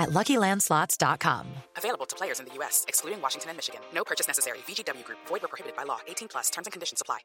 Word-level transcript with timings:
at 0.00 0.08
LuckyLandSlots.com. 0.08 1.46
Available 1.76 2.06
to 2.06 2.16
players 2.16 2.40
in 2.40 2.46
the 2.46 2.54
U.S., 2.54 2.86
excluding 2.88 3.20
Washington 3.20 3.50
and 3.50 3.58
Michigan. 3.58 3.82
No 3.94 4.02
purchase 4.02 4.26
necessary. 4.26 4.58
VGW 4.66 5.04
Group. 5.04 5.18
Void 5.28 5.42
where 5.42 5.48
prohibited 5.48 5.76
by 5.76 5.84
law. 5.84 5.98
18 6.08 6.28
plus. 6.28 6.48
Terms 6.48 6.66
and 6.66 6.72
conditions 6.72 7.02
apply. 7.02 7.18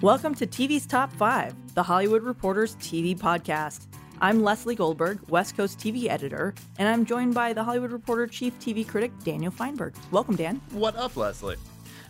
Welcome 0.00 0.34
to 0.36 0.46
TV's 0.46 0.86
Top 0.86 1.12
5, 1.12 1.74
the 1.74 1.82
Hollywood 1.82 2.22
Reporter's 2.22 2.76
TV 2.76 3.18
podcast. 3.18 3.86
I'm 4.22 4.42
Leslie 4.42 4.74
Goldberg, 4.74 5.20
West 5.28 5.56
Coast 5.56 5.78
TV 5.78 6.08
editor, 6.08 6.54
and 6.78 6.88
I'm 6.88 7.04
joined 7.04 7.34
by 7.34 7.52
the 7.52 7.64
Hollywood 7.64 7.90
Reporter 7.92 8.26
chief 8.26 8.58
TV 8.60 8.86
critic 8.86 9.12
Daniel 9.24 9.50
Feinberg. 9.50 9.94
Welcome, 10.10 10.36
Dan. 10.36 10.60
What 10.72 10.94
up, 10.96 11.16
Leslie? 11.16 11.56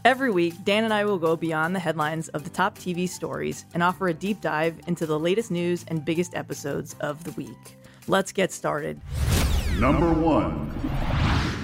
Every 0.05 0.31
week, 0.31 0.55
Dan 0.65 0.85
and 0.85 0.93
I 0.93 1.05
will 1.05 1.19
go 1.19 1.37
beyond 1.37 1.75
the 1.75 1.81
headlines 1.81 2.29
of 2.29 2.45
the 2.45 2.51
top 2.51 2.79
TV 2.79 3.09
stories 3.09 3.65
and 3.75 3.83
offer 3.83 4.09
a 4.09 4.15
deep 4.15 4.41
dive 4.41 4.81
into 4.87 5.05
the 5.05 5.19
latest 5.19 5.51
news 5.51 5.85
and 5.89 6.05
biggest 6.05 6.35
episodes 6.35 6.95
of 7.01 7.23
the 7.25 7.33
week. 7.33 7.77
Let's 8.07 8.33
get 8.33 8.53
started. 8.53 9.01
Number 9.81 10.13
one. 10.13 10.71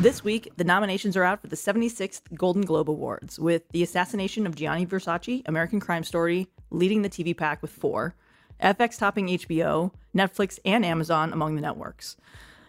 This 0.01 0.25
week, 0.25 0.51
the 0.57 0.65
nominations 0.65 1.19
are 1.19 1.23
out 1.23 1.43
for 1.43 1.49
the 1.49 1.57
76th 1.57 2.23
Golden 2.35 2.63
Globe 2.63 2.89
Awards, 2.89 3.39
with 3.39 3.69
The 3.73 3.83
Assassination 3.83 4.47
of 4.47 4.55
Gianni 4.55 4.87
Versace, 4.87 5.43
American 5.45 5.81
Crime 5.81 6.03
Story, 6.03 6.49
leading 6.71 7.03
the 7.03 7.11
TV 7.11 7.37
pack 7.37 7.61
with 7.61 7.71
four, 7.71 8.15
FX 8.63 8.97
topping 8.97 9.27
HBO, 9.27 9.93
Netflix, 10.17 10.59
and 10.65 10.83
Amazon 10.83 11.31
among 11.35 11.57
the 11.57 11.61
networks. 11.61 12.17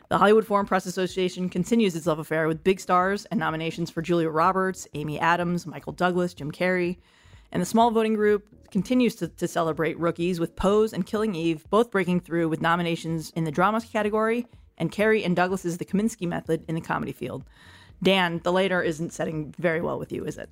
The 0.10 0.18
Hollywood 0.18 0.46
Foreign 0.46 0.66
Press 0.66 0.86
Association 0.86 1.48
continues 1.48 1.96
its 1.96 2.08
love 2.08 2.20
affair 2.20 2.50
with 2.50 2.66
big 2.66 2.82
stars 2.82 3.24
and 3.32 3.40
nominations 3.40 3.90
for 3.90 4.02
Julia 4.02 4.28
Roberts, 4.28 4.86
Amy 4.96 5.18
Adams, 5.18 5.66
Michael 5.66 5.94
Douglas, 5.94 6.34
Jim 6.34 6.52
Carrey. 6.52 6.98
And 7.54 7.62
the 7.62 7.66
small 7.66 7.90
voting 7.92 8.16
group 8.16 8.50
continues 8.70 9.16
to, 9.16 9.30
to 9.30 9.48
celebrate 9.48 9.98
rookies 9.98 10.42
with 10.42 10.58
Pose 10.58 10.92
and 10.92 11.06
Killing 11.06 11.36
Eve 11.36 11.64
both 11.70 11.90
breaking 11.90 12.20
through 12.20 12.50
with 12.50 12.60
nominations 12.60 13.30
in 13.30 13.46
the 13.46 13.52
drama 13.52 13.80
category 13.80 14.46
and 14.78 14.92
Carrey 14.92 15.26
and 15.26 15.36
Douglas's 15.36 15.78
The 15.78 15.86
Kominsky 15.86 16.28
Method 16.28 16.64
in 16.68 16.76
the 16.76 16.82
comedy 16.82 17.12
field. 17.12 17.44
Dan, 18.02 18.42
the 18.44 18.52
later 18.52 18.82
isn't 18.82 19.14
setting 19.14 19.54
very 19.58 19.82
well 19.82 19.98
with 19.98 20.12
you, 20.12 20.24
is 20.26 20.38
it? 20.38 20.50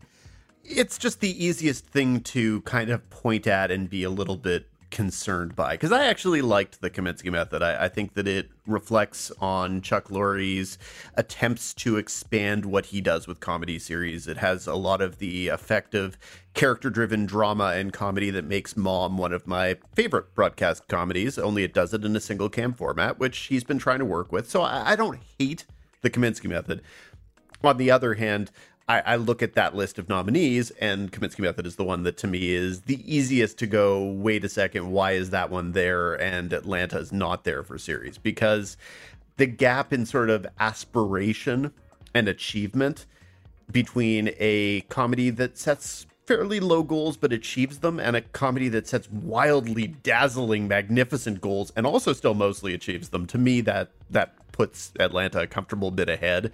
It's 0.63 0.97
just 0.97 1.19
the 1.19 1.45
easiest 1.45 1.85
thing 1.85 2.21
to 2.21 2.61
kind 2.61 2.89
of 2.89 3.07
point 3.09 3.45
at 3.45 3.69
and 3.69 3.89
be 3.89 4.03
a 4.03 4.09
little 4.09 4.37
bit 4.37 4.67
concerned 4.95 5.57
by 5.57 5.73
because 5.73 5.91
I 5.91 6.05
actually 6.05 6.41
liked 6.41 6.79
the 6.79 6.89
Kominsky 6.89 7.29
method. 7.29 7.61
I, 7.61 7.83
I, 7.83 7.89
think 7.89 8.13
that 8.13 8.29
it 8.29 8.49
reflects 8.65 9.29
on 9.41 9.81
Chuck 9.81 10.09
Lorre's 10.09 10.77
attempts 11.15 11.73
to 11.73 11.97
expand 11.97 12.65
what 12.65 12.85
he 12.85 13.01
does 13.01 13.27
with 13.27 13.41
comedy 13.41 13.77
series. 13.77 14.25
It 14.25 14.37
has 14.37 14.67
a 14.67 14.75
lot 14.75 15.01
of 15.01 15.17
the 15.17 15.49
effect 15.49 15.95
of 15.95 16.17
character 16.53 16.89
driven 16.89 17.25
drama 17.25 17.73
and 17.75 17.91
comedy 17.91 18.29
that 18.29 18.45
makes 18.45 18.77
Mom 18.77 19.17
one 19.17 19.33
of 19.33 19.45
my 19.45 19.75
favorite 19.93 20.33
broadcast 20.33 20.87
comedies, 20.87 21.37
only 21.37 21.65
it 21.65 21.73
does 21.73 21.93
it 21.93 22.05
in 22.05 22.15
a 22.15 22.21
single 22.21 22.47
cam 22.47 22.73
format, 22.73 23.19
which 23.19 23.37
he's 23.37 23.65
been 23.65 23.77
trying 23.77 23.99
to 23.99 24.05
work 24.05 24.31
with. 24.31 24.49
So 24.49 24.61
I, 24.61 24.93
I 24.93 24.95
don't 24.95 25.19
hate 25.37 25.65
the 26.03 26.09
Kominsky 26.09 26.47
method. 26.47 26.81
On 27.65 27.75
the 27.75 27.91
other 27.91 28.13
hand, 28.13 28.49
I, 28.87 28.99
I, 28.99 29.15
look 29.15 29.41
at 29.41 29.53
that 29.55 29.75
list 29.75 29.97
of 29.97 30.09
nominees, 30.09 30.69
and 30.79 31.11
Kominsky 31.11 31.39
Method 31.39 31.65
is 31.65 31.75
the 31.75 31.83
one 31.83 32.03
that 32.03 32.17
to 32.17 32.27
me 32.27 32.51
is 32.51 32.81
the 32.81 33.01
easiest 33.03 33.57
to 33.59 33.67
go, 33.67 34.03
wait 34.03 34.45
a 34.45 34.49
second, 34.49 34.91
why 34.91 35.13
is 35.13 35.31
that 35.31 35.49
one 35.49 35.71
there 35.71 36.13
and 36.13 36.53
Atlanta 36.53 36.99
is 36.99 37.11
not 37.11 37.45
there 37.45 37.63
for 37.63 37.79
series? 37.79 38.19
Because 38.19 38.77
the 39.37 39.47
gap 39.47 39.91
in 39.91 40.05
sort 40.05 40.29
of 40.29 40.45
aspiration 40.59 41.73
and 42.13 42.27
achievement 42.27 43.07
between 43.71 44.31
a 44.37 44.81
comedy 44.81 45.31
that 45.31 45.57
sets 45.57 46.05
fairly 46.25 46.59
low 46.59 46.81
goals 46.81 47.17
but 47.17 47.31
achieves 47.31 47.79
them 47.79 47.99
and 47.99 48.15
a 48.15 48.21
comedy 48.21 48.67
that 48.69 48.87
sets 48.87 49.09
wildly 49.11 49.87
dazzling 49.87 50.67
magnificent 50.67 51.39
goals 51.39 51.71
and 51.75 51.85
also 51.85 52.13
still 52.13 52.33
mostly 52.33 52.73
achieves 52.73 53.09
them 53.09 53.27
to 53.27 53.37
me 53.37 53.61
that 53.61 53.91
that 54.09 54.33
puts 54.51 54.91
Atlanta 54.99 55.41
a 55.41 55.47
comfortable 55.47 55.91
bit 55.91 56.07
ahead. 56.09 56.51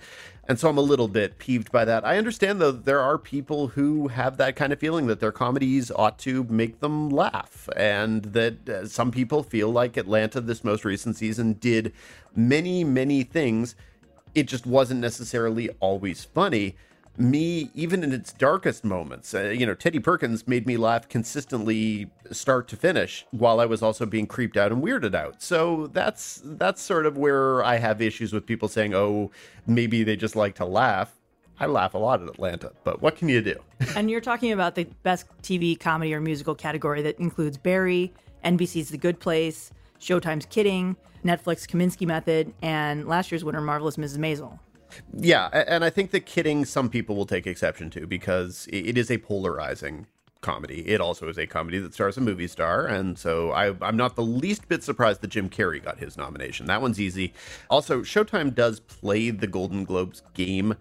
And 0.48 0.60
so 0.60 0.70
I'm 0.70 0.78
a 0.78 0.82
little 0.82 1.08
bit 1.08 1.38
peeved 1.38 1.72
by 1.72 1.86
that. 1.86 2.04
I 2.04 2.18
understand, 2.18 2.60
though, 2.60 2.72
there 2.72 3.00
are 3.00 3.18
people 3.18 3.68
who 3.68 4.08
have 4.08 4.38
that 4.38 4.56
kind 4.56 4.74
of 4.74 4.80
feeling 4.80 5.08
that 5.08 5.20
their 5.20 5.32
comedies 5.32 5.92
ought 5.92 6.18
to 6.20 6.44
make 6.46 6.80
them 6.80 7.10
laugh, 7.10 7.70
and 7.76 8.24
that 8.24 8.68
uh, 8.68 8.88
some 8.88 9.12
people 9.12 9.44
feel 9.44 9.70
like 9.70 9.98
Atlanta, 9.98 10.42
this 10.42 10.64
most 10.64 10.84
recent 10.84 11.16
season, 11.16 11.54
did 11.54 11.94
many, 12.36 12.84
many 12.84 13.24
things. 13.24 13.76
It 14.34 14.48
just 14.48 14.66
wasn't 14.66 15.00
necessarily 15.00 15.70
always 15.80 16.24
funny 16.24 16.76
me 17.18 17.70
even 17.74 18.04
in 18.04 18.14
its 18.14 18.34
darkest 18.34 18.84
moments. 18.84 19.34
Uh, 19.34 19.50
you 19.50 19.66
know, 19.66 19.74
Teddy 19.74 20.00
Perkins 20.00 20.48
made 20.48 20.66
me 20.66 20.78
laugh 20.78 21.08
consistently 21.10 22.10
start 22.32 22.68
to 22.70 22.76
finish 22.76 23.26
while 23.32 23.60
I 23.60 23.66
was 23.66 23.82
also 23.82 24.06
being 24.06 24.28
creeped 24.28 24.58
out 24.58 24.72
and 24.72 24.84
weirded 24.84 25.16
out. 25.16 25.42
So 25.42 25.88
that's 25.88 26.42
that's 26.44 26.82
sort 26.82 27.06
of 27.06 27.18
where 27.18 27.64
I 27.64 27.78
have 27.78 28.02
issues 28.02 28.34
with 28.34 28.46
people 28.46 28.68
saying, 28.68 28.94
"Oh, 28.94 29.32
maybe 29.68 30.04
they 30.04 30.16
just 30.16 30.36
like 30.36 30.56
to 30.56 30.66
laugh." 30.66 31.18
I 31.60 31.68
laugh 31.68 31.94
a 31.94 32.00
lot 32.00 32.24
at 32.24 32.28
Atlanta, 32.28 32.72
but 32.84 33.04
what 33.04 33.16
can 33.16 33.30
you 33.30 33.40
do? 33.40 33.56
and 33.96 34.10
you're 34.10 34.20
talking 34.20 34.52
about 34.52 34.74
the 34.74 34.86
best 35.04 35.28
TV 35.44 35.80
comedy 35.80 36.12
or 36.12 36.20
musical 36.20 36.56
category 36.56 37.04
that 37.04 37.20
includes 37.20 37.56
Barry, 37.56 38.12
NBC's 38.44 38.90
The 38.90 38.98
Good 38.98 39.20
Place, 39.20 39.72
Showtime's 40.00 40.48
Kidding, 40.48 40.96
Netflix 41.24 41.68
Kominsky 41.68 42.08
Method, 42.08 42.52
and 42.64 43.08
last 43.08 43.32
year's 43.32 43.44
winner 43.44 43.62
Marvelous 43.62 43.98
Mrs. 43.98 44.18
Maisel. 44.18 44.58
Yeah, 45.14 45.48
and 45.48 45.84
I 45.84 45.90
think 45.90 46.12
that 46.12 46.26
kidding 46.26 46.66
some 46.66 46.90
people 46.90 47.16
will 47.16 47.26
take 47.26 47.48
exception 47.48 47.90
to 47.92 48.08
because 48.08 48.68
it 48.72 48.98
is 48.98 49.12
a 49.12 49.18
polarizing 49.18 50.08
comedy. 50.42 50.88
It 50.88 51.00
also 51.00 51.30
is 51.30 51.38
a 51.38 51.48
comedy 51.48 51.80
that 51.80 51.94
stars 51.94 52.18
a 52.18 52.22
movie 52.22 52.48
star, 52.48 52.86
and 52.88 53.18
so 53.18 53.52
I, 53.52 53.74
am 53.88 53.96
not 53.96 54.16
the 54.16 54.24
least 54.24 54.68
bit 54.68 54.84
surprised 54.84 55.22
that 55.22 55.28
Jim 55.28 55.50
Carrey 55.50 55.84
got 55.84 56.00
his 56.00 56.18
nomination. 56.18 56.66
That 56.66 56.82
one's 56.82 57.00
easy. 57.00 57.34
Also, 57.70 58.02
Showtime 58.02 58.54
does 58.54 58.80
play 58.80 59.30
the 59.30 59.48
Golden 59.48 59.86
Globes 59.86 60.24
game 60.34 60.76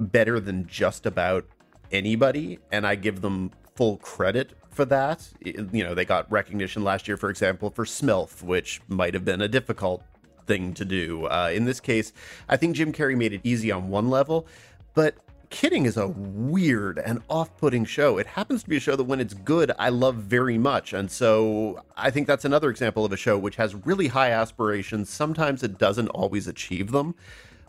better 0.00 0.40
than 0.40 0.66
just 0.66 1.04
about 1.06 1.46
anybody, 1.90 2.58
and 2.70 2.86
I 2.86 2.94
give 2.94 3.20
them 3.20 3.50
full 3.74 3.98
credit 3.98 4.52
for 4.70 4.84
that. 4.86 5.28
You 5.44 5.84
know, 5.84 5.94
they 5.94 6.04
got 6.04 6.30
recognition 6.30 6.82
last 6.84 7.06
year, 7.06 7.16
for 7.16 7.30
example, 7.30 7.70
for 7.70 7.84
Smilf, 7.84 8.42
which 8.42 8.80
might 8.88 9.14
have 9.14 9.24
been 9.24 9.42
a 9.42 9.48
difficult 9.48 10.02
thing 10.46 10.74
to 10.74 10.84
do. 10.84 11.26
Uh, 11.26 11.50
in 11.52 11.64
this 11.64 11.80
case, 11.80 12.12
I 12.48 12.56
think 12.56 12.76
Jim 12.76 12.92
Carrey 12.92 13.16
made 13.16 13.32
it 13.32 13.40
easy 13.44 13.70
on 13.70 13.88
one 13.88 14.10
level, 14.10 14.46
but 14.94 15.14
Kidding 15.50 15.84
is 15.84 15.98
a 15.98 16.08
weird 16.08 16.98
and 16.98 17.20
off 17.28 17.54
putting 17.58 17.84
show. 17.84 18.16
It 18.16 18.26
happens 18.26 18.62
to 18.62 18.70
be 18.70 18.78
a 18.78 18.80
show 18.80 18.96
that, 18.96 19.04
when 19.04 19.20
it's 19.20 19.34
good, 19.34 19.70
I 19.78 19.90
love 19.90 20.14
very 20.14 20.56
much. 20.56 20.94
And 20.94 21.10
so 21.10 21.84
I 21.94 22.10
think 22.10 22.26
that's 22.26 22.46
another 22.46 22.70
example 22.70 23.04
of 23.04 23.12
a 23.12 23.18
show 23.18 23.36
which 23.36 23.56
has 23.56 23.74
really 23.74 24.06
high 24.06 24.30
aspirations. 24.30 25.10
Sometimes 25.10 25.62
it 25.62 25.76
doesn't 25.76 26.08
always 26.08 26.48
achieve 26.48 26.90
them. 26.90 27.14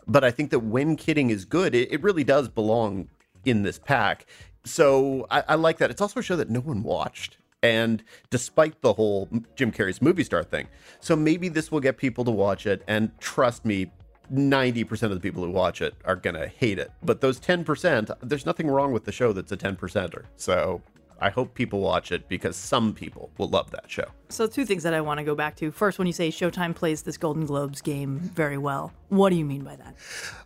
But 0.06 0.24
I 0.24 0.30
think 0.30 0.50
that 0.50 0.60
when 0.60 0.96
Kidding 0.96 1.28
is 1.28 1.44
good, 1.44 1.74
it, 1.74 1.92
it 1.92 2.02
really 2.02 2.24
does 2.24 2.48
belong 2.48 3.08
in 3.44 3.64
this 3.64 3.78
pack. 3.78 4.24
So 4.64 5.26
I, 5.30 5.44
I 5.48 5.54
like 5.56 5.76
that. 5.76 5.90
It's 5.90 6.00
also 6.00 6.20
a 6.20 6.22
show 6.22 6.36
that 6.36 6.48
no 6.48 6.60
one 6.60 6.82
watched 6.82 7.36
and 7.64 8.04
despite 8.28 8.78
the 8.82 8.92
whole 8.92 9.26
Jim 9.56 9.72
Carrey's 9.72 10.02
movie 10.02 10.22
star 10.22 10.44
thing. 10.44 10.68
So 11.00 11.16
maybe 11.16 11.48
this 11.48 11.72
will 11.72 11.80
get 11.80 11.96
people 11.96 12.22
to 12.26 12.30
watch 12.30 12.66
it. 12.66 12.84
And 12.86 13.10
trust 13.18 13.64
me, 13.64 13.90
90% 14.32 15.04
of 15.04 15.10
the 15.10 15.20
people 15.20 15.42
who 15.42 15.50
watch 15.50 15.80
it 15.80 15.94
are 16.04 16.16
going 16.16 16.36
to 16.36 16.46
hate 16.46 16.78
it. 16.78 16.92
But 17.02 17.22
those 17.22 17.40
10%, 17.40 18.14
there's 18.20 18.44
nothing 18.44 18.68
wrong 18.68 18.92
with 18.92 19.04
the 19.04 19.12
show 19.12 19.32
that's 19.32 19.50
a 19.50 19.56
10%er. 19.56 20.26
So 20.36 20.82
I 21.20 21.30
hope 21.30 21.54
people 21.54 21.80
watch 21.80 22.12
it 22.12 22.28
because 22.28 22.54
some 22.54 22.92
people 22.92 23.30
will 23.38 23.48
love 23.48 23.70
that 23.70 23.90
show. 23.90 24.04
So, 24.28 24.46
two 24.46 24.66
things 24.66 24.82
that 24.82 24.92
I 24.92 25.00
want 25.00 25.18
to 25.18 25.24
go 25.24 25.34
back 25.34 25.56
to. 25.56 25.70
First, 25.70 25.98
when 25.98 26.06
you 26.06 26.12
say 26.12 26.28
Showtime 26.28 26.74
plays 26.74 27.02
this 27.02 27.16
Golden 27.16 27.46
Globes 27.46 27.80
game 27.80 28.18
very 28.18 28.58
well, 28.58 28.92
what 29.08 29.30
do 29.30 29.36
you 29.36 29.44
mean 29.44 29.62
by 29.62 29.76
that? 29.76 29.94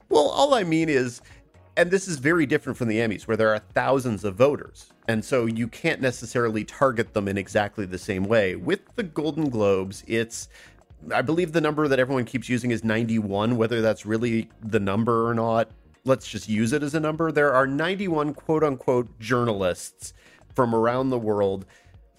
Well, 0.09 0.29
all 0.29 0.55
I 0.55 0.63
mean 0.63 0.89
is 0.89 1.21
And 1.77 1.91
this 1.91 2.07
is 2.07 2.19
very 2.19 2.47
different 2.47 2.77
from 2.77 2.89
the 2.89 2.99
Emmys, 2.99 3.27
where 3.27 3.37
there 3.37 3.53
are 3.53 3.59
thousands 3.59 4.25
of 4.25 4.35
voters. 4.35 4.93
And 5.09 5.25
so 5.25 5.47
you 5.47 5.69
can't 5.69 6.03
necessarily 6.03 6.65
target 6.65 7.15
them 7.15 7.29
in 7.29 7.39
exactly 7.39 7.87
the 7.87 7.99
same 7.99 8.25
way. 8.25 8.57
With 8.57 8.81
the 8.95 9.03
Golden 9.03 9.49
Globes, 9.49 10.05
it's, 10.07 10.51
I 11.13 11.23
believe 11.23 11.53
the 11.53 11.63
number 11.63 11.89
that 11.89 11.99
everyone 11.99 12.27
keeps 12.27 12.51
using 12.51 12.71
is 12.71 12.85
91, 12.85 13.57
whether 13.57 13.81
that's 13.81 14.05
really 14.05 14.51
the 14.63 14.79
number 14.79 15.27
or 15.27 15.33
not. 15.33 15.71
Let's 16.05 16.29
just 16.29 16.47
use 16.47 16.75
it 16.75 16.83
as 16.83 16.95
a 16.95 17.01
number. 17.01 17.33
There 17.33 17.55
are 17.55 17.67
91 17.67 18.35
quote 18.35 18.63
unquote 18.63 19.19
journalists 19.19 20.13
from 20.55 20.75
around 20.75 21.09
the 21.09 21.19
world, 21.19 21.65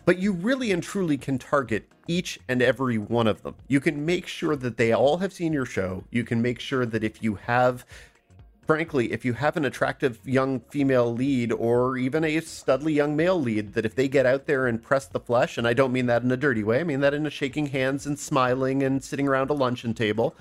but 0.06 0.18
you 0.18 0.31
really 0.31 0.71
and 0.71 0.81
truly 0.81 1.18
can 1.18 1.38
target 1.38 1.88
each 2.07 2.39
and 2.47 2.59
every 2.59 2.97
one 2.97 3.27
of 3.27 3.44
them. 3.44 3.53
You 3.68 3.80
can 3.80 4.03
make 4.03 4.25
sure 4.25 4.56
that 4.56 4.77
they 4.77 4.94
all 4.94 5.18
have 5.18 5.31
seen 5.31 5.53
your 5.53 5.65
show. 5.65 6.03
You 6.09 6.24
can 6.24 6.41
make 6.41 6.59
sure 6.59 6.88
that 6.88 7.03
if 7.03 7.21
you 7.21 7.36
have 7.36 7.86
frankly, 8.69 9.12
if 9.12 9.25
you 9.25 9.33
have 9.33 9.57
an 9.57 9.66
attractive 9.66 10.19
young 10.24 10.60
female 10.60 11.12
lead 11.12 11.51
or 11.51 11.98
even 11.98 12.24
a 12.24 12.38
studly 12.38 12.94
young 12.94 13.16
male 13.16 13.42
lead, 13.42 13.74
that 13.74 13.83
if 13.83 13.95
they 13.95 14.07
get 14.07 14.27
out 14.27 14.45
there 14.45 14.68
and 14.68 14.83
press 14.83 15.07
the 15.07 15.19
flesh, 15.19 15.57
and 15.57 15.68
I 15.68 15.74
don't 15.74 15.92
mean 15.92 16.06
that 16.06 16.21
in 16.21 16.31
a 16.31 16.38
dirty 16.38 16.63
way, 16.63 16.80
I 16.80 16.83
mean 16.83 17.00
that 17.00 17.16
in 17.16 17.25
a 17.25 17.31
shaking 17.31 17.66
hands 17.66 18.06
and 18.06 18.19
smiling 18.19 18.83
and 18.83 19.04
sitting 19.04 19.27
around 19.27 19.50
a 19.50 19.54
luncheon 19.54 19.95
table, 19.95 20.36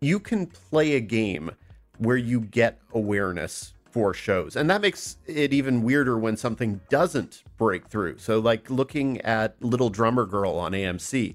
you 0.00 0.18
can 0.18 0.46
play 0.46 0.94
a 0.94 1.00
game 1.00 1.50
where 1.98 2.16
you 2.16 2.40
get 2.40 2.80
awareness 2.94 3.74
for 3.90 4.14
shows. 4.14 4.56
And 4.56 4.70
that 4.70 4.80
makes 4.80 5.18
it 5.26 5.52
even 5.52 5.82
weirder 5.82 6.18
when 6.18 6.38
something 6.38 6.80
doesn't 6.88 7.42
break 7.58 7.88
through. 7.88 8.16
So, 8.20 8.38
like 8.38 8.70
looking 8.70 9.20
at 9.20 9.60
Little 9.60 9.90
Drummer 9.90 10.24
Girl 10.24 10.52
on 10.52 10.72
AMC, 10.72 11.34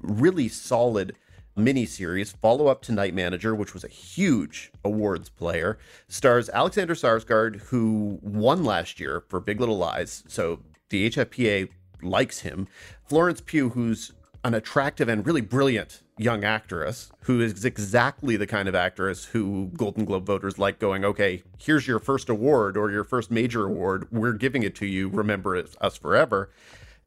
really 0.00 0.48
solid 0.48 1.14
miniseries, 1.56 2.36
follow 2.36 2.66
up 2.68 2.82
to 2.82 2.92
Night 2.92 3.14
Manager, 3.14 3.54
which 3.54 3.74
was 3.74 3.84
a 3.84 3.88
huge 3.88 4.70
awards 4.84 5.28
player, 5.28 5.78
stars 6.08 6.48
Alexander 6.50 6.94
Skarsgård, 6.94 7.60
who 7.62 8.18
won 8.22 8.64
last 8.64 9.00
year 9.00 9.24
for 9.28 9.40
Big 9.40 9.58
Little 9.60 9.78
Lies. 9.78 10.22
So 10.28 10.60
the 10.90 11.10
HFPA 11.10 11.68
likes 12.02 12.40
him. 12.40 12.68
Florence 13.08 13.40
Pugh, 13.40 13.70
who's 13.70 14.12
an 14.44 14.54
attractive 14.54 15.08
and 15.08 15.26
really 15.26 15.40
brilliant 15.40 16.02
young 16.18 16.44
actress 16.44 17.10
who 17.22 17.40
is 17.40 17.64
exactly 17.64 18.36
the 18.36 18.46
kind 18.46 18.68
of 18.68 18.74
actress 18.74 19.24
who 19.24 19.70
Golden 19.76 20.04
Globe 20.04 20.24
voters 20.24 20.58
like 20.58 20.78
going, 20.78 21.04
okay, 21.04 21.42
here's 21.58 21.86
your 21.86 21.98
first 21.98 22.28
award 22.28 22.76
or 22.76 22.90
your 22.90 23.04
first 23.04 23.30
major 23.30 23.66
award. 23.66 24.06
We're 24.10 24.32
giving 24.32 24.62
it 24.62 24.74
to 24.76 24.86
you. 24.86 25.08
Remember 25.08 25.62
us 25.80 25.96
forever. 25.96 26.50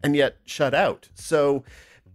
And 0.03 0.15
yet 0.15 0.37
shut 0.45 0.73
out. 0.73 1.09
So 1.13 1.63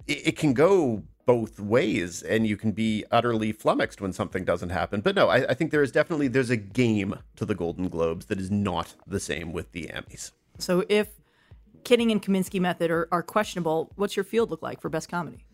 it, 0.06 0.28
it 0.28 0.36
can 0.36 0.52
go 0.52 1.02
both 1.26 1.58
ways 1.58 2.22
and 2.22 2.46
you 2.46 2.56
can 2.56 2.72
be 2.72 3.04
utterly 3.10 3.52
flummoxed 3.52 4.00
when 4.00 4.12
something 4.12 4.44
doesn't 4.44 4.70
happen 4.70 5.00
but 5.00 5.14
no 5.14 5.28
I, 5.28 5.50
I, 5.50 5.54
think 5.54 5.70
there 5.70 5.82
is 5.82 5.92
definitely 5.92 6.28
there's 6.28 6.50
a 6.50 6.56
game 6.56 7.18
to 7.36 7.44
the 7.44 7.54
golden 7.54 7.88
globes 7.88 8.26
that 8.26 8.38
is 8.38 8.50
not 8.50 8.94
the 9.06 9.20
same 9.20 9.52
with 9.52 9.72
the 9.72 9.86
emmys 9.86 10.32
so 10.58 10.84
if 10.88 11.08
kidding 11.82 12.10
and 12.10 12.22
Kominsky 12.22 12.60
method 12.60 12.90
are, 12.90 13.08
are 13.10 13.22
questionable 13.22 13.90
what's 13.96 14.16
your 14.16 14.24
field 14.24 14.50
look 14.50 14.62
like 14.62 14.80
for 14.80 14.88
best 14.88 15.08
comedy 15.08 15.44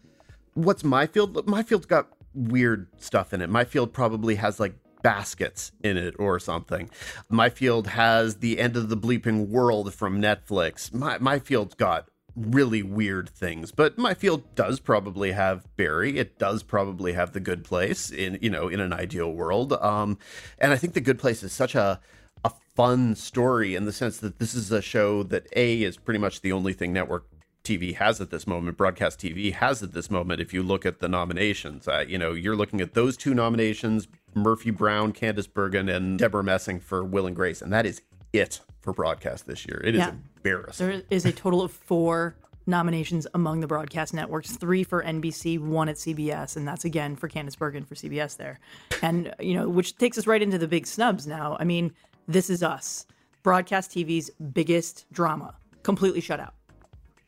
what's 0.55 0.85
my 0.85 1.07
field 1.07 1.47
my 1.47 1.63
field's 1.63 1.87
got 1.87 2.09
weird 2.35 2.89
stuff 2.99 3.33
in 3.33 3.41
it 3.41 3.49
my 3.49 3.65
field 3.65 3.93
probably 3.93 4.37
has 4.37 4.59
like 4.59 4.75
baskets 5.03 5.73
in 5.83 5.97
it 5.97 6.15
or 6.19 6.39
something. 6.39 6.91
My 7.29 7.49
field 7.49 7.89
has 7.89 8.37
the 8.37 8.59
end 8.59 8.77
of 8.77 8.89
the 8.89 8.97
bleeping 8.97 9.49
world 9.49 9.95
from 9.95 10.21
Netflix. 10.21 10.93
My 10.93 11.19
my 11.19 11.39
field's 11.39 11.75
got 11.75 12.09
really 12.37 12.83
weird 12.83 13.29
things. 13.29 13.73
But 13.73 13.99
my 13.99 14.15
field 14.15 14.55
does 14.55 14.81
probably 14.81 15.33
have 15.33 15.65
Barry. 15.77 16.19
It 16.19 16.39
does 16.39 16.63
probably 16.63 17.13
have 17.13 17.33
the 17.33 17.41
Good 17.41 17.65
Place 17.65 18.11
in 18.11 18.39
you 18.41 18.51
know 18.51 18.69
in 18.69 18.81
an 18.81 18.93
ideal 18.93 19.33
world. 19.33 19.73
Um, 19.75 20.19
and 20.59 20.73
I 20.73 20.77
think 20.77 20.95
the 20.95 21.01
Good 21.01 21.19
Place 21.19 21.43
is 21.43 21.53
such 21.53 21.75
a 21.75 22.01
a 22.45 22.51
fun 22.75 23.15
story 23.15 23.75
in 23.75 23.85
the 23.85 23.93
sense 23.93 24.19
that 24.19 24.39
this 24.39 24.55
is 24.55 24.73
a 24.73 24.81
show 24.81 25.23
that 25.25 25.47
a 25.55 25.83
is 25.83 25.97
pretty 25.97 26.19
much 26.19 26.41
the 26.41 26.53
only 26.53 26.73
thing 26.73 26.93
network 26.93 27.27
TV 27.63 27.95
has 27.95 28.21
at 28.21 28.31
this 28.31 28.47
moment, 28.47 28.77
broadcast 28.77 29.21
TV 29.21 29.53
has 29.53 29.83
at 29.83 29.93
this 29.93 30.11
moment. 30.11 30.41
If 30.41 30.55
you 30.55 30.63
look 30.63 30.87
at 30.87 31.01
the 31.01 31.09
nominations, 31.09 31.87
uh, 31.87 32.05
you 32.09 32.19
know 32.19 32.33
you're 32.33 32.57
looking 32.57 32.81
at 32.81 32.95
those 32.95 33.17
two 33.17 33.35
nominations: 33.35 34.09
Murphy 34.35 34.71
Brown, 34.71 35.13
Candice 35.13 35.53
Bergen, 35.53 35.89
and 35.89 36.19
Debra 36.19 36.43
Messing 36.43 36.81
for 36.81 37.05
Will 37.05 37.27
and 37.27 37.37
Grace, 37.37 37.61
and 37.61 37.73
that 37.73 37.87
is 37.87 38.03
it 38.33 38.61
for 38.81 38.93
broadcast 38.93 39.47
this 39.47 39.67
year. 39.67 39.81
It 39.85 39.95
is 39.95 40.01
yeah. 40.01 40.13
embarrassing. 40.37 40.87
There 40.87 41.03
is 41.11 41.25
a 41.25 41.33
total 41.33 41.63
of 41.63 41.73
four 41.73 42.37
nominations 42.67 43.27
among 43.35 43.61
the 43.61 43.67
broadcast 43.67 44.15
networks 44.15 44.57
three 44.57 44.85
for 44.85 45.03
NBC, 45.03 45.59
one 45.59 45.89
at 45.89 45.97
CBS, 45.97 46.57
and 46.57 46.67
that's 46.67 46.85
again 46.85 47.17
for 47.17 47.29
Candice 47.29 47.59
Bergen 47.59 47.85
for 47.85 47.95
CBS 47.95 48.37
there. 48.37 48.61
And, 49.03 49.35
you 49.41 49.55
know, 49.55 49.69
which 49.69 49.97
takes 49.97 50.17
us 50.19 50.27
right 50.27 50.41
into 50.41 50.59
the 50.59 50.69
big 50.69 50.87
snubs 50.87 51.27
now. 51.27 51.57
I 51.61 51.65
mean, 51.65 51.93
This 52.29 52.49
Is 52.49 52.63
Us, 52.63 53.07
broadcast 53.43 53.91
TV's 53.91 54.31
biggest 54.31 55.07
drama, 55.13 55.55
completely 55.83 56.21
shut 56.21 56.41
out. 56.41 56.55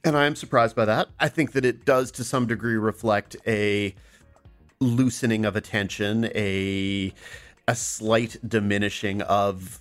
And 0.04 0.16
I 0.16 0.26
am 0.26 0.34
surprised 0.34 0.74
by 0.74 0.84
that. 0.86 1.08
I 1.20 1.28
think 1.28 1.52
that 1.52 1.64
it 1.64 1.84
does 1.84 2.10
to 2.12 2.24
some 2.24 2.46
degree 2.46 2.76
reflect 2.76 3.36
a 3.46 3.94
loosening 4.80 5.44
of 5.44 5.54
attention, 5.54 6.24
a 6.34 7.12
a 7.68 7.76
slight 7.76 8.36
diminishing 8.46 9.22
of 9.22 9.80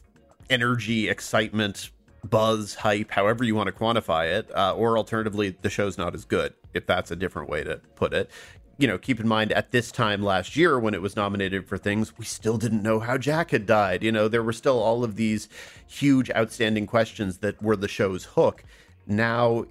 energy, 0.52 1.10
excitement, 1.10 1.90
buzz, 2.30 2.76
hype, 2.76 3.10
however 3.10 3.44
you 3.44 3.56
want 3.56 3.68
to 3.68 3.74
quantify 3.74 4.32
it, 4.32 4.56
uh, 4.56 4.76
or 4.76 4.98
alternatively, 4.98 5.56
the 5.62 5.70
show's 5.70 5.98
not 5.98 6.14
as 6.14 6.26
good, 6.26 6.54
if 6.74 6.86
that's 6.86 7.10
a 7.10 7.16
different 7.16 7.50
way 7.50 7.64
to 7.64 7.78
put 7.96 8.14
it. 8.14 8.30
You 8.78 8.88
know, 8.88 8.98
keep 8.98 9.20
in 9.20 9.28
mind 9.28 9.52
at 9.52 9.72
this 9.72 9.92
time 9.92 10.24
last 10.24 10.56
year 10.56 10.80
when 10.80 10.94
it 10.94 11.02
was 11.02 11.16
nominated 11.16 11.68
for 11.68 11.78
things, 11.78 12.18
we 12.18 12.26
still 12.26 12.58
didn't 12.58 12.84
know 12.84 13.00
how 13.00 13.18
Jack 13.18 13.52
had 13.52 13.66
died. 13.66 14.04
You 14.04 14.12
know, 14.12 14.28
there 14.28 14.44
were 14.44 14.54
still 14.54 14.80
all 14.80 15.04
of 15.04 15.16
these 15.16 15.50
huge, 15.88 16.32
outstanding 16.32 16.88
questions 16.88 17.40
that 17.40 17.62
were 17.62 17.76
the 17.76 17.88
show's 17.88 18.26
hook. 18.26 18.64
Now 19.08 19.66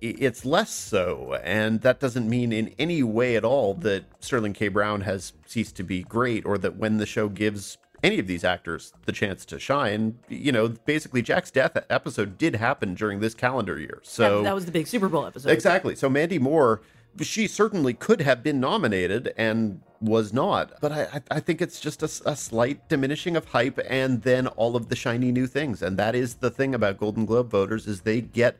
it's 0.00 0.44
less 0.44 0.70
so. 0.70 1.38
And 1.42 1.80
that 1.80 2.00
doesn't 2.00 2.28
mean 2.28 2.52
in 2.52 2.74
any 2.78 3.02
way 3.02 3.36
at 3.36 3.44
all 3.44 3.74
that 3.74 4.04
Sterling 4.20 4.52
K. 4.52 4.68
Brown 4.68 5.00
has 5.02 5.32
ceased 5.46 5.76
to 5.76 5.82
be 5.82 6.02
great 6.02 6.44
or 6.44 6.58
that 6.58 6.76
when 6.76 6.98
the 6.98 7.06
show 7.06 7.28
gives 7.28 7.78
any 8.04 8.18
of 8.18 8.26
these 8.26 8.44
actors 8.44 8.92
the 9.06 9.12
chance 9.12 9.44
to 9.46 9.58
shine. 9.58 10.18
You 10.28 10.52
know, 10.52 10.68
basically, 10.68 11.22
Jack's 11.22 11.50
death 11.50 11.76
episode 11.88 12.38
did 12.38 12.56
happen 12.56 12.94
during 12.94 13.20
this 13.20 13.34
calendar 13.34 13.78
year. 13.80 14.00
So 14.02 14.38
that, 14.38 14.44
that 14.44 14.54
was 14.54 14.66
the 14.66 14.72
big 14.72 14.86
Super 14.86 15.08
Bowl 15.08 15.26
episode. 15.26 15.50
Exactly. 15.50 15.96
So 15.96 16.08
Mandy 16.10 16.38
Moore, 16.38 16.82
she 17.20 17.46
certainly 17.46 17.94
could 17.94 18.20
have 18.20 18.42
been 18.42 18.60
nominated 18.60 19.32
and 19.36 19.80
was 20.00 20.32
not. 20.34 20.72
But 20.82 20.92
I, 20.92 21.22
I 21.30 21.40
think 21.40 21.62
it's 21.62 21.80
just 21.80 22.02
a, 22.02 22.30
a 22.30 22.36
slight 22.36 22.88
diminishing 22.90 23.36
of 23.36 23.46
hype 23.46 23.80
and 23.88 24.22
then 24.22 24.46
all 24.48 24.76
of 24.76 24.90
the 24.90 24.96
shiny 24.96 25.32
new 25.32 25.46
things. 25.46 25.82
And 25.82 25.96
that 25.96 26.14
is 26.14 26.36
the 26.36 26.50
thing 26.50 26.74
about 26.74 26.98
Golden 26.98 27.24
Globe 27.24 27.50
voters 27.50 27.86
is 27.86 28.02
they 28.02 28.20
get 28.20 28.58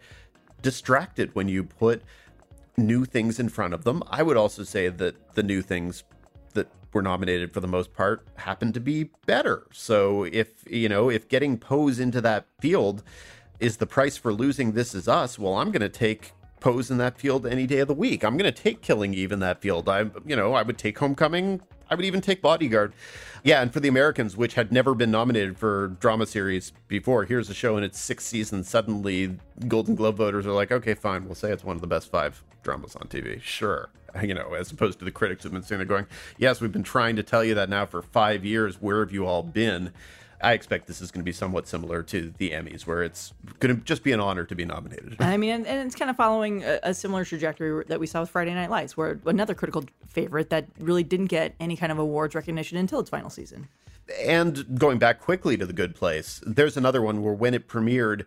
distracted 0.63 1.35
when 1.35 1.49
you 1.49 1.63
put 1.65 2.03
new 2.79 3.05
things 3.05 3.39
in 3.39 3.51
front 3.51 3.75
of 3.75 3.85
them. 3.85 4.03
I 4.09 4.23
would 4.23 4.39
also 4.39 4.63
say 4.63 4.89
that 4.89 5.35
the 5.35 5.43
new 5.43 5.61
things 5.61 6.03
were 6.95 7.03
nominated 7.03 7.53
for 7.53 7.61
the 7.61 7.67
most 7.67 7.93
part 7.93 8.27
happen 8.37 8.73
to 8.73 8.81
be 8.81 9.11
better. 9.27 9.67
So 9.73 10.25
if 10.25 10.65
you 10.71 10.89
know 10.89 11.11
if 11.11 11.29
getting 11.29 11.59
Pose 11.59 11.99
into 11.99 12.21
that 12.23 12.47
field 12.61 13.03
is 13.59 13.77
the 13.77 13.87
price 13.87 14.17
for 14.17 14.33
losing 14.33 14.73
This 14.73 14.95
Is 14.95 15.09
Us, 15.09 15.39
well, 15.39 15.57
I'm 15.57 15.71
going 15.71 15.83
to 15.83 15.89
take 15.89 16.33
Pose 16.61 16.91
in 16.91 16.99
that 16.99 17.19
field 17.19 17.47
any 17.47 17.67
day 17.67 17.81
of 17.81 17.89
the 17.89 17.95
week. 17.95 18.25
I'm 18.25 18.37
going 18.37 18.53
to 18.53 18.63
take 18.63 18.81
Killing 18.81 19.13
Eve 19.13 19.33
in 19.33 19.41
that 19.41 19.61
field. 19.61 19.89
I 19.89 20.07
you 20.25 20.37
know 20.37 20.55
I 20.55 20.63
would 20.63 20.79
take 20.79 20.99
Homecoming. 20.99 21.61
I 21.91 21.95
would 21.95 22.07
even 22.07 22.23
take 22.23 22.41
Bodyguard. 22.41 22.95
Yeah, 23.43 23.61
and 23.61 23.71
for 23.71 23.79
the 23.79 23.89
Americans, 23.89 24.39
which 24.39 24.55
had 24.55 24.73
never 24.73 24.95
been 24.95 25.11
nominated 25.11 25.59
for 25.59 25.89
drama 26.01 26.25
series 26.25 26.73
before, 26.89 27.25
here's 27.25 27.51
a 27.51 27.55
show 27.55 27.77
in 27.77 27.85
its 27.85 28.01
sixth 28.01 28.27
season. 28.27 28.65
Suddenly, 28.65 29.37
Golden 29.69 29.95
Globe 29.95 30.17
voters 30.17 30.47
are 30.47 30.53
like, 30.53 30.73
okay, 30.73 30.95
fine, 30.95 31.27
we'll 31.27 31.35
say 31.35 31.53
it's 31.53 31.63
one 31.63 31.77
of 31.77 31.83
the 31.83 31.87
best 31.87 32.11
five 32.11 32.43
dramas 32.65 32.97
on 32.97 33.09
TV. 33.09 33.41
Sure. 33.41 33.91
you 34.23 34.35
know, 34.35 34.55
as 34.55 34.71
opposed 34.71 34.99
to 35.01 35.05
the 35.05 35.11
critics 35.11 35.43
who've 35.43 35.53
been 35.53 35.63
sitting 35.63 35.79
there 35.79 35.87
going, 35.87 36.07
yes, 36.39 36.61
we've 36.61 36.73
been 36.73 36.83
trying 36.83 37.17
to 37.17 37.23
tell 37.23 37.45
you 37.45 37.55
that 37.55 37.69
now 37.69 37.87
for 37.87 38.03
five 38.03 38.45
years. 38.45 38.81
Where 38.81 39.01
have 39.01 39.13
you 39.13 39.27
all 39.27 39.43
been? 39.43 39.93
I 40.41 40.53
expect 40.53 40.87
this 40.87 41.01
is 41.01 41.11
going 41.11 41.23
to 41.23 41.25
be 41.25 41.33
somewhat 41.33 41.67
similar 41.67 42.03
to 42.03 42.35
the 42.37 42.51
Emmys, 42.51 42.87
where 42.87 43.03
it's 43.03 43.33
going 43.61 43.75
to 43.75 43.83
just 43.83 44.03
be 44.03 44.13
an 44.13 44.21
honor 44.21 44.45
to 44.45 44.55
be 44.55 44.65
nominated. 44.65 45.17
I 45.21 45.37
mean, 45.37 45.53
and, 45.53 45.67
and 45.67 45.87
it's 45.87 45.97
kind 45.97 46.11
of 46.11 46.17
following 46.17 46.63
a, 46.65 46.81
a, 46.83 46.95
similar 46.95 47.25
trajectory 47.25 47.85
that 47.89 47.99
we 47.99 48.07
saw 48.07 48.21
with 48.21 48.31
Friday 48.31 48.53
Night 48.53 48.69
Lights, 48.69 48.97
where 48.97 49.19
another 49.25 49.55
critical 49.55 49.85
favorite 50.07 50.51
that 50.51 50.67
really 50.79 51.03
didn't 51.03 51.27
get 51.27 51.55
any 51.61 51.77
kind 51.77 51.91
of 51.91 51.99
awards 51.99 52.35
recognition 52.35 52.77
until 52.77 53.01
its 53.01 53.09
final 53.09 53.31
season. 53.31 53.69
And 54.21 54.79
going 54.79 54.99
back 54.99 55.19
quickly 55.19 55.57
to 55.57 55.65
The 55.65 55.73
Good 55.73 55.95
Place, 55.95 56.43
there's 56.47 56.77
another 56.77 57.01
one 57.01 57.23
where 57.23 57.33
when 57.33 57.55
it 57.55 57.67
premiered, 57.69 58.27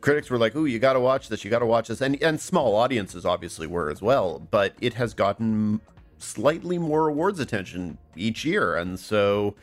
critics 0.00 0.30
were 0.30 0.38
like, 0.38 0.54
"Ooh, 0.56 0.66
you 0.66 0.78
got 0.78 0.94
to 0.94 1.00
watch 1.00 1.28
this. 1.28 1.44
You 1.44 1.50
got 1.50 1.60
to 1.60 1.66
watch 1.66 1.88
this," 1.88 2.00
and 2.00 2.20
and 2.22 2.40
small 2.40 2.74
audiences 2.76 3.24
obviously 3.24 3.66
were 3.66 3.90
as 3.90 4.02
well. 4.02 4.38
But 4.50 4.74
it 4.80 4.94
has 4.94 5.14
gotten 5.14 5.80
slightly 6.18 6.78
more 6.78 7.08
awards 7.08 7.40
attention 7.40 7.98
each 8.16 8.44
year, 8.44 8.76
and 8.76 8.98
so 8.98 9.54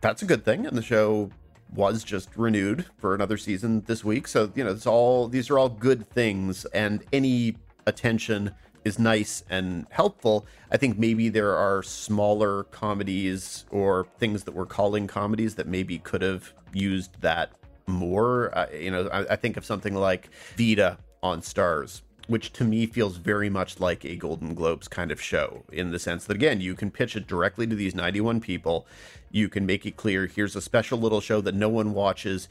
that's 0.00 0.22
a 0.22 0.26
good 0.26 0.44
thing. 0.44 0.66
And 0.66 0.76
the 0.76 0.82
show 0.82 1.30
was 1.74 2.02
just 2.02 2.30
renewed 2.36 2.86
for 2.98 3.14
another 3.14 3.36
season 3.36 3.82
this 3.86 4.04
week. 4.04 4.26
So 4.28 4.50
you 4.54 4.64
know, 4.64 4.70
it's 4.70 4.86
all 4.86 5.28
these 5.28 5.50
are 5.50 5.58
all 5.58 5.68
good 5.68 6.08
things, 6.08 6.64
and 6.66 7.04
any 7.12 7.56
attention 7.86 8.54
is 8.84 8.98
nice 8.98 9.44
and 9.50 9.86
helpful. 9.90 10.46
I 10.70 10.76
think 10.76 10.98
maybe 10.98 11.28
there 11.28 11.54
are 11.54 11.82
smaller 11.82 12.64
comedies 12.64 13.66
or 13.70 14.06
things 14.18 14.44
that 14.44 14.52
we're 14.52 14.66
calling 14.66 15.06
comedies 15.06 15.56
that 15.56 15.66
maybe 15.66 15.98
could 15.98 16.22
have 16.22 16.52
used 16.72 17.20
that 17.20 17.52
more. 17.88 18.56
Uh, 18.56 18.66
you 18.72 18.90
know, 18.90 19.08
I, 19.08 19.32
I 19.32 19.36
think 19.36 19.56
of 19.56 19.64
something 19.64 19.94
like 19.94 20.30
Vida 20.56 20.98
on 21.22 21.40
Starz, 21.40 22.02
which 22.28 22.52
to 22.54 22.64
me 22.64 22.86
feels 22.86 23.16
very 23.16 23.50
much 23.50 23.80
like 23.80 24.04
a 24.04 24.16
Golden 24.16 24.54
Globes 24.54 24.88
kind 24.88 25.10
of 25.10 25.20
show 25.20 25.64
in 25.72 25.90
the 25.90 25.98
sense 25.98 26.26
that, 26.26 26.36
again, 26.36 26.60
you 26.60 26.74
can 26.74 26.90
pitch 26.90 27.16
it 27.16 27.26
directly 27.26 27.66
to 27.66 27.74
these 27.74 27.94
91 27.94 28.40
people. 28.40 28.86
You 29.30 29.48
can 29.48 29.66
make 29.66 29.86
it 29.86 29.96
clear 29.96 30.26
here's 30.26 30.56
a 30.56 30.62
special 30.62 30.98
little 30.98 31.20
show 31.20 31.40
that 31.40 31.54
no 31.54 31.68
one 31.68 31.94
watches. 31.94 32.48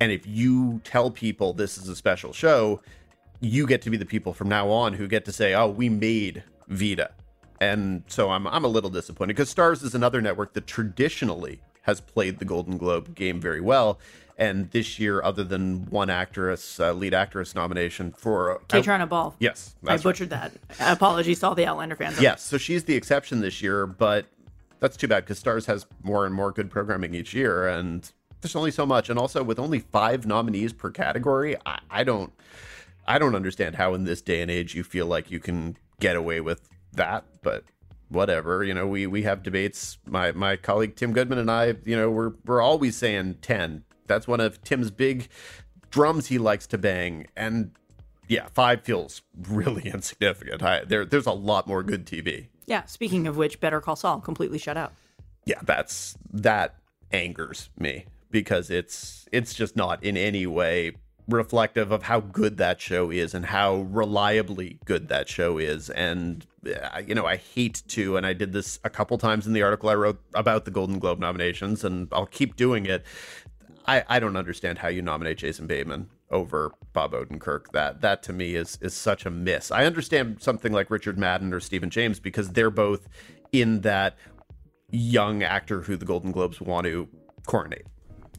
And 0.00 0.12
if 0.12 0.26
you 0.26 0.80
tell 0.84 1.10
people 1.10 1.52
this 1.52 1.78
is 1.78 1.88
a 1.88 1.96
special 1.96 2.32
show, 2.32 2.80
you 3.40 3.66
get 3.66 3.82
to 3.82 3.90
be 3.90 3.96
the 3.96 4.06
people 4.06 4.32
from 4.32 4.48
now 4.48 4.68
on 4.70 4.94
who 4.94 5.06
get 5.06 5.24
to 5.26 5.32
say, 5.32 5.54
oh, 5.54 5.68
we 5.68 5.88
made 5.88 6.42
Vida. 6.68 7.12
And 7.60 8.04
so 8.06 8.30
I'm, 8.30 8.46
I'm 8.46 8.64
a 8.64 8.68
little 8.68 8.90
disappointed 8.90 9.34
because 9.34 9.52
Starz 9.52 9.82
is 9.82 9.94
another 9.94 10.20
network 10.20 10.54
that 10.54 10.66
traditionally 10.66 11.60
has 11.82 12.00
played 12.00 12.38
the 12.38 12.44
Golden 12.44 12.78
Globe 12.78 13.14
game 13.14 13.40
very 13.40 13.60
well. 13.60 13.98
And 14.38 14.70
this 14.70 15.00
year, 15.00 15.20
other 15.22 15.42
than 15.42 15.86
one 15.86 16.08
actress, 16.08 16.78
uh, 16.78 16.92
lead 16.92 17.12
actress 17.12 17.56
nomination 17.56 18.12
for 18.16 18.60
Kaytrana 18.68 19.08
Ball. 19.08 19.34
Yes, 19.40 19.74
I 19.82 19.86
that's 19.86 20.04
right. 20.04 20.10
butchered 20.12 20.30
that. 20.30 20.52
Apologies 20.78 21.40
to 21.40 21.48
all 21.48 21.54
the 21.56 21.66
Outlander 21.66 21.96
fans. 21.96 22.20
Yes, 22.20 22.44
so 22.44 22.56
she's 22.56 22.84
the 22.84 22.94
exception 22.94 23.40
this 23.40 23.60
year, 23.60 23.84
but 23.84 24.26
that's 24.78 24.96
too 24.96 25.08
bad 25.08 25.24
because 25.24 25.42
Starz 25.42 25.66
has 25.66 25.86
more 26.04 26.24
and 26.24 26.32
more 26.32 26.52
good 26.52 26.70
programming 26.70 27.14
each 27.14 27.34
year, 27.34 27.66
and 27.66 28.12
there's 28.40 28.54
only 28.54 28.70
so 28.70 28.86
much. 28.86 29.10
And 29.10 29.18
also, 29.18 29.42
with 29.42 29.58
only 29.58 29.80
five 29.80 30.24
nominees 30.24 30.72
per 30.72 30.90
category, 30.90 31.56
I, 31.66 31.80
I 31.90 32.04
don't, 32.04 32.32
I 33.08 33.18
don't 33.18 33.34
understand 33.34 33.74
how 33.74 33.94
in 33.94 34.04
this 34.04 34.22
day 34.22 34.40
and 34.40 34.50
age 34.50 34.74
you 34.74 34.84
feel 34.84 35.06
like 35.06 35.32
you 35.32 35.40
can 35.40 35.76
get 35.98 36.14
away 36.14 36.40
with 36.40 36.68
that. 36.92 37.24
But 37.42 37.64
whatever, 38.08 38.62
you 38.62 38.72
know, 38.72 38.86
we 38.86 39.06
we 39.08 39.22
have 39.22 39.42
debates. 39.42 39.98
My 40.06 40.30
my 40.30 40.56
colleague 40.56 40.94
Tim 40.94 41.12
Goodman 41.12 41.38
and 41.38 41.50
I, 41.50 41.74
you 41.84 41.96
know, 41.96 42.08
we're 42.08 42.34
we're 42.46 42.60
always 42.60 42.96
saying 42.96 43.38
ten. 43.42 43.82
That's 44.08 44.26
one 44.26 44.40
of 44.40 44.62
Tim's 44.62 44.90
big 44.90 45.28
drums 45.90 46.26
he 46.26 46.38
likes 46.38 46.66
to 46.68 46.78
bang, 46.78 47.26
and 47.36 47.70
yeah, 48.28 48.48
five 48.52 48.82
feels 48.82 49.22
really 49.48 49.88
insignificant. 49.94 50.62
I, 50.62 50.84
there, 50.84 51.04
there's 51.04 51.26
a 51.26 51.32
lot 51.32 51.66
more 51.66 51.82
good 51.82 52.06
TV. 52.06 52.48
Yeah. 52.66 52.84
Speaking 52.84 53.26
of 53.26 53.36
which, 53.36 53.60
Better 53.60 53.80
Call 53.80 53.96
Saul 53.96 54.20
completely 54.20 54.58
shut 54.58 54.76
out. 54.76 54.92
Yeah, 55.46 55.60
that's 55.62 56.16
that 56.32 56.74
angers 57.10 57.70
me 57.78 58.04
because 58.30 58.68
it's 58.70 59.26
it's 59.32 59.54
just 59.54 59.74
not 59.76 60.04
in 60.04 60.16
any 60.16 60.46
way 60.46 60.92
reflective 61.28 61.92
of 61.92 62.04
how 62.04 62.20
good 62.20 62.56
that 62.56 62.80
show 62.80 63.10
is 63.10 63.34
and 63.34 63.46
how 63.46 63.76
reliably 63.76 64.78
good 64.84 65.08
that 65.08 65.28
show 65.28 65.58
is 65.58 65.90
and 65.90 66.46
you 67.06 67.14
know 67.14 67.26
i 67.26 67.36
hate 67.36 67.82
to 67.86 68.16
and 68.16 68.26
i 68.26 68.32
did 68.32 68.52
this 68.52 68.78
a 68.82 68.90
couple 68.90 69.16
times 69.18 69.46
in 69.46 69.52
the 69.52 69.62
article 69.62 69.90
i 69.90 69.94
wrote 69.94 70.20
about 70.34 70.64
the 70.64 70.70
golden 70.70 70.98
globe 70.98 71.18
nominations 71.18 71.84
and 71.84 72.08
i'll 72.12 72.26
keep 72.26 72.56
doing 72.56 72.86
it 72.86 73.04
i 73.88 74.04
i 74.08 74.20
don't 74.20 74.36
understand 74.36 74.78
how 74.78 74.88
you 74.88 75.02
nominate 75.02 75.38
jason 75.38 75.66
bateman 75.66 76.08
over 76.30 76.72
bob 76.92 77.12
odenkirk. 77.12 77.70
That 77.72 78.00
that 78.00 78.22
to 78.24 78.32
me 78.32 78.54
is 78.54 78.78
is 78.80 78.94
such 78.94 79.26
a 79.26 79.30
miss. 79.30 79.70
I 79.70 79.84
understand 79.84 80.42
something 80.42 80.72
like 80.72 80.90
richard 80.90 81.18
madden 81.18 81.52
or 81.52 81.60
stephan 81.60 81.90
james 81.90 82.20
because 82.20 82.50
they're 82.50 82.70
both 82.70 83.08
in 83.52 83.80
that 83.82 84.16
young 84.90 85.42
actor 85.42 85.82
who 85.82 85.96
the 85.96 86.04
golden 86.04 86.32
globes 86.32 86.60
want 86.60 86.86
to 86.86 87.08
coronate. 87.46 87.86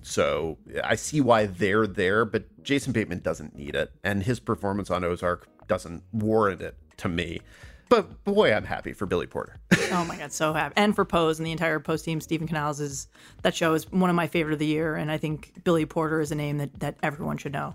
So 0.02 0.58
I 0.84 0.96
see 0.96 1.22
why 1.22 1.46
they're 1.46 1.86
there, 1.86 2.26
but 2.26 2.64
Jason 2.64 2.94
Bateman 2.94 3.20
doesn't 3.20 3.56
need 3.56 3.76
it, 3.76 3.92
and 4.04 4.24
his 4.24 4.40
performance 4.40 4.90
on 4.90 5.04
Ozark 5.04 5.48
doesn't 5.68 6.04
warrant 6.12 6.62
it 6.62 6.76
to 6.98 7.10
me. 7.10 7.42
But 7.90 8.24
boy, 8.24 8.54
I'm 8.54 8.66
happy 8.66 8.94
for 8.94 9.06
Billy 9.06 9.28
Porter. 9.28 9.58
Oh 9.92 10.06
my 10.06 10.18
god, 10.18 10.32
so 10.32 10.54
happy! 10.54 10.76
And 10.78 10.96
for 10.96 11.04
Pose 11.04 11.40
and 11.40 11.48
the 11.48 11.52
entire 11.52 11.80
Pose 11.80 12.04
team, 12.04 12.22
Steven 12.22 12.48
Canals 12.48 12.80
is 12.80 13.08
that 13.42 13.56
show 13.56 13.74
is 13.74 13.92
one 13.92 14.12
of 14.12 14.16
my 14.16 14.28
favorite 14.28 14.54
of 14.54 14.60
the 14.60 14.68
year, 14.68 14.96
and 14.96 15.12
I 15.12 15.18
think 15.18 15.64
Billy 15.64 15.88
Porter 15.88 16.22
is 16.22 16.32
a 16.32 16.36
name 16.36 16.60
that 16.60 16.80
that 16.80 16.98
everyone 17.02 17.38
should 17.38 17.54
know. 17.54 17.74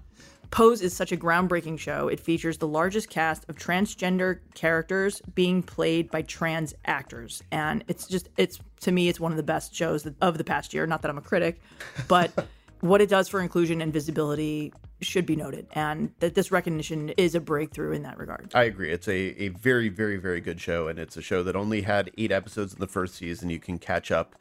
Pose 0.53 0.81
is 0.81 0.95
such 0.95 1.11
a 1.11 1.17
groundbreaking 1.17 1.81
show. 1.81 2.07
It 2.07 2.21
features 2.21 2.59
the 2.59 2.69
largest 2.69 3.11
cast 3.11 3.49
of 3.49 3.57
transgender 3.57 4.39
characters 4.55 5.21
being 5.35 5.61
played 5.61 6.09
by 6.13 6.23
trans 6.23 6.73
actors, 6.85 7.43
and 7.51 7.83
it's 7.89 8.07
just 8.07 8.29
it's 8.37 8.61
to 8.83 8.93
me 8.93 9.09
it's 9.09 9.19
one 9.19 9.33
of 9.33 9.37
the 9.37 9.43
best 9.43 9.75
shows 9.75 10.07
of 10.21 10.39
the 10.39 10.45
past 10.45 10.73
year. 10.73 10.87
Not 10.87 11.03
that 11.03 11.11
I'm 11.11 11.19
a 11.19 11.23
critic, 11.23 11.61
but 12.07 12.47
what 12.81 13.01
it 13.01 13.09
does 13.09 13.29
for 13.29 13.41
inclusion 13.41 13.81
and 13.81 13.93
visibility 13.93 14.73
should 15.01 15.27
be 15.27 15.37
noted, 15.37 15.67
and 15.73 16.13
that 16.21 16.35
this 16.35 16.51
recognition 16.51 17.11
is 17.11 17.35
a 17.35 17.41
breakthrough 17.41 17.93
in 17.93 18.03
that 18.03 18.19
regard. 18.19 18.51
I 18.55 18.65
agree. 18.65 18.91
It's 18.93 19.09
a, 19.09 19.43
a 19.43 19.49
very, 19.49 19.89
very, 19.89 20.17
very 20.17 20.41
good 20.41 20.61
show, 20.61 20.89
and 20.89 20.99
it's 20.99 21.17
a 21.17 21.23
show 21.23 21.43
that 21.43 21.57
only 21.57 21.83
had 21.83 22.11
eight 22.17 22.33
episodes 22.33 22.73
in 22.75 22.81
the 22.81 22.87
first 22.87 23.15
season. 23.17 23.51
You 23.51 23.59
can 23.59 23.79
catch 23.79 24.11
up 24.11 24.37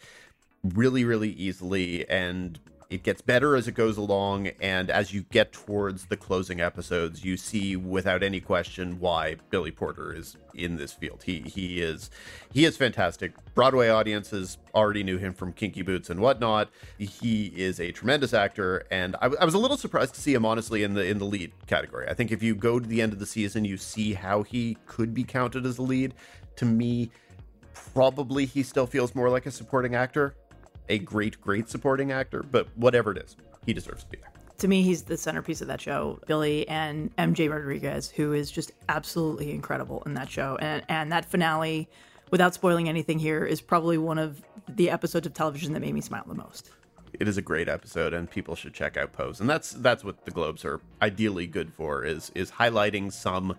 really, 0.64 1.04
really 1.04 1.32
easily, 1.32 2.08
and 2.10 2.60
it 2.94 3.02
gets 3.02 3.24
better 3.24 3.56
as 3.56 3.68
it 3.68 3.72
goes 3.72 3.98
along. 3.98 4.50
And 4.62 4.92
as 4.92 5.12
you 5.12 5.24
get 5.32 5.52
towards 5.52 6.06
the 6.06 6.16
closing 6.16 6.62
episodes, 6.62 7.26
you 7.26 7.38
see 7.38 7.76
without 7.76 8.22
any 8.22 8.40
question 8.40 9.00
why 9.00 9.38
Billy 9.50 9.72
Porter 9.72 10.14
is 10.14 10.38
in 10.54 10.76
this 10.76 10.94
field. 10.94 11.24
He 11.26 11.40
he 11.40 11.82
is 11.82 12.12
he 12.52 12.66
is 12.66 12.78
fantastic. 12.78 13.34
Broadway 13.56 13.90
audiences 13.90 14.60
already 14.76 15.04
knew 15.04 15.18
him 15.18 15.34
from 15.34 15.54
Kinky 15.54 15.82
Boots 15.82 16.12
and 16.12 16.20
whatnot. 16.20 16.70
He 17.00 17.48
is 17.48 17.80
a 17.80 17.92
tremendous 17.92 18.32
actor, 18.32 18.86
and 18.92 19.16
I, 19.16 19.32
I 19.42 19.46
was 19.46 19.56
a 19.56 19.60
little 19.60 19.78
surprised 19.78 20.14
to 20.14 20.22
see 20.22 20.36
him 20.36 20.46
honestly 20.46 20.84
in 20.84 20.94
the 20.94 21.04
in 21.04 21.18
the 21.18 21.26
lead 21.26 21.52
category. 21.66 22.08
I 22.08 22.14
think 22.14 22.32
if 22.32 22.44
you 22.44 22.54
go 22.54 22.80
to 22.80 22.88
the 22.88 23.02
end 23.02 23.12
of 23.12 23.18
the 23.18 23.26
season, 23.26 23.66
you 23.66 23.78
see 23.78 24.14
how 24.14 24.44
he 24.44 24.78
could 24.86 25.16
be 25.16 25.24
counted 25.24 25.66
as 25.66 25.80
a 25.80 25.82
lead. 25.82 26.14
To 26.58 26.66
me, 26.66 27.10
probably 27.74 28.46
he 28.46 28.62
still 28.62 28.86
feels 28.86 29.16
more 29.16 29.32
like 29.32 29.48
a 29.48 29.52
supporting 29.52 29.96
actor, 29.96 30.36
a 30.90 31.00
great 31.00 31.40
great 31.42 31.70
supporting 31.70 32.12
actor. 32.12 32.44
But 32.44 32.68
whatever 32.76 33.12
it 33.12 33.18
is, 33.18 33.36
he 33.66 33.74
deserves 33.74 34.04
to 34.04 34.10
be 34.10 34.18
there. 34.18 34.32
To 34.60 34.68
me, 34.68 34.84
he's 34.84 35.04
the 35.04 35.18
centerpiece 35.18 35.62
of 35.62 35.68
that 35.68 35.82
show, 35.82 36.20
Billy 36.28 36.68
and 36.68 37.16
MJ 37.18 37.50
Rodriguez, 37.50 38.10
who 38.10 38.34
is 38.34 38.52
just 38.52 38.72
absolutely 38.88 39.52
incredible 39.52 40.04
in 40.06 40.14
that 40.14 40.30
show. 40.30 40.58
And 40.62 40.84
and 40.90 41.12
that 41.12 41.26
finale, 41.26 41.90
without 42.32 42.54
spoiling 42.54 42.88
anything 42.88 43.20
here, 43.20 43.46
is 43.46 43.62
probably 43.62 43.98
one 43.98 44.20
of 44.20 44.42
the 44.70 44.90
episodes 44.90 45.28
of 45.28 45.34
television 45.34 45.74
that 45.74 45.80
made 45.80 45.94
me 45.94 46.02
smile 46.02 46.24
the 46.28 46.36
most. 46.36 46.70
It 47.20 47.28
is 47.28 47.38
a 47.38 47.42
great 47.42 47.70
episode, 47.70 48.14
and 48.14 48.30
people 48.30 48.56
should 48.56 48.74
check 48.74 48.98
out 48.98 49.14
Pose. 49.14 49.40
And 49.40 49.50
that's 49.50 49.72
that's 49.72 50.04
what 50.04 50.26
the 50.26 50.32
Globes 50.32 50.66
are 50.66 50.80
ideally 51.02 51.48
good 51.48 51.74
for 51.74 52.04
is 52.04 52.32
is 52.36 52.52
highlighting 52.52 53.12
some 53.12 53.56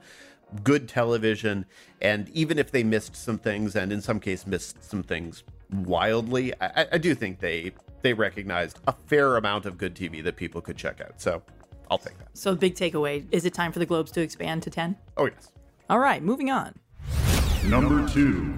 good 0.63 0.89
television. 0.89 1.67
And 2.01 2.29
even 2.31 2.59
if 2.59 2.71
they 2.71 2.85
missed 2.85 3.17
some 3.17 3.39
things, 3.39 3.75
and 3.77 3.93
in 3.93 4.01
some 4.01 4.21
case 4.21 4.47
missed 4.47 4.83
some 4.85 5.03
things 5.03 5.43
wildly, 5.83 6.53
I, 6.61 6.87
I 6.93 6.99
do 6.99 7.15
think 7.15 7.41
they 7.41 7.73
they 8.03 8.13
recognized 8.13 8.79
a 8.87 8.93
fair 8.93 9.37
amount 9.37 9.67
of 9.67 9.79
good 9.79 9.95
TV 9.95 10.23
that 10.23 10.37
people 10.37 10.61
could 10.61 10.77
check 10.77 11.01
out. 11.01 11.21
So 11.21 11.43
I'll 11.91 11.99
take 11.99 12.19
that. 12.19 12.29
So, 12.35 12.55
big 12.55 12.75
takeaway 12.75 13.25
is 13.31 13.45
it 13.45 13.55
time 13.55 13.73
for 13.73 13.79
the 13.79 13.87
Globes 13.87 14.11
to 14.13 14.21
expand 14.21 14.63
to 14.65 14.71
10? 14.71 14.97
Oh 15.17 15.27
yes. 15.27 15.53
All 15.91 15.99
right, 15.99 16.23
moving 16.23 16.51
on. 16.51 16.75
Number 17.65 18.07
two. 18.09 18.55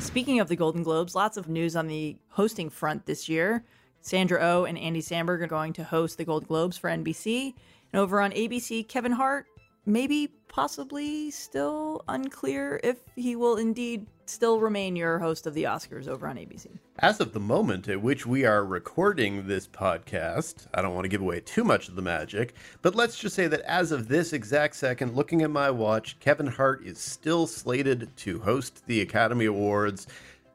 Speaking 0.00 0.40
of 0.40 0.48
the 0.48 0.56
Golden 0.56 0.82
Globes, 0.82 1.14
lots 1.14 1.36
of 1.36 1.48
news 1.48 1.76
on 1.76 1.86
the 1.86 2.16
hosting 2.28 2.68
front 2.68 3.06
this 3.06 3.28
year. 3.28 3.64
Sandra 4.00 4.40
O 4.40 4.60
oh 4.60 4.64
and 4.64 4.76
Andy 4.76 5.00
Samberg 5.00 5.40
are 5.40 5.46
going 5.46 5.72
to 5.74 5.84
host 5.84 6.18
the 6.18 6.24
Golden 6.24 6.48
Globes 6.48 6.76
for 6.76 6.90
NBC. 6.90 7.54
And 7.92 8.00
over 8.00 8.20
on 8.20 8.32
ABC, 8.32 8.86
Kevin 8.88 9.12
Hart, 9.12 9.46
maybe 9.86 10.28
possibly 10.48 11.30
still 11.30 12.04
unclear 12.08 12.78
if 12.84 12.98
he 13.16 13.34
will 13.36 13.56
indeed 13.56 14.06
still 14.26 14.60
remain 14.60 14.96
your 14.96 15.18
host 15.18 15.46
of 15.46 15.54
the 15.54 15.64
Oscars 15.64 16.06
over 16.06 16.26
on 16.26 16.36
ABC. 16.36 16.68
As 16.98 17.20
of 17.20 17.32
the 17.32 17.40
moment 17.40 17.88
at 17.88 18.00
which 18.00 18.26
we 18.26 18.44
are 18.44 18.64
recording 18.64 19.46
this 19.46 19.66
podcast, 19.66 20.66
I 20.74 20.82
don't 20.82 20.94
want 20.94 21.04
to 21.04 21.08
give 21.08 21.20
away 21.20 21.40
too 21.40 21.64
much 21.64 21.88
of 21.88 21.96
the 21.96 22.02
magic, 22.02 22.54
but 22.82 22.94
let's 22.94 23.18
just 23.18 23.34
say 23.34 23.46
that 23.48 23.62
as 23.62 23.92
of 23.92 24.08
this 24.08 24.32
exact 24.32 24.76
second, 24.76 25.16
looking 25.16 25.42
at 25.42 25.50
my 25.50 25.70
watch, 25.70 26.18
Kevin 26.20 26.46
Hart 26.46 26.84
is 26.84 26.98
still 26.98 27.46
slated 27.46 28.14
to 28.18 28.40
host 28.40 28.86
the 28.86 29.00
Academy 29.00 29.46
Awards. 29.46 30.06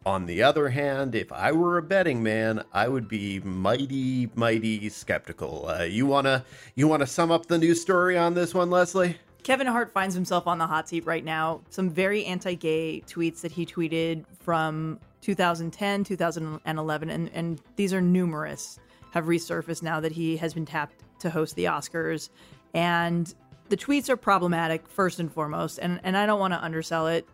On 0.08 0.26
the 0.26 0.42
other 0.42 0.70
hand, 0.70 1.16
if 1.16 1.34
I 1.34 1.52
were 1.52 1.78
a 1.78 1.82
betting 1.82 2.24
man, 2.24 2.64
I 2.72 2.88
would 2.88 3.10
be 3.10 3.42
mighty, 3.42 4.30
mighty 4.36 4.88
skeptical. 4.88 5.68
Uh, 5.68 5.84
you 5.84 6.06
wanna, 6.06 6.46
you 6.76 6.88
wanna 6.88 7.06
sum 7.06 7.30
up 7.30 7.48
the 7.48 7.58
news 7.58 7.82
story 7.82 8.18
on 8.18 8.34
this 8.34 8.54
one, 8.54 8.70
Leslie? 8.70 9.18
Kevin 9.44 9.68
Hart 9.68 9.92
finds 9.92 10.16
himself 10.16 10.48
on 10.48 10.60
the 10.60 10.66
hot 10.66 10.88
seat 10.88 11.06
right 11.06 11.26
now. 11.26 11.60
Some 11.70 11.90
very 11.90 12.24
anti 12.24 12.56
gay 12.56 13.04
tweets 13.06 13.42
that 13.42 13.52
he 13.52 13.66
tweeted 13.66 14.24
from 14.40 14.98
2010, 15.20 16.06
2011, 16.06 17.10
and, 17.10 17.30
and 17.34 17.62
these 17.76 17.94
are 17.94 18.00
numerous, 18.00 18.80
have 19.12 19.26
resurfaced 19.26 19.84
now 19.84 20.00
that 20.00 20.14
he 20.14 20.38
has 20.38 20.54
been 20.54 20.66
tapped 20.66 21.04
to 21.20 21.30
host 21.30 21.54
the 21.58 21.66
Oscars. 21.66 22.30
And 22.74 23.36
the 23.68 23.76
tweets 23.76 24.08
are 24.08 24.16
problematic, 24.16 24.88
first 24.88 25.20
and 25.20 25.30
foremost. 25.30 25.80
And, 25.80 26.00
and 26.06 26.16
I 26.16 26.26
don't 26.26 26.40
want 26.40 26.54
to 26.54 26.64
undersell 26.64 27.08
it, 27.08 27.28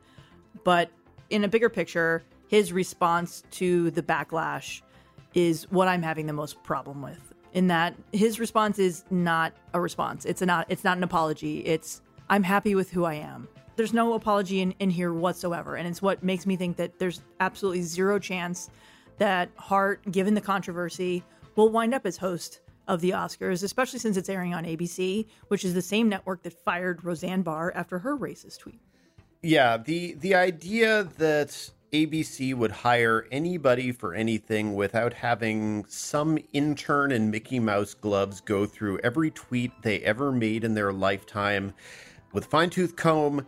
but 0.64 0.90
in 1.30 1.44
a 1.44 1.48
bigger 1.48 1.70
picture, 1.70 2.24
his 2.54 2.72
response 2.72 3.42
to 3.50 3.90
the 3.90 4.04
backlash 4.04 4.84
is 5.34 5.64
what 5.72 5.88
I'm 5.88 6.04
having 6.04 6.28
the 6.28 6.34
most 6.34 6.62
problem 6.62 7.02
with. 7.02 7.34
In 7.54 7.66
that 7.70 7.96
his 8.12 8.40
response 8.40 8.78
is 8.78 9.06
not 9.10 9.54
a 9.74 9.82
response. 9.82 10.24
It's 10.24 10.40
not 10.40 10.68
it's 10.70 10.84
not 10.84 10.98
an 10.98 11.02
apology. 11.04 11.62
It's 11.62 12.04
I'm 12.30 12.44
happy 12.44 12.76
with 12.76 12.92
who 12.92 13.06
I 13.06 13.16
am. 13.16 13.48
there's 13.76 13.92
no 13.92 14.14
apology 14.14 14.62
in, 14.62 14.76
in 14.78 14.92
here 14.92 15.12
whatsoever. 15.14 15.78
And 15.78 15.88
it's 15.88 16.00
what 16.00 16.22
makes 16.22 16.46
me 16.46 16.56
think 16.56 16.78
that 16.78 17.00
there's 17.00 17.22
absolutely 17.40 17.82
zero 17.82 18.20
chance 18.20 18.70
that 19.18 19.50
Hart, 19.56 20.12
given 20.12 20.36
the 20.36 20.42
controversy, 20.42 21.24
will 21.56 21.70
wind 21.70 21.96
up 21.96 22.06
as 22.06 22.18
host 22.18 22.62
of 22.88 23.02
the 23.02 23.12
Oscars, 23.12 23.64
especially 23.64 23.98
since 23.98 24.16
it's 24.16 24.30
airing 24.30 24.54
on 24.54 24.64
ABC, 24.64 25.26
which 25.48 25.66
is 25.66 25.74
the 25.74 25.82
same 25.82 26.08
network 26.08 26.44
that 26.44 26.54
fired 26.54 27.04
Roseanne 27.04 27.42
Barr 27.42 27.72
after 27.74 27.98
her 27.98 28.16
racist 28.16 28.60
tweet. 28.60 28.80
Yeah, 29.42 29.78
the 29.78 30.14
the 30.14 30.36
idea 30.36 31.10
that 31.18 31.72
ABC 31.94 32.56
would 32.56 32.72
hire 32.72 33.28
anybody 33.32 33.92
for 33.92 34.16
anything 34.16 34.74
without 34.74 35.14
having 35.14 35.86
some 35.88 36.40
intern 36.52 37.12
in 37.12 37.30
Mickey 37.30 37.60
Mouse 37.60 37.94
gloves 37.94 38.42
go 38.42 38.66
through 38.66 38.98
every 39.04 39.30
tweet 39.30 39.72
they 39.84 40.00
ever 40.00 40.32
made 40.32 40.64
in 40.64 40.74
their 40.74 40.92
lifetime 40.92 41.72
with 42.32 42.46
fine 42.46 42.72
tooth 42.72 42.96
comb 42.96 43.46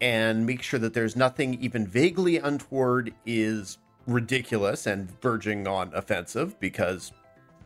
and 0.00 0.44
make 0.44 0.62
sure 0.62 0.80
that 0.80 0.94
there's 0.94 1.14
nothing 1.14 1.54
even 1.62 1.86
vaguely 1.86 2.38
untoward 2.38 3.14
is 3.24 3.78
ridiculous 4.08 4.86
and 4.86 5.08
verging 5.20 5.68
on 5.68 5.94
offensive 5.94 6.58
because 6.58 7.12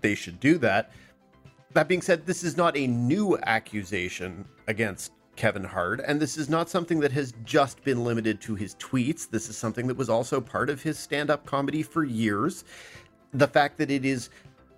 they 0.03 0.15
should 0.15 0.39
do 0.39 0.59
that. 0.59 0.93
That 1.73 1.89
being 1.89 2.03
said, 2.03 2.27
this 2.27 2.45
is 2.45 2.59
not 2.59 2.77
a 2.77 2.87
new 2.87 3.39
accusation 3.39 4.45
against 4.69 5.13
Kevin 5.37 5.65
Hart, 5.65 6.01
and 6.07 6.21
this 6.21 6.37
is 6.37 6.49
not 6.49 6.69
something 6.69 7.01
that 7.01 7.13
has 7.13 7.33
just 7.45 7.83
been 7.83 8.05
limited 8.05 8.41
to 8.43 8.55
his 8.55 8.75
tweets. 8.77 9.29
This 9.29 9.49
is 9.49 9.57
something 9.57 9.87
that 9.87 9.97
was 9.97 10.11
also 10.11 10.41
part 10.41 10.69
of 10.69 10.83
his 10.83 10.99
stand 10.99 11.31
up 11.31 11.47
comedy 11.47 11.83
for 11.83 12.05
years. 12.05 12.65
The 13.33 13.49
fact 13.49 13.79
that 13.79 13.91
it 13.91 14.05
is 14.05 14.29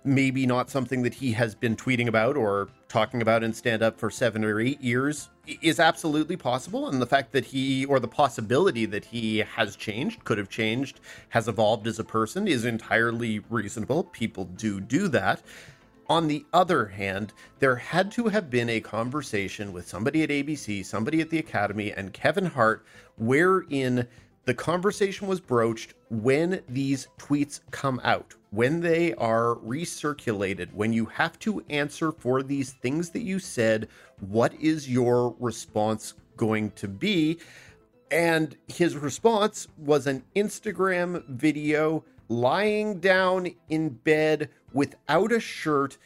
maybe 0.05 0.45
not 0.45 0.69
something 0.69 1.01
that 1.03 1.13
he 1.13 1.31
has 1.31 1.55
been 1.55 1.75
tweeting 1.75 2.07
about 2.07 2.35
or 2.35 2.69
talking 2.87 3.21
about 3.21 3.43
in 3.43 3.53
stand 3.53 3.81
up 3.81 3.97
for 3.97 4.09
seven 4.09 4.43
or 4.43 4.59
eight 4.59 4.81
years 4.81 5.29
is 5.61 5.79
absolutely 5.79 6.37
possible. 6.37 6.89
And 6.89 7.01
the 7.01 7.05
fact 7.05 7.31
that 7.31 7.45
he, 7.45 7.85
or 7.85 7.99
the 7.99 8.07
possibility 8.07 8.85
that 8.85 9.05
he 9.05 9.39
has 9.39 9.75
changed, 9.75 10.23
could 10.23 10.37
have 10.37 10.49
changed, 10.49 10.99
has 11.29 11.47
evolved 11.47 11.87
as 11.87 11.99
a 11.99 12.03
person 12.03 12.47
is 12.47 12.65
entirely 12.65 13.39
reasonable. 13.49 14.03
People 14.05 14.45
do 14.45 14.79
do 14.79 15.07
that. 15.09 15.41
On 16.13 16.27
the 16.27 16.45
other 16.53 16.85
hand, 16.85 17.33
there 17.57 17.75
had 17.75 18.11
to 18.11 18.27
have 18.27 18.51
been 18.51 18.69
a 18.69 18.79
conversation 18.79 19.73
with 19.73 19.87
somebody 19.87 20.21
at 20.21 20.29
ABC, 20.29 20.85
somebody 20.85 21.21
at 21.21 21.31
the 21.31 21.39
Academy, 21.39 21.91
and 21.91 22.13
Kevin 22.13 22.45
Hart, 22.45 22.85
wherein 23.17 24.07
the 24.45 24.53
conversation 24.53 25.27
was 25.27 25.39
broached 25.39 25.95
when 26.11 26.61
these 26.69 27.07
tweets 27.17 27.61
come 27.71 27.99
out, 28.03 28.35
when 28.51 28.79
they 28.79 29.15
are 29.15 29.55
recirculated, 29.55 30.71
when 30.71 30.93
you 30.93 31.05
have 31.07 31.39
to 31.39 31.65
answer 31.71 32.11
for 32.11 32.43
these 32.43 32.73
things 32.73 33.09
that 33.09 33.23
you 33.23 33.39
said, 33.39 33.87
what 34.19 34.53
is 34.61 34.87
your 34.87 35.35
response 35.39 36.13
going 36.37 36.69
to 36.73 36.87
be? 36.87 37.39
And 38.11 38.55
his 38.67 38.95
response 38.95 39.67
was 39.79 40.05
an 40.05 40.23
Instagram 40.35 41.27
video 41.27 42.05
lying 42.41 42.99
down 42.99 43.47
in 43.69 43.89
bed 43.89 44.49
without 44.73 45.31
a 45.31 45.39
shirt, 45.39 45.97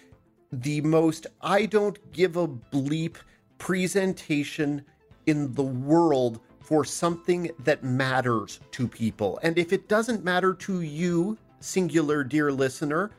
the 0.51 0.81
most 0.81 1.27
I 1.41 1.65
don't 1.65 2.11
give 2.11 2.37
a 2.37 2.47
bleep 2.47 3.15
presentation 3.57 4.83
in 5.25 5.53
the 5.53 5.63
world 5.63 6.39
for 6.59 6.83
something 6.83 7.49
that 7.63 7.83
matters 7.83 8.59
to 8.71 8.87
people. 8.87 9.39
And 9.41 9.57
if 9.57 9.71
it 9.71 9.87
doesn't 9.87 10.23
matter 10.23 10.53
to 10.53 10.81
you, 10.81 11.37
singular 11.59 12.23
dear 12.23 12.51
listener, 12.51 13.11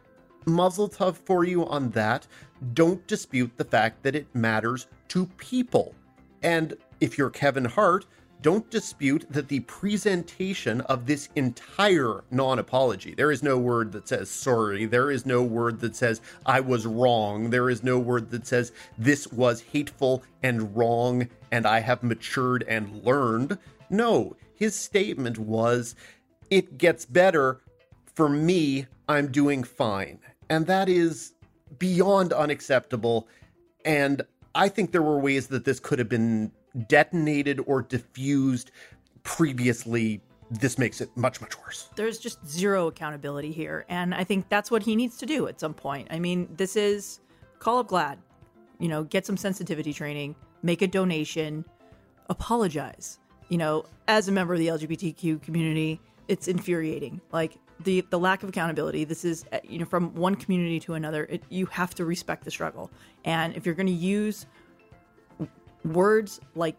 mazel 0.47 0.89
tov 0.89 1.17
for 1.17 1.45
you 1.45 1.67
on 1.67 1.91
that. 1.91 2.27
Don't 2.75 3.07
dispute 3.07 3.53
the 3.57 3.65
fact 3.65 4.03
that 4.03 4.15
it 4.15 4.27
matters 4.35 4.87
to 5.09 5.27
people. 5.39 5.95
And 6.43 6.77
if 7.01 7.17
you're 7.17 7.31
Kevin 7.31 7.65
Hart, 7.65 8.07
don't 8.41 8.71
dispute 8.71 9.27
that 9.31 9.49
the 9.49 9.61
presentation 9.61 10.81
of 10.83 11.07
this 11.07 11.29
entire 11.35 12.23
non 12.31 12.59
apology, 12.59 13.15
there 13.15 13.33
is 13.33 13.43
no 13.43 13.59
word 13.59 13.93
that 13.93 14.09
says 14.09 14.31
sorry. 14.31 14.87
There 14.87 15.11
is 15.11 15.27
no 15.27 15.43
word 15.43 15.81
that 15.81 15.97
says 15.97 16.21
I 16.47 16.61
was 16.61 16.87
wrong. 16.87 17.51
There 17.51 17.69
is 17.69 17.83
no 17.83 17.99
word 17.99 18.31
that 18.31 18.47
says 18.47 18.73
this 18.97 19.27
was 19.33 19.61
hateful 19.61 20.23
and 20.43 20.77
wrong 20.77 21.29
and 21.51 21.67
I 21.67 21.81
have 21.81 22.03
matured 22.03 22.65
and 22.69 23.03
learned. 23.05 23.59
No, 23.91 24.37
his 24.55 24.75
statement 24.75 25.39
was 25.39 25.95
it 26.51 26.79
gets 26.79 27.05
better. 27.05 27.61
For 28.15 28.29
me, 28.29 28.87
I'm 29.09 29.31
doing 29.31 29.65
fine. 29.65 30.19
And 30.51 30.67
that 30.67 30.89
is 30.89 31.35
beyond 31.79 32.33
unacceptable. 32.33 33.29
And 33.85 34.23
I 34.55 34.69
think 34.69 34.93
there 34.93 35.03
were 35.03 35.19
ways 35.19 35.49
that 35.49 35.65
this 35.65 35.79
could 35.79 35.99
have 35.99 36.09
been 36.09 36.53
detonated 36.87 37.61
or 37.67 37.83
diffused 37.83 38.71
previously 39.23 40.21
this 40.51 40.79
makes 40.79 41.01
it 41.01 41.15
much 41.17 41.41
much 41.41 41.59
worse. 41.59 41.91
There's 41.97 42.19
just 42.19 42.47
zero 42.47 42.87
accountability 42.87 43.53
here 43.53 43.85
and 43.89 44.15
i 44.15 44.25
think 44.25 44.49
that's 44.49 44.71
what 44.71 44.83
he 44.83 44.97
needs 44.97 45.19
to 45.19 45.27
do 45.27 45.47
at 45.49 45.61
some 45.61 45.75
point. 45.75 46.09
I 46.11 46.19
mean 46.19 46.49
this 46.57 46.77
is 46.77 47.21
call 47.59 47.79
up 47.79 47.89
GLAAD 47.89 48.19
you 48.79 48.89
know 48.89 49.05
get 49.05 49.27
some 49.27 49.37
sensitivity 49.37 49.93
training 49.93 50.37
make 50.63 50.83
a 50.83 50.87
donation 50.87 51.65
apologize. 52.31 53.19
You 53.49 53.59
know 53.59 53.85
as 54.07 54.29
a 54.29 54.33
member 54.33 54.55
of 54.55 54.61
the 54.61 54.69
lgbtq 54.69 55.43
community 55.43 56.01
it's 56.29 56.49
infuriating. 56.49 57.21
Like 57.33 57.59
the 57.81 58.05
the 58.11 58.19
lack 58.19 58.43
of 58.43 58.49
accountability 58.49 59.05
this 59.05 59.25
is 59.25 59.45
you 59.65 59.79
know 59.79 59.85
from 59.85 60.15
one 60.15 60.35
community 60.35 60.81
to 60.81 60.95
another 60.95 61.25
it, 61.25 61.43
you 61.49 61.67
have 61.67 61.95
to 61.97 62.05
respect 62.05 62.45
the 62.45 62.51
struggle. 62.51 62.91
And 63.25 63.55
if 63.57 63.67
you're 63.67 63.75
going 63.75 63.87
to 63.87 63.93
use 63.93 64.47
words 65.85 66.41
like 66.55 66.77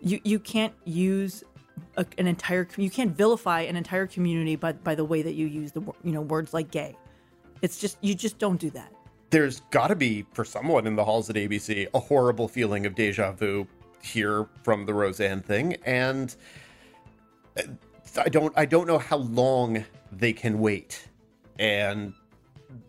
you 0.00 0.20
you 0.24 0.38
can't 0.38 0.74
use 0.84 1.44
a, 1.96 2.06
an 2.18 2.26
entire 2.26 2.66
you 2.76 2.90
can't 2.90 3.16
vilify 3.16 3.60
an 3.62 3.76
entire 3.76 4.06
community 4.06 4.56
by 4.56 4.72
by 4.72 4.94
the 4.94 5.04
way 5.04 5.22
that 5.22 5.34
you 5.34 5.46
use 5.46 5.72
the 5.72 5.80
you 6.02 6.12
know 6.12 6.22
words 6.22 6.52
like 6.52 6.70
gay. 6.70 6.96
It's 7.60 7.78
just 7.78 7.96
you 8.00 8.14
just 8.14 8.38
don't 8.38 8.60
do 8.60 8.70
that. 8.70 8.92
There's 9.30 9.60
got 9.70 9.88
to 9.88 9.96
be 9.96 10.26
for 10.32 10.44
someone 10.44 10.86
in 10.86 10.96
the 10.96 11.04
halls 11.04 11.30
at 11.30 11.36
ABC 11.36 11.86
a 11.94 11.98
horrible 12.00 12.48
feeling 12.48 12.86
of 12.86 12.94
deja 12.94 13.32
vu 13.32 13.66
here 14.02 14.46
from 14.62 14.84
the 14.84 14.92
Roseanne 14.92 15.40
thing 15.40 15.76
and 15.86 16.34
uh, 17.56 17.62
I 18.18 18.28
don't 18.28 18.52
I 18.56 18.64
don't 18.64 18.86
know 18.86 18.98
how 18.98 19.18
long 19.18 19.84
they 20.10 20.32
can 20.32 20.58
wait. 20.58 21.08
And 21.58 22.14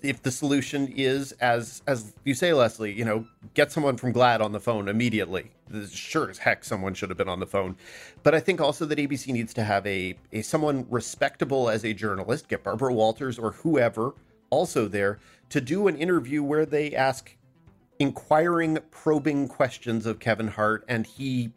if 0.02 0.22
the 0.22 0.32
solution 0.32 0.88
is 0.96 1.32
as 1.34 1.82
as 1.88 2.13
you 2.24 2.34
say 2.34 2.54
leslie 2.54 2.91
you 2.91 3.06
know 3.06 3.26
get 3.54 3.72
someone 3.72 3.98
from 3.98 4.13
GLAAD 4.13 4.41
on 4.41 4.52
the 4.52 4.60
phone 4.60 4.88
immediately. 4.88 5.52
Sure 5.89 6.30
as 6.30 6.38
heck 6.38 6.63
someone 6.63 6.93
should 6.93 7.10
have 7.10 7.17
been 7.17 7.30
on 7.30 7.39
the 7.39 7.48
phone. 7.48 7.76
But 8.24 8.36
i 8.36 8.39
think 8.39 8.62
also 8.62 8.86
that 8.86 8.98
abc 8.98 9.28
needs 9.28 9.54
to 9.54 9.63
have 9.63 9.86
a, 9.86 10.17
a 10.32 10.41
someone 10.41 10.86
respectable 10.89 11.69
as 11.69 11.84
a 11.84 11.93
journalist 11.93 12.48
get 12.48 12.63
barbara 12.63 12.93
walters 12.93 13.38
or 13.39 13.52
whoever 13.52 14.13
also 14.50 14.88
there 14.88 15.19
to 15.50 15.60
do 15.60 15.88
an 15.88 15.96
interview 15.98 16.43
where 16.43 16.65
they 16.65 16.96
ask 16.96 17.36
inquiring 18.00 18.78
probing 18.91 19.48
questions 19.48 20.06
of 20.06 20.19
kevin 20.19 20.48
hart 20.48 20.84
and 20.88 21.06
he 21.06 21.52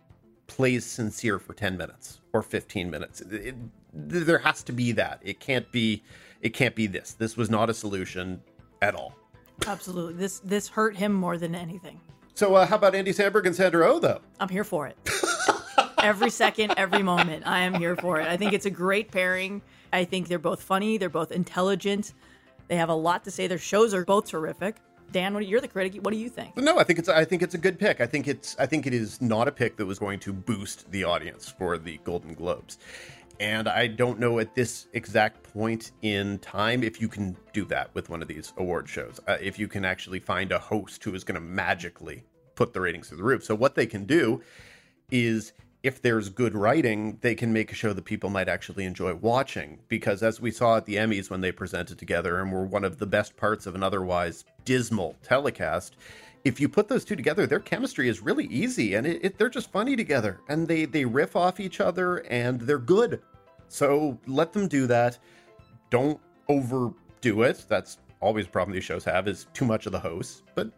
plays 0.47 0.85
sincere 0.85 1.39
for 1.39 1.55
10 1.55 1.77
minutes 1.77 2.21
or 2.33 2.43
15 2.43 2.91
minutes. 2.91 3.21
It, 3.21 3.33
it, 3.33 3.55
there 3.93 4.39
has 4.39 4.63
to 4.65 4.73
be 4.73 4.93
that. 4.93 5.21
It 5.23 5.41
can't 5.41 5.71
be 5.73 6.03
it 6.41 6.51
can't 6.51 6.75
be 6.75 6.87
this. 6.87 7.13
This 7.13 7.37
was 7.37 7.51
not 7.51 7.71
a 7.71 7.75
solution 7.75 8.41
at 8.83 8.95
all. 8.95 9.15
Absolutely. 9.67 10.15
This 10.15 10.41
this 10.41 10.69
hurt 10.69 10.97
him 10.97 11.13
more 11.13 11.39
than 11.39 11.55
anything. 11.55 12.01
So 12.35 12.55
uh, 12.55 12.67
how 12.67 12.77
about 12.77 12.95
Andy 12.95 13.13
Samberg 13.13 13.47
and 13.47 13.57
Sandra 13.57 13.91
Oh 13.91 13.99
though? 13.99 14.21
I'm 14.39 14.49
here 14.49 14.65
for 14.65 14.87
it. 14.87 14.97
every 16.03 16.31
second, 16.31 16.75
every 16.77 17.03
moment. 17.03 17.47
I 17.47 17.61
am 17.61 17.75
here 17.75 17.97
for 17.97 18.21
it. 18.21 18.29
I 18.29 18.37
think 18.37 18.53
it's 18.53 18.67
a 18.67 18.71
great 18.71 19.11
pairing. 19.11 19.63
I 19.93 20.05
think 20.05 20.29
they're 20.29 20.39
both 20.39 20.63
funny, 20.63 20.99
they're 20.99 21.09
both 21.09 21.33
intelligent. 21.33 22.13
They 22.69 22.77
have 22.77 22.89
a 22.89 22.95
lot 22.95 23.25
to 23.25 23.31
say. 23.31 23.47
Their 23.47 23.59
shows 23.59 23.95
are 23.95 24.05
both 24.05 24.27
terrific. 24.27 24.77
Dan, 25.13 25.35
what, 25.35 25.47
you're 25.47 25.61
the 25.61 25.69
critic. 25.69 26.03
What 26.03 26.13
do 26.13 26.19
you 26.19 26.29
think? 26.29 26.57
No, 26.57 26.79
I 26.79 26.85
think 26.85 26.99
it's 26.99 27.09
I 27.09 27.25
think 27.25 27.43
it's 27.43 27.55
a 27.55 27.59
good 27.59 27.79
pick. 27.79 28.01
I 28.01 28.07
think 28.07 28.27
it's 28.27 28.57
I 28.59 28.67
think 28.67 28.87
it 28.87 28.95
is 28.95 29.23
not 29.23 29.49
a 29.49 29.53
pick 29.53 29.77
that 29.77 29.87
was 29.87 29.99
going 29.99 30.19
to 30.21 30.33
boost 30.33 30.91
the 30.91 31.05
audience 31.05 31.49
for 31.49 31.79
the 31.79 31.99
Golden 32.05 32.35
Globes. 32.35 32.79
And 33.39 33.69
I 33.69 33.87
don't 33.87 34.19
know 34.19 34.39
at 34.39 34.55
this 34.55 34.87
exact 34.93 35.43
point 35.53 35.93
in 36.03 36.39
time 36.39 36.83
if 36.83 37.01
you 37.01 37.09
can 37.09 37.37
do 37.53 37.65
that 37.67 37.95
with 37.95 38.09
one 38.09 38.23
of 38.23 38.29
these 38.29 38.53
award 38.57 38.89
shows. 38.89 39.21
Uh, 39.29 39.37
if 39.41 39.59
you 39.59 39.69
can 39.69 39.85
actually 39.85 40.21
find 40.21 40.53
a 40.53 40.59
host 40.59 41.03
who 41.05 41.15
is 41.15 41.25
going 41.25 41.35
to 41.35 41.41
magically 41.41 42.25
put 42.55 42.73
the 42.73 42.81
ratings 42.81 43.09
through 43.09 43.19
the 43.19 43.25
roof. 43.25 43.45
So, 43.45 43.55
what 43.55 43.75
they 43.75 43.87
can 43.87 44.05
do 44.05 44.43
is 45.11 45.53
if 45.83 46.03
there's 46.03 46.29
good 46.29 46.55
writing, 46.55 47.19
they 47.21 47.35
can 47.35 47.53
make 47.53 47.71
a 47.71 47.75
show 47.75 47.93
that 47.93 48.05
people 48.05 48.29
might 48.29 48.49
actually 48.49 48.85
enjoy 48.85 49.15
watching. 49.15 49.79
Because 49.87 50.23
as 50.23 50.41
we 50.41 50.51
saw 50.51 50.79
at 50.79 50.87
the 50.87 50.97
Emmys 50.97 51.31
when 51.31 51.43
they 51.43 51.53
presented 51.53 51.99
together 51.99 52.41
and 52.41 52.51
were 52.51 52.65
one 52.65 52.85
of 52.85 52.99
the 52.99 53.07
best 53.07 53.37
parts 53.37 53.67
of 53.67 53.75
an 53.75 53.85
otherwise 53.85 54.45
dismal 54.65 55.15
telecast, 55.23 55.97
if 56.47 56.61
you 56.61 56.69
put 56.69 56.87
those 56.87 57.05
two 57.05 57.17
together, 57.17 57.45
their 57.45 57.59
chemistry 57.59 58.09
is 58.09 58.21
really 58.21 58.45
easy 58.45 58.95
and 58.95 59.05
it, 59.05 59.19
it, 59.25 59.37
they're 59.37 59.49
just 59.49 59.73
funny 59.73 59.97
together 59.97 60.39
and 60.49 60.69
they, 60.69 60.85
they 60.85 61.05
riff 61.05 61.35
off 61.35 61.59
each 61.59 61.81
other 61.81 62.19
and 62.19 62.61
they're 62.61 62.79
good. 62.79 63.21
So 63.67 64.17
let 64.29 64.53
them 64.53 64.69
do 64.69 64.87
that. 64.87 65.19
Don't 65.91 66.21
overdo 66.49 67.43
it. 67.43 67.67
That's 67.69 67.99
always 68.21 68.47
a 68.47 68.49
problem 68.49 68.73
these 68.73 68.85
shows 68.85 69.05
have 69.05 69.27
is 69.27 69.49
too 69.55 69.65
much 69.65 69.87
of 69.87 69.93
the 69.93 69.99
host, 69.99 70.45
but 70.55 70.71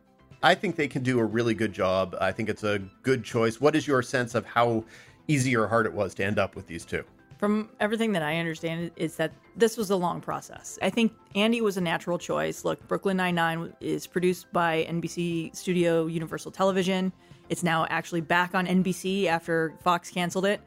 I 0.43 0.55
think 0.55 0.75
they 0.75 0.89
can 0.89 1.03
do 1.03 1.19
a 1.19 1.25
really 1.25 1.53
good 1.53 1.75
job. 1.75 2.17
I 2.19 2.33
think 2.33 2.49
it's 2.49 2.65
a 2.65 2.79
good 3.03 3.23
choice. 3.23 3.61
What 3.61 3.77
is 3.77 3.87
your 3.87 4.01
sense 4.01 4.35
of 4.35 4.47
how 4.47 4.87
easy 5.27 5.55
or 5.55 5.67
hard 5.67 5.85
it 5.85 5.93
was 5.93 6.15
to 6.15 6.25
end 6.25 6.39
up 6.39 6.57
with 6.57 6.67
these 6.67 6.87
two? 6.87 7.05
From 7.39 7.71
everything 7.79 8.13
that 8.13 8.23
I 8.23 8.39
understand, 8.39 8.91
is 8.97 9.15
that 9.17 9.33
this 9.57 9.77
was 9.77 9.91
a 9.91 9.97
long 9.97 10.21
process. 10.21 10.77
I 10.83 10.91
think 10.91 11.13
Andy 11.37 11.61
was 11.61 11.77
a 11.77 11.81
natural 11.81 12.19
choice. 12.19 12.65
Look, 12.65 12.87
Brooklyn 12.89 13.17
Nine 13.17 13.37
Nine 13.37 13.73
is 13.81 14.09
produced 14.09 14.53
by 14.53 14.85
NBC 14.91 15.55
Studio 15.55 16.07
Universal 16.07 16.51
Television. 16.51 17.13
It's 17.49 17.63
now 17.63 17.87
actually 17.91 18.23
back 18.23 18.57
on 18.57 18.67
NBC 18.67 19.27
after 19.27 19.73
Fox 19.85 20.11
canceled 20.11 20.47
it. 20.47 20.61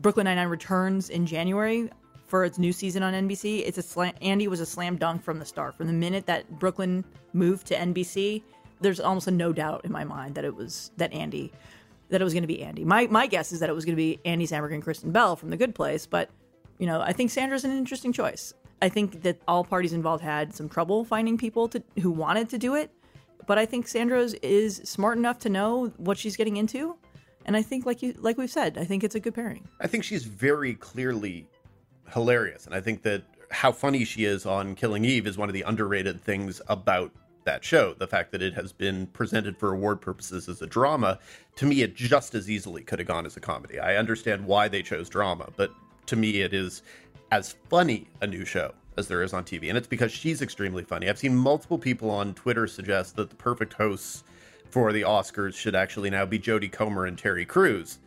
Brooklyn 0.00 0.24
Nine 0.24 0.36
Nine 0.36 0.48
returns 0.48 1.10
in 1.10 1.26
January 1.26 1.90
for 2.28 2.44
its 2.44 2.56
new 2.56 2.72
season 2.72 3.02
on 3.02 3.14
NBC. 3.14 3.66
It's 3.66 3.78
a 3.78 3.82
slam, 3.82 4.14
Andy 4.22 4.46
was 4.46 4.60
a 4.60 4.66
slam 4.66 4.96
dunk 4.96 5.24
from 5.24 5.40
the 5.40 5.44
start. 5.44 5.76
From 5.76 5.88
the 5.88 5.92
minute 5.92 6.26
that 6.26 6.48
Brooklyn 6.58 7.04
moved 7.32 7.66
to 7.66 7.74
NBC, 7.74 8.42
there's 8.80 9.00
almost 9.00 9.26
a 9.26 9.32
no 9.32 9.52
doubt 9.52 9.84
in 9.84 9.90
my 9.90 10.04
mind 10.04 10.36
that 10.36 10.44
it 10.44 10.54
was 10.54 10.92
that 10.98 11.12
Andy 11.12 11.52
that 12.12 12.20
it 12.20 12.24
was 12.24 12.34
going 12.34 12.42
to 12.42 12.48
be 12.48 12.62
Andy. 12.62 12.84
My 12.84 13.06
my 13.08 13.26
guess 13.26 13.52
is 13.52 13.60
that 13.60 13.68
it 13.68 13.72
was 13.72 13.84
going 13.84 13.96
to 13.96 14.02
be 14.02 14.20
Andy 14.24 14.46
Samberg 14.46 14.72
and 14.72 14.82
Kristen 14.82 15.10
Bell 15.10 15.34
from 15.34 15.50
The 15.50 15.56
Good 15.56 15.74
Place, 15.74 16.06
but 16.06 16.30
you 16.78 16.86
know, 16.86 17.00
I 17.00 17.12
think 17.12 17.30
Sandra's 17.30 17.64
an 17.64 17.76
interesting 17.76 18.12
choice. 18.12 18.54
I 18.80 18.88
think 18.88 19.22
that 19.22 19.40
all 19.48 19.64
parties 19.64 19.92
involved 19.92 20.22
had 20.22 20.54
some 20.54 20.68
trouble 20.68 21.04
finding 21.04 21.38
people 21.38 21.68
to 21.68 21.82
who 22.00 22.10
wanted 22.10 22.48
to 22.50 22.58
do 22.58 22.74
it, 22.74 22.90
but 23.46 23.58
I 23.58 23.66
think 23.66 23.88
Sandra's 23.88 24.34
is 24.34 24.76
smart 24.84 25.16
enough 25.16 25.38
to 25.40 25.48
know 25.48 25.92
what 25.96 26.18
she's 26.18 26.36
getting 26.36 26.56
into, 26.58 26.96
and 27.46 27.56
I 27.56 27.62
think 27.62 27.86
like 27.86 28.02
you 28.02 28.14
like 28.18 28.36
we've 28.36 28.50
said, 28.50 28.76
I 28.78 28.84
think 28.84 29.02
it's 29.04 29.14
a 29.14 29.20
good 29.20 29.34
pairing. 29.34 29.66
I 29.80 29.86
think 29.86 30.04
she's 30.04 30.24
very 30.24 30.74
clearly 30.74 31.46
hilarious, 32.12 32.66
and 32.66 32.74
I 32.74 32.80
think 32.80 33.02
that 33.02 33.22
how 33.50 33.72
funny 33.72 34.04
she 34.04 34.24
is 34.24 34.44
on 34.44 34.74
Killing 34.74 35.04
Eve 35.04 35.26
is 35.26 35.38
one 35.38 35.48
of 35.48 35.52
the 35.54 35.62
underrated 35.62 36.20
things 36.20 36.60
about 36.68 37.10
that 37.44 37.64
show. 37.64 37.94
The 37.94 38.06
fact 38.06 38.32
that 38.32 38.42
it 38.42 38.54
has 38.54 38.72
been 38.72 39.06
presented 39.08 39.56
for 39.56 39.72
award 39.72 40.00
purposes 40.00 40.48
as 40.48 40.62
a 40.62 40.66
drama, 40.66 41.18
to 41.56 41.66
me, 41.66 41.82
it 41.82 41.94
just 41.94 42.34
as 42.34 42.50
easily 42.50 42.82
could 42.82 42.98
have 42.98 43.08
gone 43.08 43.26
as 43.26 43.36
a 43.36 43.40
comedy. 43.40 43.78
I 43.78 43.96
understand 43.96 44.46
why 44.46 44.68
they 44.68 44.82
chose 44.82 45.08
drama, 45.08 45.48
but 45.56 45.72
to 46.06 46.16
me, 46.16 46.40
it 46.40 46.52
is 46.54 46.82
as 47.30 47.54
funny 47.68 48.08
a 48.20 48.26
new 48.26 48.44
show 48.44 48.72
as 48.96 49.08
there 49.08 49.22
is 49.22 49.32
on 49.32 49.44
TV. 49.44 49.68
And 49.68 49.78
it's 49.78 49.86
because 49.86 50.12
she's 50.12 50.42
extremely 50.42 50.84
funny. 50.84 51.08
I've 51.08 51.18
seen 51.18 51.34
multiple 51.34 51.78
people 51.78 52.10
on 52.10 52.34
Twitter 52.34 52.66
suggest 52.66 53.16
that 53.16 53.30
the 53.30 53.36
perfect 53.36 53.72
hosts 53.72 54.24
for 54.70 54.92
the 54.92 55.02
Oscars 55.02 55.54
should 55.54 55.74
actually 55.74 56.10
now 56.10 56.26
be 56.26 56.38
Jodie 56.38 56.70
Comer 56.70 57.06
and 57.06 57.16
Terry 57.16 57.44
Crews 57.44 57.98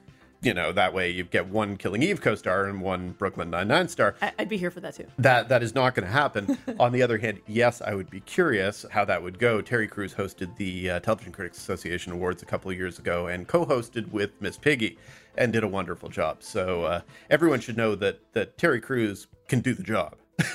you 0.42 0.54
know 0.54 0.72
that 0.72 0.94
way 0.94 1.10
you 1.10 1.24
get 1.24 1.48
one 1.48 1.78
Killing 1.78 2.04
Eve 2.04 2.22
co-star 2.22 2.66
and 2.66 2.82
one 2.82 3.12
Brooklyn 3.12 3.50
Nine 3.50 3.68
Nine 3.68 3.88
star. 3.88 4.16
I- 4.22 4.34
would 4.40 4.50
be 4.50 4.58
here 4.58 4.72
for 4.72 4.80
that 4.82 4.96
too. 4.96 5.08
That 5.18 5.50
that 5.50 5.64
is 5.64 5.74
not 5.74 5.96
going 5.96 6.06
to 6.06 6.12
happen. 6.12 6.58
On 6.80 6.92
the 6.92 7.02
other 7.02 7.18
hand, 7.18 7.42
yes, 7.48 7.82
I 7.82 7.96
would 7.96 8.10
be 8.10 8.20
curious 8.22 8.86
how 8.92 9.06
that 9.06 9.22
would 9.22 9.40
go. 9.40 9.62
Terry 9.62 9.88
Crews 9.88 10.14
hosted 10.14 10.56
the 10.58 10.92
uh, 10.92 11.00
Television 11.00 11.32
Critics 11.32 11.58
Association 11.58 12.14
Awards 12.14 12.42
a 12.44 12.46
couple 12.46 12.70
of 12.72 12.78
years 12.78 13.00
ago 13.00 13.28
and 13.28 13.48
co-hosted 13.48 14.12
with 14.12 14.32
Miss 14.42 14.58
Piggy 14.58 14.98
and 15.38 15.52
did 15.52 15.64
a 15.64 15.68
wonderful 15.68 16.10
job. 16.10 16.44
So 16.44 16.84
uh, 16.84 17.02
everyone 17.30 17.60
should 17.60 17.78
know 17.78 17.96
that 17.96 18.20
that 18.34 18.58
Terry 18.58 18.82
Crews 18.82 19.28
can 19.48 19.60
do 19.60 19.74
the 19.74 19.84
job. 19.84 20.16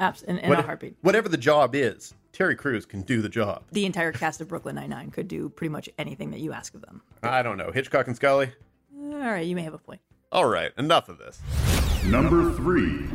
Absolutely, 0.00 0.38
in, 0.38 0.44
in 0.44 0.50
what, 0.50 0.60
a 0.60 0.62
heartbeat. 0.62 0.96
Whatever 1.00 1.28
the 1.28 1.36
job 1.36 1.74
is, 1.74 2.14
Terry 2.32 2.54
Crews 2.54 2.86
can 2.86 3.02
do 3.02 3.20
the 3.20 3.28
job. 3.28 3.64
The 3.72 3.84
entire 3.84 4.12
cast 4.12 4.40
of 4.40 4.48
Brooklyn 4.48 4.76
Nine 4.76 4.90
Nine 4.90 5.10
could 5.10 5.26
do 5.26 5.48
pretty 5.48 5.70
much 5.70 5.88
anything 5.98 6.30
that 6.30 6.40
you 6.40 6.52
ask 6.52 6.74
of 6.74 6.82
them. 6.82 7.02
I 7.22 7.42
don't 7.42 7.56
know. 7.56 7.72
Hitchcock 7.72 8.06
and 8.06 8.14
Scully. 8.14 8.52
All 9.00 9.34
right, 9.34 9.46
you 9.46 9.54
may 9.54 9.62
have 9.62 9.74
a 9.74 9.78
point. 9.78 10.00
All 10.32 10.46
right, 10.46 10.72
enough 10.76 11.08
of 11.08 11.18
this. 11.18 11.40
Number 12.04 12.52
three. 12.52 13.06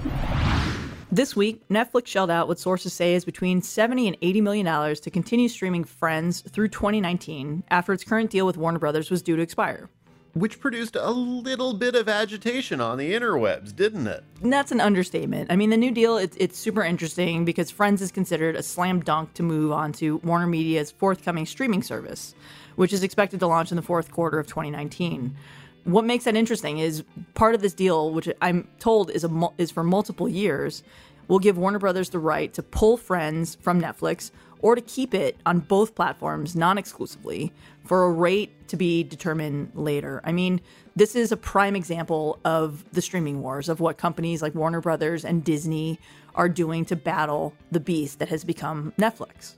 This 1.12 1.36
week, 1.36 1.68
Netflix 1.68 2.08
shelled 2.08 2.32
out 2.32 2.48
what 2.48 2.58
sources 2.58 2.94
say 2.94 3.14
is 3.16 3.26
between 3.26 3.62
70 3.62 4.08
and 4.08 4.18
80 4.22 4.42
million 4.42 4.66
dollars 4.66 5.00
to 5.02 5.12
continue 5.12 5.50
streaming 5.50 5.84
Friends 5.84 6.42
through 6.42 6.70
2019 6.70 7.64
after 7.70 7.92
its 7.92 8.04
current 8.04 8.30
deal 8.30 8.46
with 8.46 8.56
Warner 8.56 8.80
Brothers 8.80 9.12
was 9.12 9.22
due 9.22 9.36
to 9.36 9.42
expire. 9.42 9.90
Which 10.34 10.60
produced 10.60 10.96
a 10.96 11.12
little 11.12 11.74
bit 11.74 11.96
of 11.96 12.08
agitation 12.08 12.80
on 12.80 12.98
the 12.98 13.14
interwebs, 13.14 13.76
didn't 13.76 14.08
it? 14.08 14.24
And 14.42 14.52
that's 14.52 14.72
an 14.72 14.80
understatement. 14.80 15.52
I 15.52 15.56
mean, 15.58 15.70
the 15.70 15.78
new 15.78 15.92
deal, 15.92 16.18
it's, 16.18 16.38
it's 16.40 16.58
super 16.58 16.84
interesting 16.84 17.46
because 17.46 17.70
Friends 17.70 18.02
is 18.02 18.12
considered 18.12 18.56
a 18.56 18.64
slam 18.64 19.02
dunk 19.02 19.34
to 19.36 19.44
move 19.44 19.72
on 19.72 19.92
to 19.94 20.18
Warner 20.18 20.48
Media's 20.48 20.92
forthcoming 20.92 21.46
streaming 21.46 21.84
service, 21.84 22.34
which 22.78 22.94
is 22.94 23.04
expected 23.04 23.40
to 23.42 23.48
launch 23.48 23.72
in 23.72 23.76
the 23.76 23.84
fourth 23.84 24.12
quarter 24.12 24.40
of 24.40 24.48
2019 24.48 25.36
what 25.84 26.06
makes 26.06 26.24
that 26.26 26.36
interesting 26.36 26.80
is 26.80 27.04
part 27.34 27.56
of 27.56 27.62
this 27.62 27.74
deal, 27.74 28.12
which 28.12 28.30
I'm 28.42 28.68
told 28.80 29.10
is 29.12 29.24
a 29.24 29.50
is 29.58 29.72
for 29.72 29.84
multiple 29.84 30.30
years, 30.30 30.84
will 31.28 31.40
give 31.40 31.58
Warner 31.58 31.80
Brothers 31.80 32.10
the 32.10 32.20
right 32.20 32.54
to 32.54 32.64
pull 32.64 32.98
Friends 32.98 33.56
from 33.56 33.82
Netflix 33.82 34.32
or 34.60 34.76
to 34.76 34.82
keep 34.82 35.14
it 35.14 35.38
on 35.46 35.60
both 35.60 35.94
platforms 35.94 36.56
non-exclusively 36.56 37.52
for 37.84 38.06
a 38.06 38.12
rate 38.12 38.68
to 38.70 38.78
be 38.78 39.04
determined 39.04 39.70
later. 39.76 40.22
I 40.24 40.32
mean, 40.32 40.62
this 40.96 41.16
is 41.16 41.34
a 41.34 41.38
prime 41.38 41.76
example 41.76 42.40
of 42.46 42.86
the 42.94 43.02
streaming 43.02 43.42
wars 43.42 43.68
of 43.68 43.82
what 43.82 43.98
companies 43.98 44.42
like 44.42 44.56
Warner 44.56 44.80
Brothers 44.80 45.26
and 45.26 45.44
Disney 45.44 46.00
are 46.36 46.48
doing 46.48 46.86
to 46.86 46.96
battle 46.96 47.54
the 47.72 47.80
beast 47.82 48.20
that 48.20 48.30
has 48.30 48.46
become 48.46 48.94
Netflix. 48.98 49.56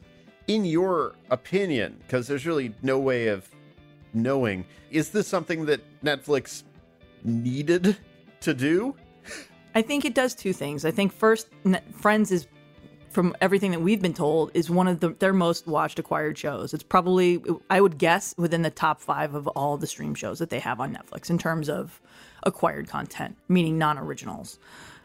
In 0.48 0.66
your 0.66 1.16
opinion, 1.30 1.98
because 2.00 2.28
there's 2.28 2.46
really 2.46 2.74
no 2.82 3.00
way 3.00 3.28
of 3.28 3.50
knowing. 4.16 4.66
Is 4.92 5.10
this 5.10 5.28
something 5.28 5.66
that 5.66 5.82
Netflix 6.04 6.64
needed 7.24 7.98
to 8.42 8.54
do? 8.54 8.96
I 9.76 9.82
think 9.82 10.06
it 10.06 10.16
does 10.16 10.34
two 10.34 10.54
things. 10.54 10.86
I 10.86 10.92
think 10.92 11.12
first, 11.12 11.50
Friends 11.92 12.32
is, 12.32 12.48
from 13.10 13.36
everything 13.42 13.72
that 13.72 13.82
we've 13.82 14.02
been 14.02 14.14
told, 14.14 14.52
is 14.54 14.70
one 14.70 14.88
of 14.88 15.02
the, 15.02 15.10
their 15.10 15.34
most 15.34 15.68
watched 15.68 16.00
acquired 16.00 16.38
shows. 16.38 16.74
It's 16.74 16.84
probably, 16.84 17.44
I 17.70 17.82
would 17.82 17.98
guess, 17.98 18.34
within 18.38 18.62
the 18.62 18.70
top 18.70 19.02
five 19.02 19.36
of 19.36 19.48
all 19.50 19.78
the 19.78 19.88
stream 19.88 20.16
shows 20.16 20.40
that 20.40 20.50
they 20.50 20.60
have 20.60 20.80
on 20.80 20.96
Netflix 20.96 21.30
in 21.30 21.38
terms 21.38 21.70
of 21.70 22.02
acquired 22.44 22.88
content, 22.88 23.36
meaning 23.50 23.78
non 23.78 23.98
originals. 23.98 24.60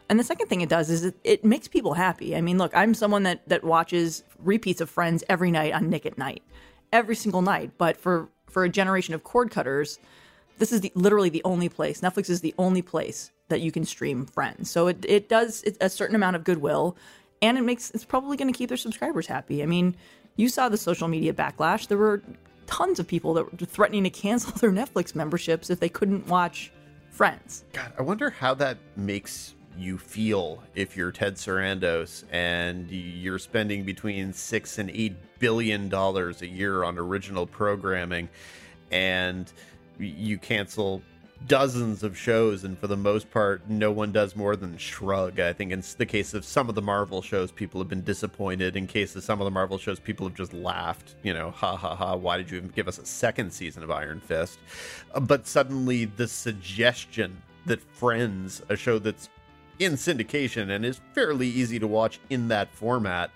And 0.09 0.19
the 0.19 0.23
second 0.25 0.47
thing 0.47 0.61
it 0.61 0.69
does 0.69 0.89
is 0.89 1.05
it, 1.05 1.15
it, 1.23 1.45
makes 1.45 1.69
people 1.69 1.93
happy. 1.93 2.35
I 2.35 2.41
mean, 2.41 2.57
look, 2.57 2.75
I'm 2.75 2.93
someone 2.93 3.23
that 3.23 3.47
that 3.47 3.63
watches 3.63 4.23
repeats 4.39 4.81
of 4.81 4.89
Friends 4.89 5.23
every 5.29 5.51
night 5.51 5.73
on 5.73 5.89
Nick 5.89 6.05
at 6.05 6.17
Nite, 6.17 6.43
every 6.91 7.15
single 7.15 7.41
night. 7.41 7.71
But 7.77 7.95
for 7.95 8.29
for 8.51 8.63
a 8.63 8.69
generation 8.69 9.13
of 9.13 9.23
cord 9.23 9.51
cutters, 9.51 9.99
this 10.57 10.71
is 10.71 10.81
the, 10.81 10.91
literally 10.95 11.29
the 11.29 11.41
only 11.43 11.69
place. 11.69 12.01
Netflix 12.01 12.29
is 12.29 12.41
the 12.41 12.53
only 12.57 12.81
place 12.81 13.31
that 13.49 13.61
you 13.61 13.71
can 13.71 13.85
stream 13.85 14.25
Friends. 14.25 14.69
So 14.69 14.87
it, 14.87 15.03
it 15.07 15.29
does 15.29 15.63
a 15.81 15.89
certain 15.89 16.15
amount 16.15 16.35
of 16.35 16.43
goodwill, 16.43 16.95
and 17.41 17.57
it 17.57 17.61
makes 17.61 17.91
it's 17.91 18.05
probably 18.05 18.37
going 18.37 18.51
to 18.51 18.57
keep 18.57 18.69
their 18.69 18.77
subscribers 18.77 19.27
happy. 19.27 19.63
I 19.63 19.65
mean, 19.65 19.95
you 20.35 20.49
saw 20.49 20.69
the 20.69 20.77
social 20.77 21.07
media 21.07 21.33
backlash. 21.33 21.87
There 21.87 21.97
were 21.97 22.21
tons 22.67 22.99
of 22.99 23.07
people 23.07 23.33
that 23.33 23.51
were 23.51 23.65
threatening 23.65 24.03
to 24.03 24.09
cancel 24.09 24.51
their 24.59 24.71
Netflix 24.71 25.15
memberships 25.15 25.69
if 25.69 25.79
they 25.79 25.89
couldn't 25.89 26.27
watch 26.27 26.71
Friends. 27.09 27.65
God, 27.73 27.91
I 27.99 28.03
wonder 28.03 28.29
how 28.29 28.53
that 28.53 28.77
makes 28.95 29.53
you 29.81 29.97
feel 29.97 30.61
if 30.75 30.95
you're 30.95 31.11
Ted 31.11 31.35
Sarandos 31.35 32.23
and 32.31 32.89
you're 32.89 33.39
spending 33.39 33.83
between 33.83 34.33
six 34.33 34.77
and 34.77 34.89
eight 34.91 35.15
billion 35.39 35.89
dollars 35.89 36.41
a 36.41 36.47
year 36.47 36.83
on 36.83 36.97
original 36.97 37.47
programming 37.47 38.29
and 38.91 39.51
you 39.97 40.37
cancel 40.37 41.01
dozens 41.47 42.03
of 42.03 42.15
shows 42.15 42.63
and 42.63 42.77
for 42.77 42.85
the 42.85 42.97
most 42.97 43.31
part 43.31 43.67
no 43.67 43.91
one 43.91 44.11
does 44.11 44.35
more 44.35 44.55
than 44.55 44.77
shrug 44.77 45.39
i 45.39 45.51
think 45.51 45.71
in 45.71 45.83
the 45.97 46.05
case 46.05 46.35
of 46.35 46.45
some 46.45 46.69
of 46.69 46.75
the 46.75 46.81
marvel 46.81 47.19
shows 47.21 47.51
people 47.51 47.81
have 47.81 47.89
been 47.89 48.03
disappointed. 48.03 48.75
In 48.75 48.85
case 48.85 49.15
of 49.15 49.23
some 49.23 49.41
of 49.41 49.45
the 49.45 49.51
marvel 49.51 49.79
shows 49.79 49.99
people 49.99 50.27
have 50.27 50.35
just 50.35 50.53
laughed 50.53 51.15
you 51.23 51.33
know 51.33 51.49
ha 51.49 51.75
ha 51.75 51.95
ha 51.95 52.15
why 52.15 52.37
did 52.37 52.51
you 52.51 52.57
even 52.57 52.69
give 52.69 52.87
us 52.87 52.99
a 52.99 53.05
second 53.05 53.51
season 53.51 53.81
of 53.81 53.89
iron 53.89 54.19
fist? 54.19 54.59
But 55.21 55.47
suddenly 55.47 56.05
the 56.05 56.27
suggestion 56.27 57.41
that 57.65 57.81
friends 57.81 58.61
a 58.69 58.75
show 58.75 58.99
that's 58.99 59.29
in 59.81 59.93
syndication 59.93 60.69
and 60.69 60.85
is 60.85 61.01
fairly 61.13 61.47
easy 61.47 61.79
to 61.79 61.87
watch 61.87 62.19
in 62.29 62.47
that 62.49 62.71
format 62.73 63.31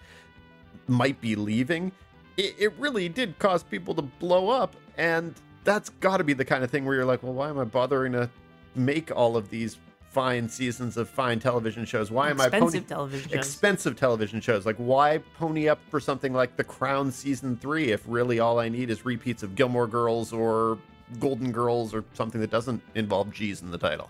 might 0.88 1.20
be 1.20 1.36
leaving, 1.36 1.92
it, 2.38 2.56
it 2.60 2.74
really 2.78 3.10
did 3.10 3.38
cause 3.40 3.64
people 3.64 3.96
to 3.96 4.04
blow 4.04 4.50
up. 4.50 4.76
And 4.98 5.34
that's 5.64 5.90
got 5.90 6.18
to 6.18 6.24
be 6.24 6.34
the 6.34 6.46
kind 6.46 6.64
of 6.64 6.70
thing 6.70 6.86
where 6.86 6.96
you're 6.96 7.06
like, 7.06 7.24
well, 7.24 7.34
why 7.34 7.50
am 7.50 7.58
I 7.58 7.64
bothering 7.64 8.12
to 8.14 8.30
make 8.76 9.12
all 9.16 9.36
of 9.36 9.50
these 9.50 9.78
fine 10.12 10.48
seasons 10.48 10.98
of 10.98 11.10
fine 11.10 11.40
television 11.40 11.84
shows? 11.84 12.12
Why 12.12 12.30
am 12.30 12.40
expensive 12.40 12.62
I 12.62 12.78
pony- 12.78 12.88
television 12.88 13.30
shows. 13.30 13.38
expensive 13.38 13.96
television 13.96 14.40
shows? 14.40 14.66
Like, 14.68 14.78
why 14.78 15.18
pony 15.38 15.68
up 15.68 15.80
for 15.90 16.00
something 16.00 16.32
like 16.32 16.56
The 16.58 16.64
Crown 16.64 17.12
season 17.12 17.58
three 17.58 17.92
if 17.92 18.04
really 18.08 18.40
all 18.40 18.60
I 18.60 18.70
need 18.70 18.92
is 18.92 19.04
repeats 19.04 19.42
of 19.42 19.56
Gilmore 19.56 19.88
Girls 19.88 20.32
or 20.32 20.78
Golden 21.20 21.52
Girls 21.52 21.94
or 21.94 22.04
something 22.14 22.40
that 22.42 22.52
doesn't 22.52 22.82
involve 22.94 23.32
G's 23.32 23.64
in 23.64 23.72
the 23.72 23.78
title? 23.80 24.10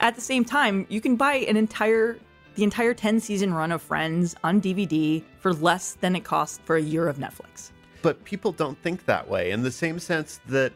At 0.00 0.14
the 0.14 0.20
same 0.20 0.44
time, 0.44 0.86
you 0.88 1.00
can 1.00 1.16
buy 1.16 1.34
an 1.34 1.56
entire 1.56 2.18
the 2.54 2.64
entire 2.64 2.92
10 2.92 3.20
season 3.20 3.54
run 3.54 3.70
of 3.70 3.80
Friends 3.80 4.34
on 4.42 4.60
DVD 4.60 5.22
for 5.38 5.52
less 5.52 5.92
than 5.94 6.16
it 6.16 6.24
costs 6.24 6.58
for 6.64 6.74
a 6.74 6.82
year 6.82 7.06
of 7.06 7.18
Netflix. 7.18 7.70
But 8.02 8.24
people 8.24 8.50
don't 8.50 8.76
think 8.82 9.04
that 9.04 9.28
way 9.28 9.52
in 9.52 9.62
the 9.62 9.70
same 9.70 10.00
sense 10.00 10.40
that 10.48 10.72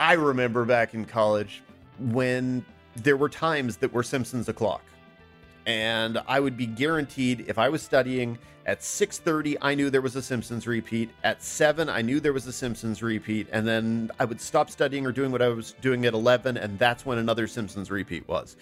I 0.00 0.14
remember 0.14 0.64
back 0.64 0.94
in 0.94 1.04
college 1.04 1.62
when 1.98 2.64
there 2.96 3.16
were 3.16 3.28
times 3.28 3.76
that 3.76 3.92
were 3.92 4.02
Simpsons 4.02 4.48
o'clock. 4.48 4.82
And 5.66 6.18
I 6.28 6.38
would 6.38 6.56
be 6.56 6.66
guaranteed 6.66 7.44
if 7.48 7.58
I 7.58 7.68
was 7.68 7.82
studying 7.82 8.38
at 8.64 8.82
6:30 8.82 9.56
I 9.60 9.74
knew 9.74 9.90
there 9.90 10.00
was 10.00 10.16
a 10.16 10.22
Simpsons 10.22 10.66
repeat, 10.66 11.10
at 11.24 11.42
7 11.42 11.88
I 11.88 12.02
knew 12.02 12.20
there 12.20 12.32
was 12.32 12.46
a 12.46 12.52
Simpsons 12.52 13.02
repeat, 13.02 13.48
and 13.52 13.66
then 13.66 14.10
I 14.18 14.24
would 14.24 14.40
stop 14.40 14.70
studying 14.70 15.04
or 15.04 15.12
doing 15.12 15.32
what 15.32 15.42
I 15.42 15.48
was 15.48 15.74
doing 15.80 16.06
at 16.06 16.14
11 16.14 16.56
and 16.56 16.78
that's 16.78 17.04
when 17.04 17.18
another 17.18 17.46
Simpsons 17.46 17.90
repeat 17.90 18.26
was. 18.28 18.56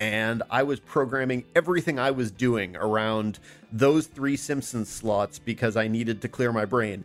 And 0.00 0.42
I 0.50 0.62
was 0.62 0.78
programming 0.78 1.44
everything 1.56 1.98
I 1.98 2.10
was 2.12 2.30
doing 2.30 2.76
around 2.76 3.38
those 3.72 4.06
three 4.06 4.36
Simpsons 4.36 4.88
slots 4.88 5.38
because 5.38 5.76
I 5.76 5.88
needed 5.88 6.22
to 6.22 6.28
clear 6.28 6.52
my 6.52 6.64
brain. 6.64 7.04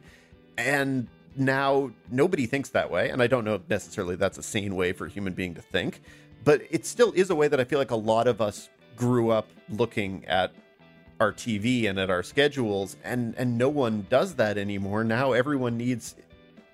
And 0.58 1.08
now 1.36 1.92
nobody 2.12 2.46
thinks 2.46 2.70
that 2.70 2.92
way, 2.92 3.10
and 3.10 3.22
I 3.22 3.26
don't 3.26 3.46
know 3.46 3.56
if 3.56 3.68
necessarily 3.68 4.16
that's 4.16 4.38
a 4.38 4.44
sane 4.44 4.76
way 4.76 4.94
for 4.94 5.08
a 5.08 5.10
human 5.10 5.34
being 5.34 5.56
to 5.56 5.62
think, 5.62 6.02
but 6.44 6.62
it 6.70 6.86
still 6.86 7.12
is 7.14 7.32
a 7.32 7.36
way 7.36 7.48
that 7.48 7.60
I 7.60 7.64
feel 7.64 7.80
like 7.80 7.90
a 7.90 7.96
lot 7.96 8.28
of 8.28 8.42
us 8.42 8.70
grew 8.96 9.30
up 9.30 9.48
looking 9.70 10.26
at 10.26 10.52
our 11.20 11.32
TV 11.32 11.90
and 11.90 12.00
at 12.00 12.10
our 12.10 12.24
schedules, 12.24 12.98
and 13.04 13.34
and 13.38 13.58
no 13.58 13.70
one 13.70 14.06
does 14.10 14.36
that 14.36 14.58
anymore. 14.58 15.04
Now 15.04 15.32
everyone 15.32 15.78
needs 15.78 16.16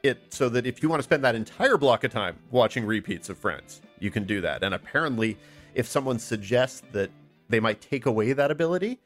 it 0.03 0.33
so 0.33 0.49
that 0.49 0.65
if 0.65 0.81
you 0.81 0.89
want 0.89 0.99
to 0.99 1.03
spend 1.03 1.23
that 1.23 1.35
entire 1.35 1.77
block 1.77 2.03
of 2.03 2.11
time 2.11 2.37
watching 2.51 2.85
repeats 2.85 3.29
of 3.29 3.37
Friends, 3.37 3.81
you 3.99 4.11
can 4.11 4.25
do 4.25 4.41
that. 4.41 4.63
And 4.63 4.73
apparently, 4.73 5.37
if 5.75 5.87
someone 5.87 6.19
suggests 6.19 6.81
that 6.93 7.11
they 7.49 7.59
might 7.59 7.81
take 7.81 8.05
away 8.05 8.33
that 8.33 8.51
ability, 8.51 8.99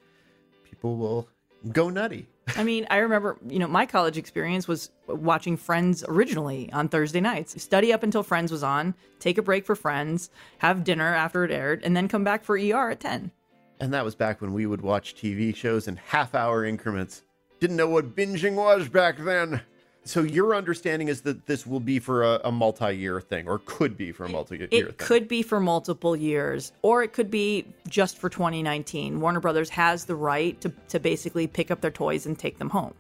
people 0.63 0.97
will 0.97 1.27
go 1.71 1.89
nutty. 1.89 2.27
I 2.55 2.63
mean, 2.63 2.85
I 2.89 2.97
remember, 2.97 3.37
you 3.47 3.59
know, 3.59 3.67
my 3.67 3.85
college 3.85 4.17
experience 4.17 4.67
was 4.67 4.91
watching 5.07 5.55
Friends 5.55 6.03
originally 6.07 6.71
on 6.73 6.89
Thursday 6.89 7.21
nights. 7.21 7.61
Study 7.61 7.93
up 7.93 8.03
until 8.03 8.23
Friends 8.23 8.51
was 8.51 8.63
on, 8.63 8.95
take 9.19 9.37
a 9.37 9.41
break 9.41 9.65
for 9.65 9.75
Friends, 9.75 10.29
have 10.57 10.83
dinner 10.83 11.15
after 11.15 11.45
it 11.45 11.51
aired, 11.51 11.81
and 11.83 11.95
then 11.95 12.07
come 12.07 12.23
back 12.23 12.43
for 12.43 12.57
ER 12.57 12.91
at 12.91 12.99
10. 12.99 13.31
And 13.79 13.93
that 13.93 14.05
was 14.05 14.15
back 14.15 14.41
when 14.41 14.53
we 14.53 14.65
would 14.65 14.81
watch 14.81 15.15
TV 15.15 15.55
shows 15.55 15.87
in 15.87 15.95
half 15.95 16.35
hour 16.35 16.65
increments. 16.65 17.23
Didn't 17.59 17.77
know 17.77 17.87
what 17.87 18.15
binging 18.15 18.55
was 18.55 18.89
back 18.89 19.17
then. 19.17 19.61
So 20.05 20.21
your 20.21 20.53
understanding 20.53 21.07
is 21.07 21.21
that 21.21 21.45
this 21.45 21.65
will 21.65 21.79
be 21.79 21.99
for 21.99 22.23
a, 22.23 22.41
a 22.45 22.51
multi-year 22.51 23.21
thing, 23.21 23.47
or 23.47 23.61
could 23.65 23.95
be 23.95 24.11
for 24.11 24.25
a 24.25 24.29
multi-year 24.29 24.67
It 24.69 24.85
thing. 24.85 24.93
could 24.97 25.27
be 25.27 25.41
for 25.41 25.59
multiple 25.59 26.15
years, 26.15 26.73
or 26.81 27.03
it 27.03 27.13
could 27.13 27.31
be 27.31 27.65
just 27.87 28.17
for 28.17 28.29
2019. 28.29 29.21
Warner 29.21 29.39
Brothers 29.39 29.69
has 29.69 30.05
the 30.05 30.15
right 30.15 30.59
to, 30.61 30.73
to 30.89 30.99
basically 30.99 31.47
pick 31.47 31.71
up 31.71 31.81
their 31.81 31.91
toys 31.91 32.25
and 32.25 32.37
take 32.37 32.57
them 32.57 32.69
home 32.69 32.93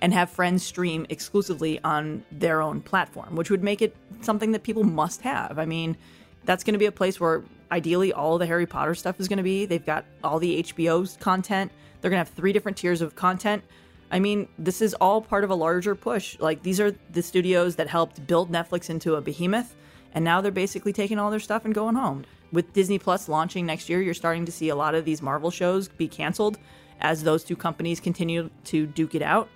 and 0.00 0.12
have 0.12 0.30
friends 0.30 0.62
stream 0.62 1.06
exclusively 1.08 1.80
on 1.82 2.22
their 2.30 2.62
own 2.62 2.80
platform, 2.80 3.34
which 3.34 3.50
would 3.50 3.62
make 3.62 3.82
it 3.82 3.96
something 4.20 4.52
that 4.52 4.62
people 4.62 4.84
must 4.84 5.22
have. 5.22 5.58
I 5.58 5.64
mean, 5.64 5.96
that's 6.44 6.62
going 6.62 6.74
to 6.74 6.78
be 6.78 6.86
a 6.86 6.92
place 6.92 7.18
where 7.18 7.42
ideally 7.72 8.12
all 8.12 8.38
the 8.38 8.46
Harry 8.46 8.66
Potter 8.66 8.94
stuff 8.94 9.18
is 9.18 9.26
going 9.26 9.38
to 9.38 9.42
be. 9.42 9.66
They've 9.66 9.84
got 9.84 10.04
all 10.22 10.38
the 10.38 10.62
HBO's 10.62 11.16
content. 11.16 11.72
They're 12.00 12.10
going 12.10 12.22
to 12.22 12.28
have 12.28 12.36
three 12.36 12.52
different 12.52 12.76
tiers 12.76 13.00
of 13.00 13.16
content. 13.16 13.64
I 14.10 14.20
mean, 14.20 14.48
this 14.58 14.80
is 14.80 14.94
all 14.94 15.20
part 15.20 15.44
of 15.44 15.50
a 15.50 15.54
larger 15.54 15.94
push. 15.94 16.38
Like, 16.38 16.62
these 16.62 16.80
are 16.80 16.94
the 17.10 17.22
studios 17.22 17.76
that 17.76 17.88
helped 17.88 18.26
build 18.26 18.50
Netflix 18.50 18.88
into 18.88 19.14
a 19.14 19.20
behemoth, 19.20 19.74
and 20.14 20.24
now 20.24 20.40
they're 20.40 20.52
basically 20.52 20.92
taking 20.92 21.18
all 21.18 21.30
their 21.30 21.40
stuff 21.40 21.64
and 21.64 21.74
going 21.74 21.96
home. 21.96 22.24
With 22.52 22.72
Disney 22.72 22.98
Plus 22.98 23.28
launching 23.28 23.66
next 23.66 23.88
year, 23.88 24.00
you're 24.00 24.14
starting 24.14 24.44
to 24.44 24.52
see 24.52 24.68
a 24.68 24.76
lot 24.76 24.94
of 24.94 25.04
these 25.04 25.22
Marvel 25.22 25.50
shows 25.50 25.88
be 25.88 26.06
canceled 26.06 26.58
as 27.00 27.22
those 27.22 27.44
two 27.44 27.56
companies 27.56 28.00
continue 28.00 28.48
to 28.64 28.86
duke 28.86 29.14
it 29.14 29.22
out. 29.22 29.48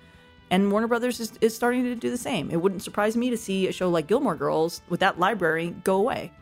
And 0.51 0.71
Warner 0.71 0.89
Brothers 0.89 1.21
is, 1.21 1.33
is 1.41 1.55
starting 1.55 1.85
to 1.85 1.95
do 1.95 2.11
the 2.11 2.19
same. 2.19 2.51
It 2.51 2.61
wouldn't 2.61 2.83
surprise 2.83 3.17
me 3.17 3.31
to 3.31 3.37
see 3.37 3.69
a 3.69 3.73
show 3.73 3.89
like 3.89 4.09
Gilmore 4.09 4.35
Girls 4.35 4.83
with 4.89 5.01
that 5.01 5.19
library 5.19 5.75
go 5.85 5.97
away. 5.97 6.33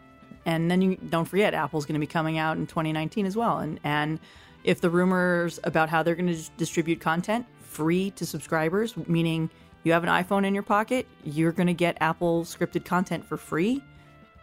And 0.46 0.70
then 0.70 0.80
you 0.80 0.96
don't 0.96 1.26
forget 1.26 1.52
Apple's 1.52 1.84
going 1.84 1.94
to 1.94 2.00
be 2.00 2.06
coming 2.06 2.38
out 2.38 2.56
in 2.56 2.66
2019 2.66 3.26
as 3.26 3.36
well. 3.36 3.58
And 3.58 3.78
and 3.84 4.18
if 4.64 4.80
the 4.80 4.88
rumors 4.88 5.60
about 5.62 5.90
how 5.90 6.02
they're 6.02 6.14
going 6.14 6.34
to 6.34 6.50
distribute 6.56 7.00
content 7.00 7.46
free 7.68 8.10
to 8.12 8.26
subscribers, 8.26 8.96
meaning 9.06 9.50
you 9.84 9.92
have 9.92 10.02
an 10.02 10.10
iPhone 10.10 10.44
in 10.44 10.54
your 10.54 10.62
pocket, 10.62 11.06
you're 11.24 11.52
going 11.52 11.66
to 11.66 11.74
get 11.74 11.96
Apple 12.00 12.44
scripted 12.44 12.84
content 12.84 13.24
for 13.24 13.36
free. 13.36 13.82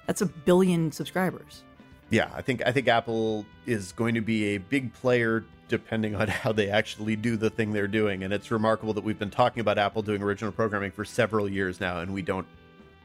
That's 0.07 0.21
a 0.21 0.25
billion 0.25 0.91
subscribers. 0.91 1.63
Yeah, 2.09 2.29
I 2.35 2.41
think 2.41 2.61
I 2.65 2.71
think 2.71 2.87
Apple 2.87 3.45
is 3.65 3.91
going 3.91 4.13
to 4.15 4.21
be 4.21 4.55
a 4.55 4.57
big 4.57 4.93
player 4.93 5.43
depending 5.67 6.15
on 6.15 6.27
how 6.43 6.51
they 6.51 6.69
actually 6.69 7.15
do 7.15 7.35
the 7.35 7.49
thing 7.49 7.73
they're 7.73 7.87
doing. 7.87 8.23
And 8.23 8.31
it's 8.31 8.51
remarkable 8.51 8.93
that 8.93 9.03
we've 9.03 9.17
been 9.17 9.31
talking 9.31 9.61
about 9.61 9.77
Apple 9.77 10.03
doing 10.03 10.21
original 10.21 10.51
programming 10.51 10.91
for 10.91 11.03
several 11.03 11.49
years 11.49 11.79
now, 11.79 11.99
and 11.99 12.13
we 12.13 12.21
don't 12.21 12.47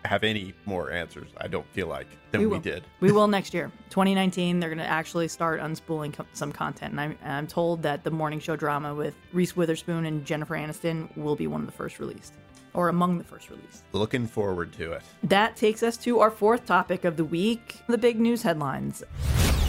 have 0.05 0.25
any 0.25 0.55
more 0.67 0.91
answers. 0.91 1.29
I 1.37 1.49
don't 1.49 1.67
feel 1.73 1.87
like 1.87 2.07
than 2.31 2.41
we, 2.41 2.47
will. 2.47 2.61
did. 2.61 2.85
We 3.01 3.13
will 3.13 3.29
next 3.39 3.55
year, 3.55 3.71
2019. 3.91 4.61
They're 4.61 4.69
going 4.69 4.79
to 4.79 4.85
actually 4.85 5.29
start 5.29 5.61
unspooling 5.61 6.13
co- 6.13 6.27
some 6.33 6.53
content, 6.53 6.93
and 6.93 7.01
I'm, 7.01 7.19
and 7.23 7.33
I'm 7.33 7.47
told 7.47 7.83
that 7.83 8.05
the 8.05 8.11
morning 8.11 8.41
show 8.41 8.57
drama 8.57 8.95
with 8.95 9.15
Reese 9.33 9.57
Witherspoon 9.57 10.07
and 10.07 10.25
Jennifer 10.25 10.55
Aniston 10.55 11.15
will 11.17 11.37
be 11.37 11.47
one 11.47 11.61
of 11.61 11.67
the 11.67 11.73
first 11.73 11.99
released, 11.99 12.35
or 12.75 12.89
among 12.89 13.19
the 13.19 13.25
first 13.25 13.51
released. 13.51 13.85
Looking 13.93 14.27
forward 14.27 14.73
to 14.75 14.93
it. 14.93 15.03
That 15.25 15.57
takes 15.57 15.83
us 15.83 15.97
to 15.99 16.21
our 16.21 16.31
fourth 16.31 16.67
topic 16.67 17.05
of 17.05 17.17
the 17.17 17.25
week: 17.25 17.77
the 17.89 17.99
big 17.99 18.21
news 18.21 18.43
headlines. 18.43 19.03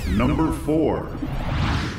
Number 0.09 0.51
four. 0.51 1.03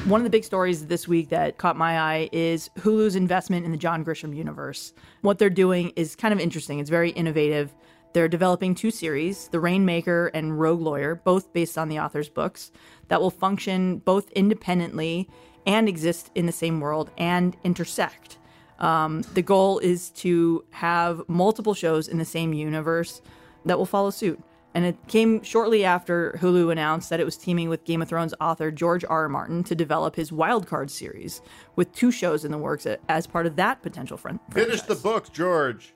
One 0.04 0.20
of 0.20 0.24
the 0.24 0.30
big 0.30 0.42
stories 0.42 0.88
this 0.88 1.06
week 1.06 1.28
that 1.28 1.58
caught 1.58 1.76
my 1.76 1.96
eye 1.96 2.28
is 2.32 2.70
Hulu's 2.78 3.14
investment 3.14 3.64
in 3.64 3.70
the 3.70 3.76
John 3.76 4.04
Grisham 4.04 4.36
universe. 4.36 4.92
What 5.20 5.38
they're 5.38 5.48
doing 5.48 5.92
is 5.94 6.16
kind 6.16 6.34
of 6.34 6.40
interesting. 6.40 6.80
It's 6.80 6.90
very 6.90 7.10
innovative. 7.10 7.72
They're 8.12 8.28
developing 8.28 8.74
two 8.74 8.90
series, 8.90 9.48
The 9.48 9.60
Rainmaker 9.60 10.26
and 10.34 10.58
Rogue 10.60 10.80
Lawyer, 10.80 11.14
both 11.14 11.52
based 11.52 11.78
on 11.78 11.88
the 11.88 11.98
author's 11.98 12.28
books, 12.28 12.70
that 13.08 13.20
will 13.20 13.30
function 13.30 13.98
both 13.98 14.30
independently 14.32 15.28
and 15.66 15.88
exist 15.88 16.30
in 16.34 16.46
the 16.46 16.52
same 16.52 16.80
world 16.80 17.10
and 17.16 17.56
intersect. 17.64 18.38
Um, 18.78 19.22
the 19.34 19.42
goal 19.42 19.78
is 19.78 20.10
to 20.10 20.64
have 20.70 21.22
multiple 21.28 21.72
shows 21.72 22.08
in 22.08 22.18
the 22.18 22.24
same 22.24 22.52
universe 22.52 23.22
that 23.64 23.78
will 23.78 23.86
follow 23.86 24.10
suit. 24.10 24.42
And 24.74 24.84
it 24.84 24.96
came 25.06 25.42
shortly 25.42 25.84
after 25.84 26.38
Hulu 26.40 26.72
announced 26.72 27.10
that 27.10 27.20
it 27.20 27.24
was 27.24 27.36
teaming 27.36 27.68
with 27.68 27.84
Game 27.84 28.02
of 28.02 28.08
Thrones 28.08 28.34
author 28.40 28.70
George 28.70 29.04
R. 29.04 29.22
R. 29.22 29.28
Martin 29.28 29.62
to 29.64 29.74
develop 29.74 30.16
his 30.16 30.30
Wildcard 30.30 30.90
series, 30.90 31.42
with 31.76 31.92
two 31.92 32.10
shows 32.10 32.44
in 32.44 32.50
the 32.50 32.58
works 32.58 32.86
as 33.08 33.26
part 33.26 33.46
of 33.46 33.56
that 33.56 33.82
potential 33.82 34.16
fran- 34.16 34.40
Finish 34.50 34.80
the 34.80 34.96
franchise. 34.96 35.02
books, 35.02 35.28
George. 35.28 35.94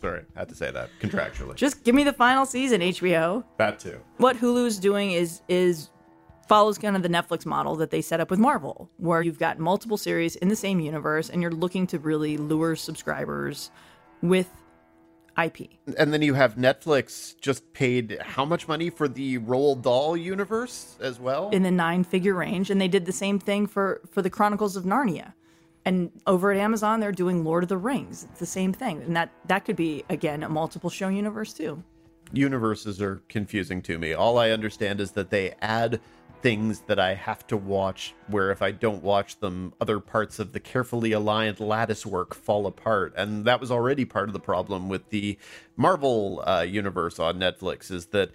Sorry, 0.00 0.24
I 0.36 0.38
had 0.40 0.48
to 0.48 0.54
say 0.54 0.70
that 0.70 0.90
contractually. 1.00 1.56
Just 1.56 1.82
give 1.84 1.94
me 1.94 2.04
the 2.04 2.12
final 2.12 2.46
season, 2.46 2.80
HBO. 2.80 3.44
that 3.56 3.78
too. 3.80 3.98
What 4.18 4.36
Hulu's 4.36 4.78
doing 4.78 5.12
is 5.12 5.42
is 5.48 5.90
follows 6.48 6.78
kind 6.78 6.96
of 6.96 7.02
the 7.02 7.08
Netflix 7.08 7.44
model 7.44 7.76
that 7.76 7.90
they 7.90 8.00
set 8.00 8.20
up 8.20 8.30
with 8.30 8.38
Marvel, 8.38 8.90
where 8.96 9.22
you've 9.22 9.38
got 9.38 9.58
multiple 9.58 9.96
series 9.96 10.36
in 10.36 10.48
the 10.48 10.56
same 10.56 10.80
universe, 10.80 11.28
and 11.28 11.42
you're 11.42 11.50
looking 11.50 11.86
to 11.88 11.98
really 11.98 12.36
lure 12.36 12.74
subscribers 12.76 13.70
with 14.22 14.48
IP. 15.42 15.68
And 15.96 16.12
then 16.12 16.22
you 16.22 16.34
have 16.34 16.56
Netflix 16.56 17.38
just 17.40 17.72
paid 17.72 18.18
how 18.20 18.44
much 18.44 18.66
money 18.66 18.90
for 18.90 19.06
the 19.08 19.38
Roald 19.38 19.82
Dahl 19.82 20.16
universe 20.16 20.96
as 21.00 21.20
well? 21.20 21.50
in 21.50 21.62
the 21.62 21.70
nine 21.70 22.02
figure 22.02 22.34
range 22.34 22.70
and 22.70 22.80
they 22.80 22.88
did 22.88 23.06
the 23.06 23.12
same 23.12 23.38
thing 23.38 23.66
for 23.66 24.00
for 24.10 24.20
the 24.22 24.30
chronicles 24.30 24.74
of 24.74 24.84
narnia 24.84 25.32
and 25.88 26.12
over 26.26 26.52
at 26.52 26.58
amazon 26.58 27.00
they're 27.00 27.10
doing 27.10 27.42
lord 27.42 27.62
of 27.62 27.68
the 27.68 27.78
rings. 27.78 28.26
It's 28.30 28.40
the 28.40 28.46
same 28.46 28.72
thing. 28.72 29.02
And 29.02 29.16
that 29.16 29.30
that 29.46 29.64
could 29.64 29.76
be 29.76 30.04
again 30.10 30.42
a 30.42 30.48
multiple 30.48 30.90
show 30.90 31.08
universe 31.08 31.52
too. 31.52 31.82
Universes 32.32 33.00
are 33.00 33.22
confusing 33.28 33.80
to 33.82 33.98
me. 33.98 34.12
All 34.12 34.36
I 34.36 34.50
understand 34.50 35.00
is 35.00 35.12
that 35.12 35.30
they 35.30 35.54
add 35.62 36.00
things 36.42 36.80
that 36.86 36.98
I 36.98 37.14
have 37.14 37.46
to 37.48 37.56
watch, 37.56 38.14
where 38.28 38.50
if 38.50 38.62
I 38.62 38.70
don't 38.70 39.02
watch 39.02 39.40
them, 39.40 39.72
other 39.80 40.00
parts 40.00 40.38
of 40.38 40.52
the 40.52 40.60
carefully 40.60 41.12
aligned 41.12 41.60
lattice 41.60 42.06
work 42.06 42.34
fall 42.34 42.66
apart. 42.66 43.14
And 43.16 43.44
that 43.44 43.60
was 43.60 43.70
already 43.70 44.04
part 44.04 44.28
of 44.28 44.32
the 44.32 44.40
problem 44.40 44.88
with 44.88 45.10
the 45.10 45.38
Marvel 45.76 46.42
uh, 46.46 46.62
universe 46.62 47.18
on 47.18 47.38
Netflix 47.38 47.90
is 47.90 48.06
that 48.06 48.30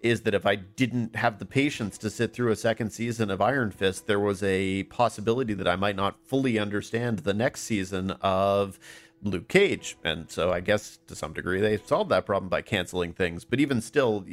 is 0.00 0.20
that 0.20 0.34
if 0.34 0.46
I 0.46 0.54
didn't 0.54 1.16
have 1.16 1.40
the 1.40 1.44
patience 1.44 1.98
to 1.98 2.10
sit 2.10 2.32
through 2.32 2.52
a 2.52 2.56
second 2.56 2.90
season 2.90 3.32
of 3.32 3.40
Iron 3.40 3.72
Fist, 3.72 4.06
there 4.06 4.20
was 4.20 4.44
a 4.44 4.84
possibility 4.84 5.54
that 5.54 5.66
I 5.66 5.74
might 5.74 5.96
not 5.96 6.24
fully 6.24 6.56
understand 6.56 7.20
the 7.20 7.34
next 7.34 7.62
season 7.62 8.12
of 8.22 8.78
Luke 9.22 9.48
Cage. 9.48 9.96
And 10.04 10.30
so 10.30 10.52
I 10.52 10.60
guess 10.60 10.98
to 11.08 11.16
some 11.16 11.32
degree 11.32 11.60
they 11.60 11.78
solved 11.78 12.10
that 12.10 12.26
problem 12.26 12.48
by 12.48 12.62
canceling 12.62 13.12
things. 13.12 13.44
But 13.44 13.60
even 13.60 13.80
still, 13.80 14.24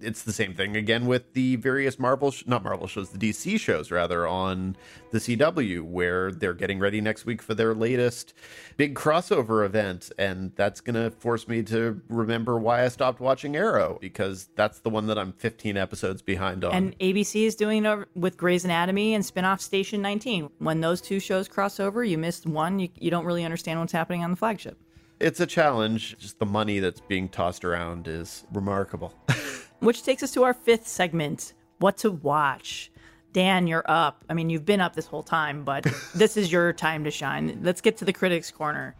it's 0.00 0.22
the 0.22 0.32
same 0.32 0.54
thing 0.54 0.76
again 0.76 1.06
with 1.06 1.32
the 1.34 1.56
various 1.56 1.98
Marvel, 1.98 2.30
sh- 2.30 2.44
not 2.46 2.62
Marvel 2.64 2.86
shows, 2.86 3.10
the 3.10 3.18
DC 3.18 3.58
shows 3.58 3.90
rather 3.90 4.26
on 4.26 4.76
the 5.10 5.18
CW, 5.18 5.82
where 5.82 6.32
they're 6.32 6.54
getting 6.54 6.78
ready 6.78 7.00
next 7.00 7.26
week 7.26 7.42
for 7.42 7.54
their 7.54 7.74
latest 7.74 8.34
big 8.76 8.94
crossover 8.94 9.64
event. 9.64 10.10
And 10.18 10.52
that's 10.56 10.80
going 10.80 10.94
to 10.94 11.10
force 11.10 11.48
me 11.48 11.62
to 11.64 12.00
remember 12.08 12.58
why 12.58 12.84
I 12.84 12.88
stopped 12.88 13.20
watching 13.20 13.56
Arrow, 13.56 13.98
because 14.00 14.48
that's 14.54 14.80
the 14.80 14.90
one 14.90 15.06
that 15.08 15.18
I'm 15.18 15.32
15 15.32 15.76
episodes 15.76 16.22
behind 16.22 16.64
on. 16.64 16.72
and 16.72 16.98
abc 16.98 17.34
is 17.34 17.54
doing 17.54 17.84
it 17.84 18.08
with 18.14 18.36
grey's 18.36 18.64
anatomy 18.64 19.14
and 19.14 19.24
spin-off 19.24 19.60
station 19.60 20.02
19 20.02 20.50
when 20.58 20.80
those 20.80 21.00
two 21.00 21.20
shows 21.20 21.48
cross 21.48 21.80
over 21.80 22.04
you 22.04 22.18
missed 22.18 22.46
one 22.46 22.78
you, 22.78 22.88
you 22.96 23.10
don't 23.10 23.24
really 23.24 23.44
understand 23.44 23.78
what's 23.78 23.92
happening 23.92 24.24
on 24.24 24.30
the 24.30 24.36
flagship 24.36 24.78
it's 25.20 25.38
a 25.38 25.46
challenge. 25.46 26.16
Just 26.18 26.38
the 26.38 26.46
money 26.46 26.80
that's 26.80 27.00
being 27.00 27.28
tossed 27.28 27.64
around 27.64 28.08
is 28.08 28.44
remarkable. 28.52 29.14
which 29.80 30.02
takes 30.02 30.22
us 30.22 30.32
to 30.32 30.44
our 30.44 30.54
fifth 30.54 30.86
segment 30.86 31.52
what 31.78 31.96
to 31.98 32.10
watch 32.10 32.90
Dan, 33.32 33.68
you're 33.68 33.84
up. 33.86 34.24
I 34.28 34.34
mean, 34.34 34.50
you've 34.50 34.64
been 34.64 34.80
up 34.80 34.96
this 34.96 35.06
whole 35.06 35.22
time, 35.22 35.62
but 35.62 35.86
this 36.14 36.36
is 36.36 36.50
your 36.50 36.72
time 36.72 37.04
to 37.04 37.10
shine. 37.10 37.60
Let's 37.62 37.80
get 37.80 37.96
to 37.98 38.04
the 38.04 38.12
critics' 38.12 38.50
corner. 38.50 38.96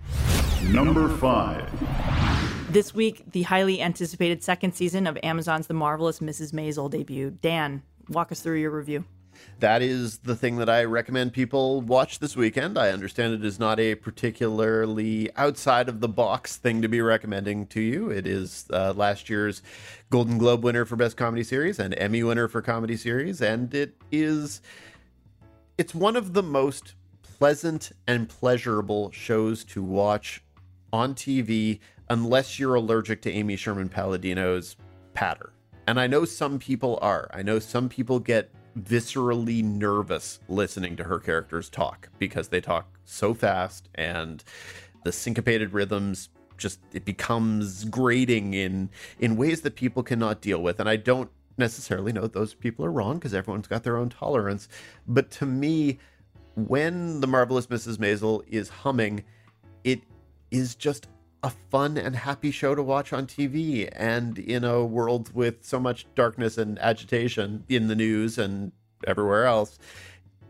Number 0.69 1.09
5. 1.09 2.73
This 2.73 2.95
week, 2.95 3.25
the 3.33 3.43
highly 3.43 3.83
anticipated 3.83 4.45
second 4.45 4.75
season 4.75 5.07
of 5.09 5.19
Amazon's 5.23 5.67
The 5.67 5.75
Marvelous 5.75 6.21
Mrs. 6.21 6.53
Maisel 6.53 6.89
debuted. 6.91 7.41
Dan, 7.41 7.83
walk 8.09 8.31
us 8.31 8.41
through 8.41 8.61
your 8.61 8.71
review. 8.71 9.05
That 9.61 9.83
is 9.83 10.19
the 10.19 10.35
thing 10.35 10.57
that 10.57 10.71
I 10.71 10.85
recommend 10.85 11.33
people 11.33 11.83
watch 11.83 12.19
this 12.19 12.37
weekend. 12.37 12.79
I 12.79 12.91
understand 12.91 13.35
it 13.35 13.45
is 13.45 13.59
not 13.59 13.79
a 13.79 13.95
particularly 13.95 15.31
outside 15.37 15.89
of 15.89 16.01
the 16.01 16.09
box 16.09 16.57
thing 16.57 16.83
to 16.83 16.89
be 16.89 17.01
recommending 17.01 17.67
to 17.69 17.81
you. 17.81 18.11
It 18.11 18.27
is 18.27 18.67
uh, 18.73 18.95
last 18.97 19.29
year's 19.29 19.63
Golden 20.09 20.39
Globe 20.39 20.65
winner 20.65 20.85
for 20.85 20.97
Best 20.97 21.17
Comedy 21.17 21.45
Series 21.45 21.79
and 21.79 21.95
Emmy 21.99 22.23
winner 22.23 22.49
for 22.49 22.63
Comedy 22.63 22.97
Series, 22.97 23.43
and 23.43 23.73
it 23.75 23.97
is 24.11 24.63
it's 25.77 25.95
one 25.95 26.17
of 26.17 26.35
the 26.35 26.43
most 26.43 26.95
pleasant 27.23 27.93
and 28.07 28.29
pleasurable 28.29 29.11
shows 29.13 29.65
to 29.65 29.83
watch 29.83 30.43
on 30.93 31.15
TV 31.15 31.81
unless 32.11 32.59
you're 32.59 32.75
allergic 32.75 33.23
to 33.23 33.31
Amy 33.31 33.57
Sherman 33.57 33.89
Palladino's 33.89 34.77
patter. 35.15 35.53
And 35.87 35.99
I 35.99 36.07
know 36.07 36.25
some 36.25 36.59
people 36.59 36.99
are. 37.01 37.31
I 37.33 37.43
know 37.43 37.59
some 37.59 37.89
people 37.89 38.21
get 38.21 38.53
viscerally 38.81 39.63
nervous 39.63 40.41
listening 40.49 40.97
to 40.97 41.05
her 41.05 41.19
characters 41.19 41.69
talk 41.69 42.09
because 42.19 42.49
they 42.49 42.61
talk 42.61 42.99
so 43.05 43.35
fast 43.35 43.89
and 43.95 44.45
the 45.05 45.13
syncopated 45.13 45.73
rhythms 45.73 46.29
just 46.57 46.81
it 46.93 47.05
becomes 47.05 47.85
grating 47.87 48.55
in 48.55 48.91
in 49.19 49.37
ways 49.37 49.63
that 49.63 49.75
people 49.75 50.03
cannot 50.03 50.41
deal 50.41 50.63
with. 50.63 50.79
And 50.79 50.89
i 50.89 50.97
don't 50.97 51.31
necessarily 51.57 52.13
know 52.13 52.27
those 52.27 52.55
people 52.55 52.85
are 52.85 52.93
wrong 52.93 53.15
because 53.15 53.35
everyone's 53.35 53.67
got 53.67 53.83
their 53.83 53.97
own 53.97 54.09
tolerance. 54.09 54.69
But 55.07 55.31
to 55.33 55.47
me 55.47 55.99
when 56.55 57.21
the 57.21 57.27
marvelous 57.27 57.69
mrs 57.69 57.97
maisel 57.97 58.43
is 58.49 58.69
humming 58.69 59.25
it 59.85 60.03
is 60.51 60.75
just 60.75 61.07
a 61.43 61.51
fun 61.51 61.97
and 61.97 62.17
happy 62.17 62.51
show 62.51 62.75
to 62.75 62.83
watch 62.83 63.13
on 63.13 63.27
TV. 63.27 63.89
And 63.93 64.39
in 64.39 64.65
a 64.65 64.85
world 64.85 65.35
with 65.35 65.65
so 65.65 65.81
much 65.81 66.07
darkness 66.15 66.59
and 66.59 66.79
agitation 66.79 67.65
in 67.69 67.89
the 67.89 67.95
news 67.95 68.39
and 68.39 68.73
everywhere 69.07 69.47
else, 69.47 69.79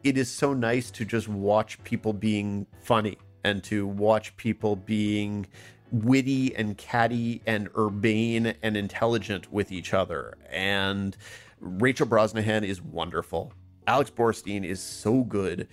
it 0.03 0.16
is 0.16 0.31
so 0.31 0.53
nice 0.53 0.90
to 0.92 1.05
just 1.05 1.29
watch 1.29 1.83
people 1.85 2.12
being 2.12 2.66
funny 2.83 3.18
and 3.44 3.62
to 3.64 3.87
watch 3.87 4.37
people 4.37 4.76
being 4.76 5.46
witty 5.92 6.55
and 6.57 6.76
catty 6.79 7.42
and 7.46 7.68
urbane 7.76 8.55
and 8.62 8.76
intelligent 8.76 9.53
with 9.53 9.72
each 9.72 9.92
other. 9.92 10.37
And 10.50 11.16
Rachel 11.61 12.07
Brosnahan 12.07 12.64
is 12.64 12.81
wonderful. 12.81 13.53
Alex 13.87 14.11
Borstein 14.11 14.64
is 14.64 14.81
so 14.81 15.24
good 15.24 15.68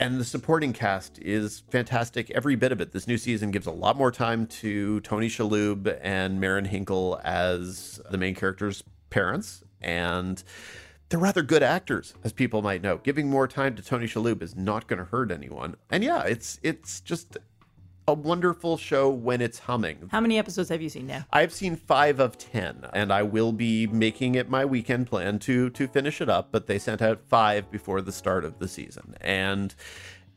and 0.00 0.18
the 0.18 0.24
supporting 0.24 0.72
cast 0.72 1.18
is 1.20 1.62
fantastic. 1.70 2.30
Every 2.30 2.56
bit 2.56 2.72
of 2.72 2.80
it. 2.80 2.92
This 2.92 3.06
new 3.06 3.18
season 3.18 3.50
gives 3.50 3.66
a 3.66 3.70
lot 3.70 3.96
more 3.96 4.10
time 4.10 4.46
to 4.46 5.00
tony 5.00 5.28
shalhoub 5.28 5.98
and 6.02 6.40
marin 6.40 6.64
hinkle 6.64 7.20
as 7.24 8.00
the 8.10 8.18
main 8.18 8.34
characters 8.34 8.82
parents. 9.10 9.62
And 9.80 10.42
they're 11.08 11.20
rather 11.20 11.42
good 11.42 11.62
actors 11.62 12.14
as 12.24 12.32
people 12.32 12.62
might 12.62 12.82
know. 12.82 12.98
Giving 12.98 13.30
more 13.30 13.46
time 13.46 13.76
to 13.76 13.82
tony 13.82 14.06
shalhoub 14.06 14.42
is 14.42 14.56
not 14.56 14.88
going 14.88 14.98
to 14.98 15.04
hurt 15.04 15.30
anyone. 15.30 15.76
And 15.90 16.02
yeah 16.02 16.22
it's 16.22 16.58
it's 16.62 17.00
just 17.00 17.36
a 18.06 18.14
wonderful 18.14 18.76
show 18.76 19.08
when 19.08 19.40
it's 19.40 19.60
humming. 19.60 20.08
How 20.10 20.20
many 20.20 20.38
episodes 20.38 20.68
have 20.68 20.82
you 20.82 20.88
seen 20.88 21.06
now? 21.06 21.24
I've 21.32 21.52
seen 21.52 21.76
five 21.76 22.20
of 22.20 22.36
ten, 22.36 22.86
and 22.92 23.12
I 23.12 23.22
will 23.22 23.52
be 23.52 23.86
making 23.86 24.34
it 24.34 24.48
my 24.48 24.64
weekend 24.64 25.06
plan 25.06 25.38
to 25.40 25.70
to 25.70 25.88
finish 25.88 26.20
it 26.20 26.28
up. 26.28 26.48
But 26.52 26.66
they 26.66 26.78
sent 26.78 27.00
out 27.00 27.20
five 27.28 27.70
before 27.70 28.00
the 28.02 28.12
start 28.12 28.44
of 28.44 28.58
the 28.58 28.68
season, 28.68 29.14
and 29.20 29.74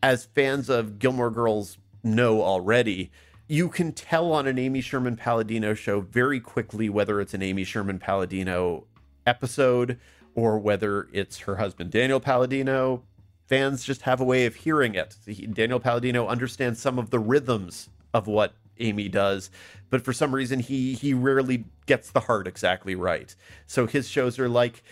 as 0.02 0.26
fans 0.26 0.70
of 0.70 1.00
Gilmore 1.00 1.32
Girls 1.32 1.78
know 2.04 2.42
already, 2.42 3.12
you 3.48 3.70
can 3.70 3.92
tell 3.92 4.32
on 4.32 4.48
an 4.48 4.60
Amy 4.60 4.82
Sherman 4.82 5.16
Palladino 5.16 5.74
show 5.74 6.02
very 6.02 6.40
quickly 6.40 6.90
whether 6.90 7.20
it's 7.20 7.34
an 7.34 7.42
Amy 7.42 7.64
Sherman 7.64 8.00
Palladino 8.00 8.86
episode 9.26 10.00
or 10.36 10.60
whether 10.60 11.08
it's 11.12 11.40
her 11.40 11.56
husband 11.56 11.92
Daniel 11.92 12.20
Palladino 12.20 13.04
fans 13.48 13.84
just 13.84 14.04
have 14.04 14.22
a 14.22 14.24
way 14.24 14.46
of 14.46 14.56
hearing 14.56 14.94
it. 14.96 15.16
Daniel 15.54 15.80
Palladino 15.80 16.28
understands 16.28 16.80
some 16.80 17.00
of 17.00 17.10
the 17.10 17.20
rhythms 17.20 17.90
of 18.14 18.28
what 18.28 18.54
Amy 18.80 19.10
does, 19.10 19.50
but 19.90 20.04
for 20.04 20.14
some 20.14 20.36
reason 20.36 20.60
he 20.60 20.94
he 20.94 21.14
rarely 21.14 21.66
gets 21.86 22.12
the 22.12 22.20
heart 22.22 22.48
exactly 22.48 22.94
right. 22.94 23.36
So 23.66 23.88
his 23.88 24.08
shows 24.08 24.38
are 24.38 24.50
like 24.50 24.84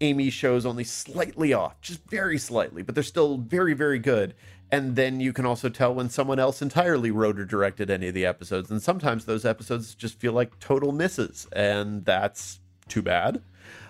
Amy 0.00 0.30
shows 0.30 0.66
only 0.66 0.84
slightly 0.84 1.52
off, 1.52 1.80
just 1.80 2.00
very 2.08 2.38
slightly, 2.38 2.82
but 2.82 2.94
they're 2.94 3.04
still 3.04 3.38
very 3.38 3.74
very 3.74 3.98
good. 3.98 4.34
And 4.72 4.96
then 4.96 5.20
you 5.20 5.32
can 5.32 5.46
also 5.46 5.68
tell 5.68 5.94
when 5.94 6.08
someone 6.08 6.40
else 6.40 6.60
entirely 6.60 7.12
wrote 7.12 7.38
or 7.38 7.44
directed 7.44 7.90
any 7.90 8.08
of 8.08 8.14
the 8.14 8.26
episodes, 8.26 8.70
and 8.70 8.82
sometimes 8.82 9.24
those 9.24 9.44
episodes 9.44 9.94
just 9.94 10.18
feel 10.18 10.32
like 10.32 10.58
total 10.58 10.90
misses, 10.90 11.46
and 11.52 12.04
that's 12.04 12.58
too 12.88 13.02
bad. 13.02 13.42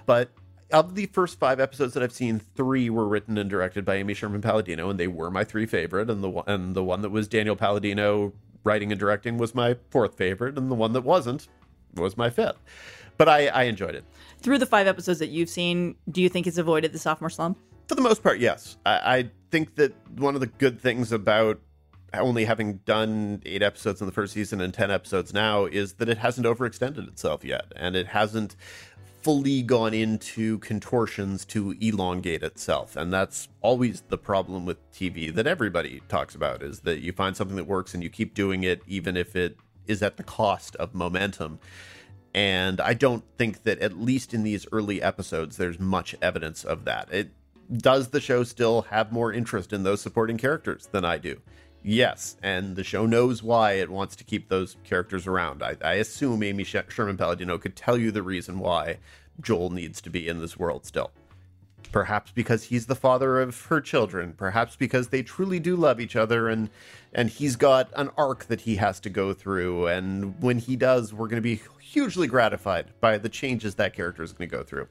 But 0.04 0.30
of 0.74 0.96
the 0.96 1.06
first 1.06 1.38
five 1.38 1.60
episodes 1.60 1.94
that 1.94 2.02
I've 2.02 2.12
seen, 2.12 2.40
three 2.40 2.90
were 2.90 3.06
written 3.06 3.38
and 3.38 3.48
directed 3.48 3.84
by 3.84 3.94
Amy 3.94 4.12
Sherman 4.12 4.40
Palladino, 4.40 4.90
and 4.90 4.98
they 4.98 5.06
were 5.06 5.30
my 5.30 5.44
three 5.44 5.66
favorite. 5.66 6.10
And 6.10 6.22
the 6.22 6.28
one, 6.28 6.44
and 6.48 6.74
the 6.74 6.82
one 6.82 7.00
that 7.02 7.10
was 7.10 7.28
Daniel 7.28 7.54
Palladino 7.54 8.32
writing 8.64 8.90
and 8.90 8.98
directing 8.98 9.38
was 9.38 9.54
my 9.54 9.76
fourth 9.90 10.16
favorite, 10.16 10.58
and 10.58 10.70
the 10.70 10.74
one 10.74 10.92
that 10.92 11.02
wasn't 11.02 11.48
was 11.94 12.16
my 12.16 12.28
fifth. 12.28 12.58
But 13.16 13.28
I, 13.28 13.46
I 13.46 13.62
enjoyed 13.64 13.94
it. 13.94 14.04
Through 14.40 14.58
the 14.58 14.66
five 14.66 14.88
episodes 14.88 15.20
that 15.20 15.28
you've 15.28 15.48
seen, 15.48 15.94
do 16.10 16.20
you 16.20 16.28
think 16.28 16.48
it's 16.48 16.58
avoided 16.58 16.92
the 16.92 16.98
sophomore 16.98 17.30
slump? 17.30 17.56
For 17.86 17.94
the 17.94 18.02
most 18.02 18.22
part, 18.22 18.40
yes. 18.40 18.76
I, 18.84 19.18
I 19.18 19.30
think 19.52 19.76
that 19.76 19.94
one 20.18 20.34
of 20.34 20.40
the 20.40 20.48
good 20.48 20.80
things 20.80 21.12
about 21.12 21.60
only 22.20 22.44
having 22.44 22.74
done 22.84 23.42
eight 23.44 23.62
episodes 23.62 24.00
in 24.00 24.06
the 24.06 24.12
first 24.12 24.32
season 24.32 24.60
and 24.60 24.72
10 24.72 24.90
episodes 24.90 25.32
now 25.32 25.64
is 25.64 25.94
that 25.94 26.08
it 26.08 26.18
hasn't 26.18 26.46
overextended 26.46 27.08
itself 27.08 27.44
yet. 27.44 27.72
And 27.76 27.96
it 27.96 28.08
hasn't 28.08 28.56
fully 29.24 29.62
gone 29.62 29.94
into 29.94 30.58
contortions 30.58 31.46
to 31.46 31.74
elongate 31.80 32.42
itself. 32.42 32.94
And 32.94 33.10
that's 33.10 33.48
always 33.62 34.02
the 34.02 34.18
problem 34.18 34.66
with 34.66 34.76
tv 34.92 35.34
that 35.34 35.46
everybody 35.46 36.02
talks 36.08 36.34
about 36.34 36.62
is 36.62 36.80
that 36.80 37.00
you 37.00 37.10
find 37.10 37.34
something 37.34 37.56
that 37.56 37.66
works 37.66 37.94
and 37.94 38.02
you 38.02 38.10
keep 38.10 38.34
doing 38.34 38.64
it 38.64 38.82
even 38.86 39.16
if 39.16 39.34
it 39.34 39.56
is 39.86 40.02
at 40.02 40.18
the 40.18 40.22
cost 40.22 40.76
of 40.76 40.94
momentum. 40.94 41.58
And 42.34 42.82
i 42.82 42.92
don't 42.92 43.24
think 43.38 43.62
that 43.62 43.78
at 43.78 43.98
least 43.98 44.34
in 44.34 44.42
these 44.42 44.66
early 44.70 45.00
episodes 45.02 45.56
there's 45.56 45.80
much 45.80 46.14
evidence 46.20 46.62
of 46.62 46.84
that. 46.84 47.08
It 47.10 47.30
does 47.74 48.08
the 48.08 48.20
show 48.20 48.44
still 48.44 48.82
have 48.82 49.10
more 49.10 49.32
interest 49.32 49.72
in 49.72 49.84
those 49.84 50.02
supporting 50.02 50.36
characters 50.36 50.86
than 50.92 51.02
i 51.02 51.16
do 51.16 51.40
Yes, 51.86 52.36
and 52.42 52.76
the 52.76 52.82
show 52.82 53.04
knows 53.04 53.42
why 53.42 53.72
it 53.72 53.90
wants 53.90 54.16
to 54.16 54.24
keep 54.24 54.48
those 54.48 54.78
characters 54.84 55.26
around. 55.26 55.62
I, 55.62 55.76
I 55.84 55.94
assume 55.94 56.42
Amy 56.42 56.64
Sherman 56.64 57.18
Palladino 57.18 57.58
could 57.58 57.76
tell 57.76 57.98
you 57.98 58.10
the 58.10 58.22
reason 58.22 58.58
why 58.58 58.96
Joel 59.38 59.68
needs 59.68 60.00
to 60.00 60.10
be 60.10 60.26
in 60.26 60.40
this 60.40 60.58
world 60.58 60.86
still. 60.86 61.10
Perhaps 61.92 62.32
because 62.32 62.64
he's 62.64 62.86
the 62.86 62.94
father 62.94 63.38
of 63.38 63.66
her 63.66 63.82
children. 63.82 64.32
Perhaps 64.32 64.76
because 64.76 65.08
they 65.08 65.22
truly 65.22 65.60
do 65.60 65.76
love 65.76 66.00
each 66.00 66.16
other, 66.16 66.48
and 66.48 66.70
and 67.12 67.28
he's 67.28 67.54
got 67.54 67.90
an 67.94 68.10
arc 68.16 68.46
that 68.46 68.62
he 68.62 68.76
has 68.76 68.98
to 69.00 69.10
go 69.10 69.34
through. 69.34 69.86
And 69.86 70.40
when 70.42 70.58
he 70.58 70.76
does, 70.76 71.12
we're 71.12 71.28
going 71.28 71.36
to 71.36 71.42
be 71.42 71.60
hugely 71.82 72.26
gratified 72.26 72.98
by 72.98 73.18
the 73.18 73.28
changes 73.28 73.74
that 73.74 73.92
character 73.92 74.22
is 74.22 74.32
going 74.32 74.48
to 74.48 74.56
go 74.56 74.62
through. 74.62 74.88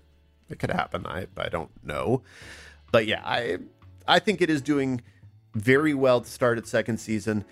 It 0.47 0.59
could 0.59 0.69
happen. 0.69 1.07
I 1.07 1.25
I 1.35 1.49
don't 1.49 1.71
know, 1.83 2.21
but 2.91 3.07
yeah, 3.07 3.23
I 3.25 3.57
I 4.07 4.19
think 4.19 4.41
it 4.41 4.51
is 4.51 4.61
doing 4.61 5.01
very 5.53 5.93
well 5.93 6.21
to 6.21 6.29
start 6.29 6.57
its 6.57 6.69
second 6.69 6.97
season. 6.97 7.45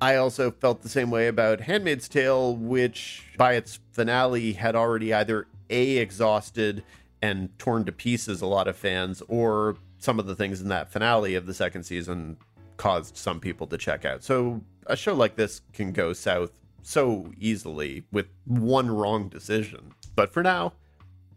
I 0.00 0.16
also 0.16 0.50
felt 0.50 0.82
the 0.82 0.88
same 0.88 1.10
way 1.10 1.28
about 1.28 1.60
Handmaid's 1.60 2.08
Tale, 2.08 2.56
which 2.56 3.24
by 3.36 3.54
its 3.54 3.80
finale 3.92 4.54
had 4.54 4.74
already 4.74 5.12
either 5.12 5.46
A, 5.68 5.98
exhausted 5.98 6.82
and 7.22 7.50
torn 7.58 7.84
to 7.84 7.92
pieces 7.92 8.40
a 8.40 8.46
lot 8.46 8.66
of 8.66 8.76
fans, 8.76 9.22
or 9.28 9.76
some 9.98 10.18
of 10.18 10.26
the 10.26 10.34
things 10.34 10.62
in 10.62 10.68
that 10.68 10.90
finale 10.90 11.34
of 11.34 11.44
the 11.44 11.52
second 11.52 11.82
season 11.82 12.38
caused 12.78 13.16
some 13.16 13.40
people 13.40 13.66
to 13.66 13.76
check 13.76 14.06
out. 14.06 14.24
So 14.24 14.62
a 14.86 14.96
show 14.96 15.12
like 15.14 15.36
this 15.36 15.60
can 15.74 15.92
go 15.92 16.14
south 16.14 16.52
so 16.82 17.30
easily 17.38 18.04
with 18.10 18.26
one 18.46 18.90
wrong 18.90 19.28
decision. 19.28 19.92
But 20.16 20.32
for 20.32 20.42
now, 20.42 20.72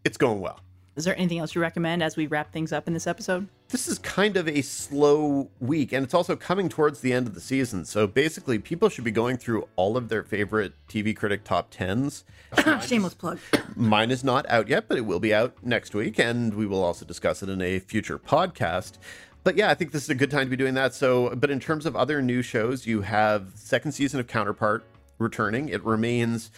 it's 0.06 0.18
going 0.18 0.40
well. 0.40 0.62
Is 0.96 1.04
there 1.04 1.18
anything 1.18 1.40
else 1.40 1.54
you 1.54 1.62
recommend 1.62 2.02
as 2.02 2.16
we 2.16 2.28
wrap 2.28 2.54
things 2.54 2.72
up 2.72 2.88
in 2.88 2.94
this 2.94 3.08
episode? 3.08 3.50
This 3.74 3.88
is 3.88 3.98
kind 3.98 4.38
of 4.38 4.48
a 4.48 4.62
slow 4.62 5.50
week, 5.60 5.94
and 5.94 6.04
it's 6.04 6.14
also 6.14 6.36
coming 6.36 6.70
towards 6.70 7.00
the 7.00 7.12
end 7.12 7.26
of 7.26 7.34
the 7.34 7.42
season. 7.42 7.86
So 7.86 8.06
basically, 8.06 8.60
people 8.60 8.88
should 8.88 9.04
be 9.04 9.10
going 9.10 9.38
through 9.38 9.68
all 9.76 9.98
of 9.98 10.10
their 10.10 10.22
favorite 10.22 10.74
TV 10.88 11.16
critic 11.16 11.44
top 11.44 11.72
tens. 11.72 12.24
Shameless 12.86 13.16
plug. 13.16 13.40
Mine 13.76 14.12
is 14.12 14.24
not 14.24 14.48
out 14.48 14.68
yet, 14.68 14.88
but 14.88 15.00
it 15.00 15.08
will 15.08 15.20
be 15.20 15.34
out 15.34 15.56
next 15.64 15.96
week, 15.96 16.20
and 16.20 16.54
we 16.54 16.68
will 16.68 16.84
also 16.84 17.04
discuss 17.04 17.42
it 17.42 17.50
in 17.50 17.64
a 17.64 17.80
future 17.80 18.20
podcast. 18.20 19.00
But 19.44 19.58
yeah, 19.58 19.72
I 19.72 19.74
think 19.74 19.92
this 19.92 20.04
is 20.04 20.10
a 20.12 20.16
good 20.16 20.30
time 20.30 20.46
to 20.46 20.52
be 20.52 20.56
doing 20.56 20.76
that. 20.76 20.94
So, 20.94 21.36
but 21.36 21.50
in 21.50 21.60
terms 21.60 21.88
of 21.88 21.96
other 21.96 22.22
new 22.22 22.44
shows, 22.44 22.86
you 22.86 23.02
have 23.02 23.54
second 23.56 23.94
season 23.94 24.20
of 24.20 24.28
Counterpart 24.28 24.86
returning. 25.18 25.70
It 25.70 25.84
remains 25.84 26.52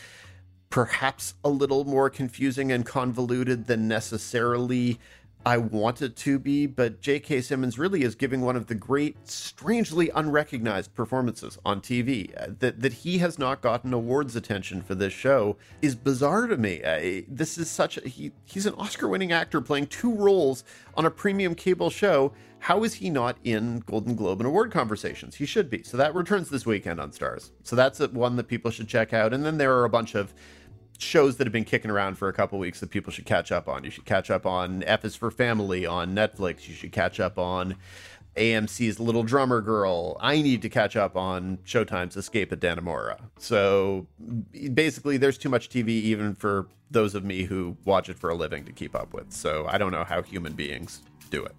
perhaps 0.70 1.36
a 1.46 1.50
little 1.50 1.86
more 1.86 2.10
confusing 2.10 2.74
and 2.74 2.86
convoluted 2.86 3.68
than 3.68 3.88
necessarily 3.88 5.00
I 5.46 5.58
want 5.58 6.02
it 6.02 6.16
to 6.18 6.40
be, 6.40 6.66
but 6.66 7.02
J.K. 7.02 7.42
Simmons 7.42 7.78
really 7.78 8.02
is 8.02 8.16
giving 8.16 8.42
one 8.42 8.56
of 8.56 8.66
the 8.66 8.74
great, 8.74 9.30
strangely 9.30 10.10
unrecognized 10.10 10.96
performances 10.96 11.60
on 11.64 11.82
TV. 11.82 12.36
Uh, 12.36 12.54
that 12.60 12.82
that 12.82 12.94
he 12.94 13.20
has 13.20 13.38
not 13.38 13.62
gotten 13.62 13.94
awards 13.94 14.36
attention 14.36 14.82
for 14.82 14.96
this 14.96 15.14
show 15.14 15.56
is 15.84 15.96
bizarre 15.96 16.48
to 16.48 16.58
me. 16.58 16.84
Uh, 16.84 17.22
this 17.28 17.60
is 17.60 17.70
such 17.70 17.98
a 17.98 18.10
he, 18.10 18.32
he's 18.44 18.66
an 18.66 18.74
Oscar-winning 18.74 19.32
actor 19.32 19.62
playing 19.62 19.86
two 19.86 20.16
roles 20.16 20.64
on 20.96 21.06
a 21.06 21.12
premium 21.12 21.54
cable 21.54 21.92
show. 21.92 22.34
How 22.58 22.84
is 22.84 22.96
he 22.96 23.12
not 23.12 23.38
in 23.44 23.84
Golden 23.86 24.16
Globe 24.16 24.40
and 24.40 24.48
award 24.48 24.72
conversations? 24.72 25.36
He 25.36 25.46
should 25.46 25.70
be. 25.70 25.84
So 25.84 25.98
that 25.98 26.16
returns 26.16 26.50
this 26.50 26.66
weekend 26.66 27.00
on 27.00 27.12
Starz. 27.12 27.52
So 27.62 27.76
that's 27.76 28.00
one 28.00 28.36
that 28.38 28.48
people 28.48 28.72
should 28.72 28.88
check 28.88 29.14
out. 29.14 29.32
And 29.32 29.46
then 29.46 29.60
there 29.60 29.78
are 29.78 29.86
a 29.86 29.90
bunch 29.90 30.16
of 30.16 30.34
shows 30.98 31.38
that 31.38 31.48
have 31.48 31.54
been 31.54 31.66
kicking 31.66 31.92
around 31.92 32.16
for 32.18 32.28
a 32.28 32.34
couple 32.34 32.60
weeks 32.60 32.80
that 32.80 32.90
people 32.90 33.12
should 33.12 33.26
catch 33.26 33.52
up 33.52 33.68
on. 33.68 33.84
You 33.84 33.92
should 33.92 34.06
catch 34.06 34.30
up 34.30 34.46
on 34.46 34.84
F 34.84 35.06
is 35.06 35.16
for 35.16 35.32
Family 35.32 35.86
on 35.86 36.16
Netflix. 36.16 36.68
You 36.68 36.74
should 36.74 36.92
catch 36.92 37.20
up 37.20 37.38
on 37.38 37.76
AMC's 38.36 39.00
Little 39.00 39.24
Drummer 39.24 39.62
Girl. 39.62 40.18
I 40.20 40.42
need 40.42 40.62
to 40.62 40.70
catch 40.70 40.96
up 40.96 41.16
on 41.16 41.58
Showtime's 41.66 42.18
Escape 42.18 42.52
at 42.52 42.60
Dannemora. 42.60 43.20
So 43.38 44.08
basically, 44.74 45.18
there's 45.18 45.38
too 45.38 45.50
much 45.50 45.70
TV 45.70 45.90
even 45.90 46.36
for 46.36 46.68
those 46.92 47.16
of 47.16 47.24
me 47.24 47.44
who 47.44 47.78
watch 47.86 48.10
it 48.10 48.20
for 48.20 48.30
a 48.30 48.36
living 48.36 48.66
to 48.66 48.72
keep 48.72 48.96
up 48.96 49.14
with. 49.14 49.32
So 49.32 49.66
I 49.70 49.78
don't 49.78 49.92
know 49.92 50.04
how 50.04 50.22
human 50.22 50.54
beings 50.54 51.02
do 51.30 51.44
it. 51.44 51.56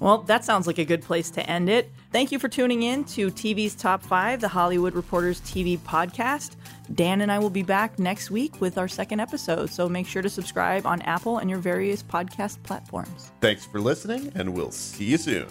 Well, 0.00 0.18
that 0.22 0.44
sounds 0.44 0.66
like 0.66 0.78
a 0.78 0.84
good 0.84 1.02
place 1.02 1.30
to 1.30 1.50
end 1.50 1.68
it. 1.68 1.90
Thank 2.12 2.30
you 2.30 2.38
for 2.38 2.48
tuning 2.48 2.84
in 2.84 3.04
to 3.04 3.30
TV's 3.30 3.74
Top 3.74 4.02
5, 4.02 4.40
the 4.40 4.48
Hollywood 4.48 4.94
Reporters 4.94 5.40
TV 5.40 5.78
podcast. 5.78 6.56
Dan 6.94 7.20
and 7.20 7.30
I 7.30 7.38
will 7.38 7.50
be 7.50 7.62
back 7.62 7.98
next 7.98 8.30
week 8.30 8.60
with 8.60 8.78
our 8.78 8.88
second 8.88 9.20
episode, 9.20 9.70
so 9.70 9.88
make 9.88 10.06
sure 10.06 10.22
to 10.22 10.30
subscribe 10.30 10.86
on 10.86 11.02
Apple 11.02 11.38
and 11.38 11.50
your 11.50 11.58
various 11.58 12.02
podcast 12.02 12.62
platforms. 12.62 13.32
Thanks 13.40 13.66
for 13.66 13.80
listening, 13.80 14.32
and 14.34 14.54
we'll 14.54 14.70
see 14.70 15.04
you 15.04 15.18
soon. 15.18 15.48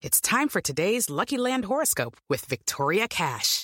It's 0.00 0.20
time 0.20 0.48
for 0.48 0.60
today's 0.60 1.08
Lucky 1.08 1.38
Land 1.38 1.64
horoscope 1.64 2.18
with 2.28 2.44
Victoria 2.44 3.08
Cash. 3.08 3.63